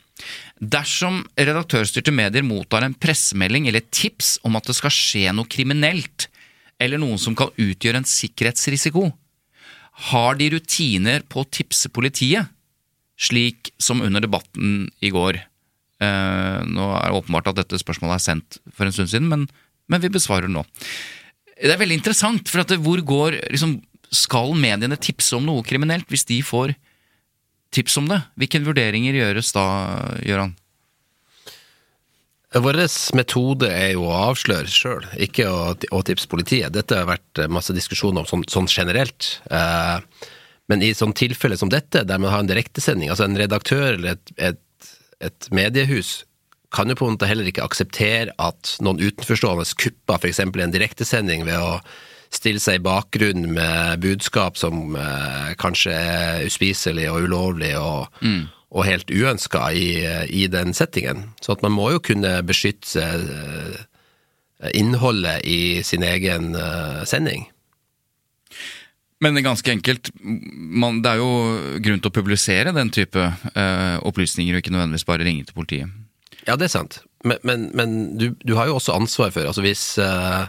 Dersom 0.55 1.19
redaktørstyrte 1.35 2.13
medier 2.15 2.45
mottar 2.47 2.85
en 2.85 2.95
pressemelding 2.95 3.67
eller 3.67 3.83
tips 3.91 4.37
om 4.47 4.55
at 4.55 4.69
det 4.69 4.77
skal 4.77 4.93
skje 4.93 5.33
noe 5.35 5.49
kriminelt, 5.51 6.29
eller 6.79 6.99
noen 6.99 7.19
som 7.19 7.35
kan 7.35 7.51
utgjøre 7.59 7.99
en 7.99 8.07
sikkerhetsrisiko, 8.07 9.09
har 10.11 10.39
de 10.39 10.49
rutiner 10.55 11.23
på 11.27 11.43
å 11.43 11.47
tipse 11.47 11.91
politiet, 11.91 12.47
slik 13.15 13.71
som 13.79 14.03
under 14.03 14.23
debatten 14.23 14.87
i 15.03 15.11
går? 15.11 15.39
Eh, 16.03 16.61
nå 16.67 16.87
er 16.99 17.11
det 17.11 17.19
åpenbart 17.19 17.51
at 17.51 17.59
dette 17.61 17.79
spørsmålet 17.79 18.17
er 18.17 18.25
sendt 18.25 18.59
for 18.75 18.87
en 18.87 18.95
stund 18.95 19.11
siden, 19.11 19.29
men, 19.31 19.45
men 19.91 20.03
vi 20.03 20.11
besvarer 20.11 20.47
det 20.47 20.55
nå. 20.55 20.65
Det 21.55 21.71
er 21.71 21.79
veldig 21.79 21.99
interessant, 21.99 22.51
for 22.51 22.63
at 22.63 22.73
hvor 22.83 23.03
går 23.03 23.39
liksom, 23.51 23.81
Skal 24.15 24.53
mediene 24.55 24.95
tipse 25.01 25.33
om 25.35 25.43
noe 25.47 25.63
kriminelt 25.65 26.07
hvis 26.11 26.27
de 26.29 26.37
får 26.45 26.75
tips 27.75 27.97
om 28.01 28.07
det. 28.11 28.21
Hvilke 28.39 28.63
vurderinger 28.65 29.17
gjøres 29.17 29.51
da, 29.55 29.65
Gøran? 30.25 30.55
Vår 32.55 32.77
metode 33.17 33.67
er 33.67 33.89
jo 33.97 34.05
å 34.07 34.19
avsløre 34.29 34.71
sjøl, 34.71 35.03
ikke 35.19 35.47
å, 35.51 35.73
å, 35.91 35.99
tipse 36.07 36.29
politiet. 36.31 36.71
Dette 36.71 37.01
har 37.01 37.09
vært 37.09 37.41
masse 37.51 37.75
diskusjoner 37.75 38.23
om 38.23 38.29
sånn, 38.29 38.45
sånn 38.47 38.69
generelt. 38.71 39.41
Eh, 39.51 40.29
men 40.71 40.85
i 40.85 40.93
sånn 40.95 41.13
tilfelle 41.17 41.57
som 41.59 41.71
dette, 41.73 42.05
der 42.07 42.21
man 42.21 42.31
har 42.31 42.45
en 42.45 42.49
direktesending, 42.49 43.11
altså 43.11 43.27
en 43.27 43.35
redaktør 43.37 43.97
eller 43.97 44.15
et, 44.15 44.31
et, 44.39 44.93
et 45.27 45.49
mediehus 45.51 46.21
kan 46.75 46.89
jo 46.89 46.97
på 46.97 47.07
en 47.07 47.15
måte 47.15 47.29
heller 47.29 47.47
ikke 47.47 47.63
akseptere 47.63 48.33
at 48.41 48.75
noen 48.83 48.99
utenforstående 48.99 49.67
kupper 49.79 50.19
f.eks. 50.19 50.41
en 50.43 50.73
direktesending 50.73 51.45
ved 51.47 51.59
å 51.61 51.77
stille 52.35 52.61
seg 52.61 52.79
i 52.79 52.85
bakgrunnen 52.85 53.55
med 53.55 54.03
budskap 54.03 54.59
som 54.59 54.97
eh, 54.99 55.55
kanskje 55.61 55.95
er 55.95 56.45
uspiselig 56.47 57.07
og 57.11 57.25
ulovlig 57.27 57.73
og, 57.79 58.21
mm. 58.21 58.43
og 58.75 58.87
helt 58.87 59.11
uønska 59.11 59.69
i, 59.73 59.89
i, 60.29 60.45
den 60.51 60.75
settingen. 60.77 61.29
Så 61.41 61.55
at 61.55 61.65
man 61.65 61.75
må 61.75 61.89
jo 61.95 62.03
kunne 62.11 62.37
beskytte 62.47 63.03
eh, 63.05 63.83
innholdet 64.75 65.43
i 65.47 65.83
sin 65.83 66.05
egen 66.05 66.55
eh, 66.59 67.03
sending. 67.07 67.47
Men 69.23 69.37
det 69.37 69.45
ganske 69.45 69.71
enkelt, 69.71 70.11
man, 70.21 70.99
det 71.01 71.15
er 71.15 71.21
jo 71.21 71.29
grunn 71.81 72.01
til 72.03 72.11
å 72.11 72.15
publisere 72.15 72.75
den 72.75 72.91
type 72.93 73.21
eh, 73.23 73.97
opplysninger, 74.05 74.53
og 74.53 74.61
ikke 74.61 74.73
nødvendigvis 74.75 75.07
bare 75.07 75.25
ringe 75.25 75.47
til 75.47 75.55
politiet. 75.55 75.93
Ja, 76.45 76.57
det 76.59 76.67
er 76.67 76.75
sant. 76.75 76.99
Men, 77.25 77.39
men, 77.47 77.69
men 77.73 77.95
du, 78.19 78.27
du, 78.45 78.53
har 78.59 78.69
jo 78.69 78.77
også 78.77 78.93
ansvar 78.93 79.31
for 79.33 79.47
altså 79.49 79.63
Hvis 79.65 79.95
uh, 79.97 80.45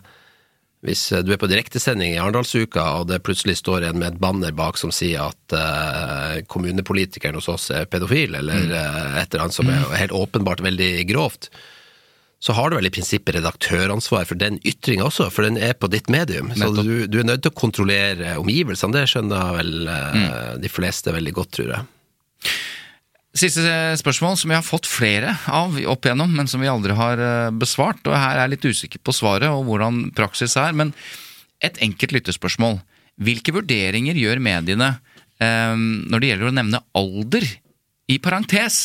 hvis 0.87 1.07
eh, 1.13 1.23
du 1.27 1.33
er 1.35 1.41
på 1.41 1.51
direktesending 1.51 2.15
i 2.15 2.21
Arendalsuka, 2.23 2.85
og 3.01 3.09
det 3.11 3.23
plutselig 3.27 3.59
står 3.61 3.89
en 3.89 4.01
med 4.01 4.15
et 4.15 4.21
banner 4.23 4.55
bak 4.57 4.79
som 4.81 4.93
sier 4.95 5.27
at 5.27 5.57
uh, 5.57 6.43
kommunepolitikeren 6.51 7.39
hos 7.39 7.51
oss 7.53 7.71
er 7.75 7.89
pedofil, 7.91 8.39
eller 8.39 8.71
uh, 8.71 9.17
et 9.21 9.33
eller 9.33 9.47
annet 9.47 9.57
som 9.57 9.71
er 9.71 9.83
mm. 9.83 9.97
helt 9.99 10.15
åpenbart 10.17 10.63
veldig 10.65 10.93
grovt, 11.11 11.51
så 12.43 12.55
har 12.55 12.71
du 12.71 12.77
vel 12.77 12.87
i 12.87 12.93
prinsippet 12.93 13.39
redaktøransvar 13.39 14.27
for 14.29 14.39
den 14.39 14.61
ytringa 14.61 15.09
også, 15.09 15.31
for 15.33 15.47
den 15.47 15.57
er 15.59 15.73
på 15.75 15.89
ditt 15.91 16.11
medium. 16.13 16.53
Så 16.55 16.69
du, 16.77 17.07
du, 17.09 17.19
er 17.19 17.27
nødt 17.27 17.43
til 17.43 17.51
å 17.51 17.59
kontrollere 17.59 18.37
omgivelsene, 18.39 18.95
det 18.95 19.09
skjønner 19.11 19.57
vel 19.57 19.77
uh, 19.89 20.01
mm. 20.15 20.63
de 20.63 20.71
fleste 20.71 21.15
veldig 21.17 21.35
godt, 21.41 21.55
tror 21.59 21.75
jeg. 21.75 21.87
Siste 23.37 23.69
spørsmål, 24.01 24.39
som 24.41 24.49
vi 24.49 24.57
har 24.57 24.65
fått 24.65 24.87
flere 24.89 25.35
av 25.53 25.75
opp 25.93 26.07
igjennom, 26.07 26.31
men 26.33 26.49
som 26.49 26.63
vi 26.63 26.71
aldri 26.73 26.95
har 26.97 27.21
eh, 27.21 27.53
besvart. 27.53 28.01
og 28.09 28.17
Her 28.17 28.39
er 28.39 28.47
jeg 28.47 28.53
litt 28.55 28.69
usikker 28.71 29.03
på 29.05 29.13
svaret 29.13 29.51
og 29.53 29.67
hvordan 29.69 30.07
praksis 30.17 30.57
er. 30.57 30.73
Men 30.73 30.95
et 31.61 31.77
enkelt 31.85 32.15
lyttespørsmål. 32.17 32.79
Hvilke 33.21 33.53
vurderinger 33.57 34.17
gjør 34.17 34.41
mediene 34.41 34.95
eh, 35.43 35.77
når 35.77 36.23
det 36.23 36.31
gjelder 36.31 36.49
å 36.49 36.57
nevne 36.57 36.83
alder 36.97 37.49
i 38.09 38.19
parentes 38.23 38.81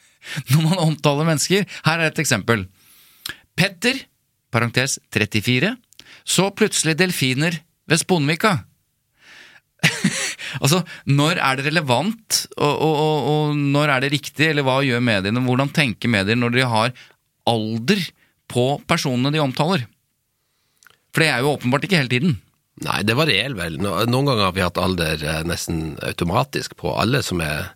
når 0.52 0.64
man 0.68 0.84
omtaler 0.86 1.26
mennesker? 1.26 1.66
Her 1.86 1.98
er 1.98 2.12
et 2.12 2.22
eksempel. 2.22 2.68
Petter, 3.58 4.04
parentes 4.54 5.00
34, 5.10 5.74
så 6.22 6.50
plutselig 6.54 6.94
delfiner 7.00 7.58
ved 7.90 8.04
Sponvika. 8.04 8.60
Altså, 10.58 10.82
når 11.06 11.38
er 11.38 11.58
det 11.58 11.68
relevant, 11.68 12.42
og, 12.56 12.74
og, 12.74 12.98
og, 13.04 13.30
og, 13.30 13.62
når 13.76 13.94
er 13.94 14.04
det 14.04 14.12
riktig, 14.16 14.50
eller 14.50 14.66
hva 14.66 14.80
gjør 14.86 15.04
mediene? 15.04 15.44
Hvordan 15.46 15.72
tenker 15.76 16.12
medier 16.12 16.38
når 16.38 16.56
de 16.56 16.68
har 16.74 16.94
alder 17.50 18.04
på 18.50 18.66
personene 18.90 19.32
de 19.34 19.42
omtaler? 19.42 19.86
For 21.10 21.24
det 21.24 21.32
er 21.32 21.42
jo 21.42 21.56
åpenbart 21.56 21.86
ikke 21.86 22.00
hele 22.00 22.12
tiden. 22.12 22.38
Nei, 22.84 23.00
det 23.04 23.16
varierer 23.18 23.56
vel. 23.58 23.76
Noen 23.80 24.12
ganger 24.14 24.46
har 24.46 24.54
vi 24.56 24.64
hatt 24.64 24.78
alder 24.80 25.20
eh, 25.20 25.42
nesten 25.48 25.98
automatisk 26.06 26.78
på 26.80 26.94
alle 26.96 27.20
som 27.26 27.42
er 27.44 27.74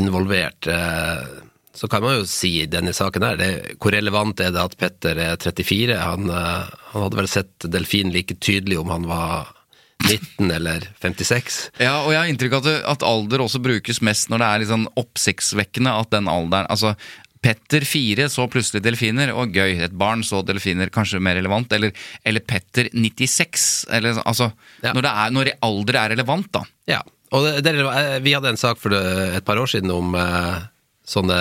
involvert. 0.00 0.68
Eh, 0.70 1.26
så 1.74 1.90
kan 1.90 2.04
man 2.04 2.20
jo 2.20 2.28
si 2.30 2.54
i 2.62 2.70
denne 2.70 2.94
saken 2.94 3.26
her, 3.26 3.36
det, 3.40 3.50
hvor 3.82 3.92
relevant 3.92 4.40
er 4.40 4.54
det 4.54 4.62
at 4.62 4.76
Petter 4.78 5.18
er 5.20 5.36
34? 5.42 5.98
Han, 5.98 6.30
eh, 6.30 6.72
han 6.92 7.04
hadde 7.04 7.20
vel 7.20 7.30
sett 7.30 7.68
delfin 7.68 8.14
like 8.14 8.38
tydelig 8.38 8.78
om 8.80 8.94
han 8.94 9.08
var 9.10 9.50
19 10.08 10.50
eller 10.52 10.88
56. 11.02 11.58
Ja, 11.82 11.98
og 12.04 12.12
jeg 12.12 12.20
har 12.20 12.30
inntrykk 12.30 12.58
av 12.58 12.68
at, 12.68 12.86
at, 12.94 13.06
alder 13.06 13.44
også 13.44 13.62
brukes 13.64 14.02
mest 14.04 14.30
når 14.32 14.42
det 14.42 14.48
er 14.48 14.62
litt 14.62 14.72
sånn 14.72 14.88
oppsiktsvekkende 15.00 15.94
at 16.00 16.12
den 16.14 16.30
alderen 16.30 16.70
Altså, 16.72 16.94
Petter 17.44 17.84
4 17.84 18.28
så 18.32 18.46
plutselig 18.48 18.80
delfiner, 18.86 19.34
og 19.36 19.52
gøy. 19.52 19.76
Et 19.84 19.92
barn 20.00 20.22
så 20.24 20.40
delfiner, 20.46 20.88
kanskje 20.92 21.20
mer 21.20 21.36
relevant. 21.36 21.72
Eller, 21.76 21.92
eller 22.24 22.40
Petter 22.40 22.88
96. 22.94 23.66
Eller, 23.92 24.16
altså, 24.24 24.48
ja. 24.80 24.94
når, 24.96 25.10
er, 25.10 25.34
når, 25.34 25.50
alder 25.66 26.00
er 26.00 26.14
relevant, 26.14 26.48
da. 26.56 26.64
Ja, 26.88 27.02
og 27.34 27.44
det, 27.44 27.66
det, 27.66 27.74
eh, 27.84 28.16
vi 28.24 28.32
hadde 28.32 28.54
en 28.54 28.60
sak 28.60 28.80
for 28.80 28.96
et 28.96 29.44
par 29.44 29.60
år 29.60 29.68
siden 29.74 29.92
om 29.92 30.16
eh, 30.16 30.64
sånne 31.04 31.38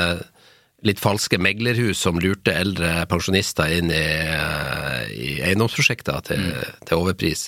litt 0.83 0.99
falske 0.99 1.39
meglerhus 1.39 2.01
som 2.03 2.19
lurte 2.19 2.51
eldre 2.51 3.05
pensjonister 3.07 3.71
inn 3.77 3.91
i, 3.93 4.03
eh, 4.03 5.03
i 5.13 5.29
eiendomsprosjekter 5.47 6.25
til, 6.27 6.49
mm. 6.51 6.81
til 6.89 6.99
overpris. 6.99 7.47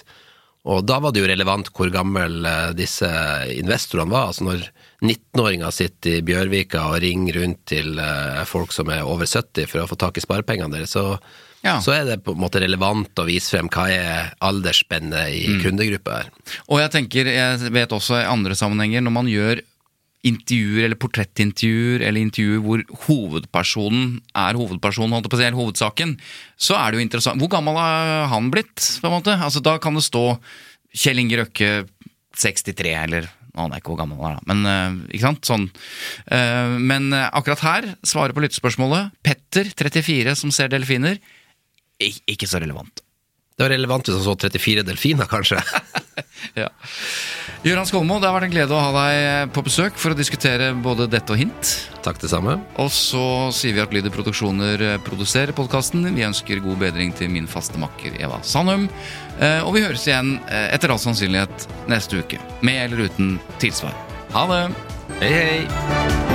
Og 0.66 0.82
da 0.88 0.98
var 1.02 1.14
det 1.14 1.22
jo 1.22 1.30
relevant 1.30 1.70
hvor 1.76 1.92
gammel 1.94 2.46
eh, 2.50 2.72
disse 2.78 3.10
investorene 3.54 4.14
var. 4.14 4.32
Altså 4.32 4.48
når 4.48 4.64
19-åringer 5.06 5.74
sitter 5.76 6.18
i 6.18 6.24
Bjørvika 6.26 6.88
og 6.90 7.02
ringer 7.04 7.42
rundt 7.42 7.62
til 7.70 8.00
eh, 8.02 8.42
folk 8.50 8.74
som 8.74 8.90
er 8.94 9.06
over 9.06 9.30
70 9.30 9.70
for 9.70 9.84
å 9.84 9.90
få 9.92 10.00
tak 10.02 10.18
i 10.18 10.24
sparepengene 10.26 10.74
deres, 10.74 10.96
så, 10.98 11.20
ja. 11.62 11.78
så 11.86 11.94
er 12.00 12.10
det 12.10 12.24
på 12.26 12.34
en 12.34 12.42
måte 12.42 12.64
relevant 12.64 13.22
å 13.22 13.28
vise 13.30 13.54
frem 13.54 13.70
hva 13.70 13.86
er 13.94 14.34
aldersspennet 14.46 15.38
i 15.38 15.46
mm. 15.54 15.62
kundegruppa 15.68 16.18
her. 16.24 16.34
Og 16.66 16.82
jeg 16.82 16.94
tenker, 16.98 17.30
jeg 17.30 17.74
vet 17.76 17.94
også 17.94 18.24
i 18.24 18.28
andre 18.30 18.58
sammenhenger, 18.58 19.06
når 19.06 19.18
man 19.22 19.30
gjør 19.30 19.62
intervjuer 20.26 20.88
eller 20.88 21.00
portrettintervjuer 21.00 22.04
eller 22.06 22.24
intervjuer 22.24 22.64
hvor 22.66 22.84
hovedpersonen 23.06 24.20
er 24.34 24.60
hovedpersonen, 24.60 25.14
holdt 25.16 25.30
på 25.30 25.38
å 25.38 25.42
si, 25.42 25.48
eller 25.48 25.60
hovedsaken, 25.60 26.16
så 26.58 26.78
er 26.80 26.92
det 26.92 27.00
jo 27.00 27.06
interessant. 27.06 27.42
Hvor 27.42 27.52
gammel 27.54 27.78
har 27.80 28.28
han 28.34 28.52
blitt? 28.54 28.74
på 29.02 29.10
en 29.10 29.18
måte? 29.18 29.36
Altså 29.38 29.62
Da 29.64 29.78
kan 29.82 29.98
det 29.98 30.06
stå 30.06 30.26
Kjell 30.96 31.22
Inge 31.22 31.42
Røkke 31.44 31.72
63, 32.36 32.94
eller 33.06 33.30
han 33.56 33.72
er 33.72 33.80
ikke 33.80 33.94
hvor 33.94 34.02
gammel 34.02 34.20
han 34.20 34.36
er, 34.36 34.42
da. 34.42 34.52
men 34.52 34.68
uh, 34.68 35.08
ikke 35.14 35.28
sant? 35.30 35.48
Sånn. 35.48 35.70
Uh, 36.28 36.76
men 36.82 37.08
uh, 37.16 37.30
akkurat 37.32 37.64
her, 37.64 37.90
svaret 38.04 38.36
på 38.36 38.44
lyttespørsmålet, 38.44 39.14
Petter, 39.24 39.70
34, 39.72 40.36
som 40.42 40.52
ser 40.56 40.72
delfiner, 40.74 41.22
ikke 42.02 42.50
så 42.50 42.60
relevant. 42.60 43.05
Det 43.56 43.64
var 43.64 43.72
relevant 43.72 44.04
hvis 44.04 44.18
han 44.18 44.26
så 44.26 44.34
34 44.36 44.84
delfiner, 44.84 45.28
kanskje. 45.32 45.62
ja. 46.62 46.68
Gøran 47.64 47.88
Skolmo, 47.88 48.18
det 48.20 48.28
har 48.28 48.36
vært 48.36 48.50
en 48.50 48.54
glede 48.54 48.76
å 48.76 48.82
ha 48.84 48.90
deg 48.98 49.54
på 49.56 49.64
besøk 49.64 49.96
for 49.98 50.12
å 50.12 50.18
diskutere 50.18 50.74
både 50.76 51.08
dette 51.08 51.32
og 51.32 51.40
hint. 51.40 51.72
Takk 52.04 52.20
det 52.20 52.34
samme. 52.34 52.58
Og 52.84 52.92
så 52.92 53.24
sier 53.56 53.78
vi 53.78 53.82
at 53.86 53.96
Lyder 53.96 54.14
Produksjoner 54.14 54.86
produserer 55.08 55.56
podkasten. 55.56 56.04
Vi 56.12 56.28
ønsker 56.28 56.62
god 56.68 56.84
bedring 56.84 57.16
til 57.16 57.32
min 57.32 57.48
faste 57.50 57.80
makker 57.82 58.20
Eva 58.20 58.44
Sandum. 58.44 58.90
Og 59.40 59.72
vi 59.74 59.88
høres 59.88 60.06
igjen 60.06 60.36
etter 60.52 60.92
all 60.92 61.02
sannsynlighet 61.02 61.70
neste 61.90 62.22
uke. 62.22 62.44
Med 62.60 62.90
eller 62.90 63.08
uten 63.08 63.38
tilsvar. 63.64 63.96
Ha 64.36 64.48
det! 64.52 64.64
Hei, 65.24 65.36
hei! 65.40 66.35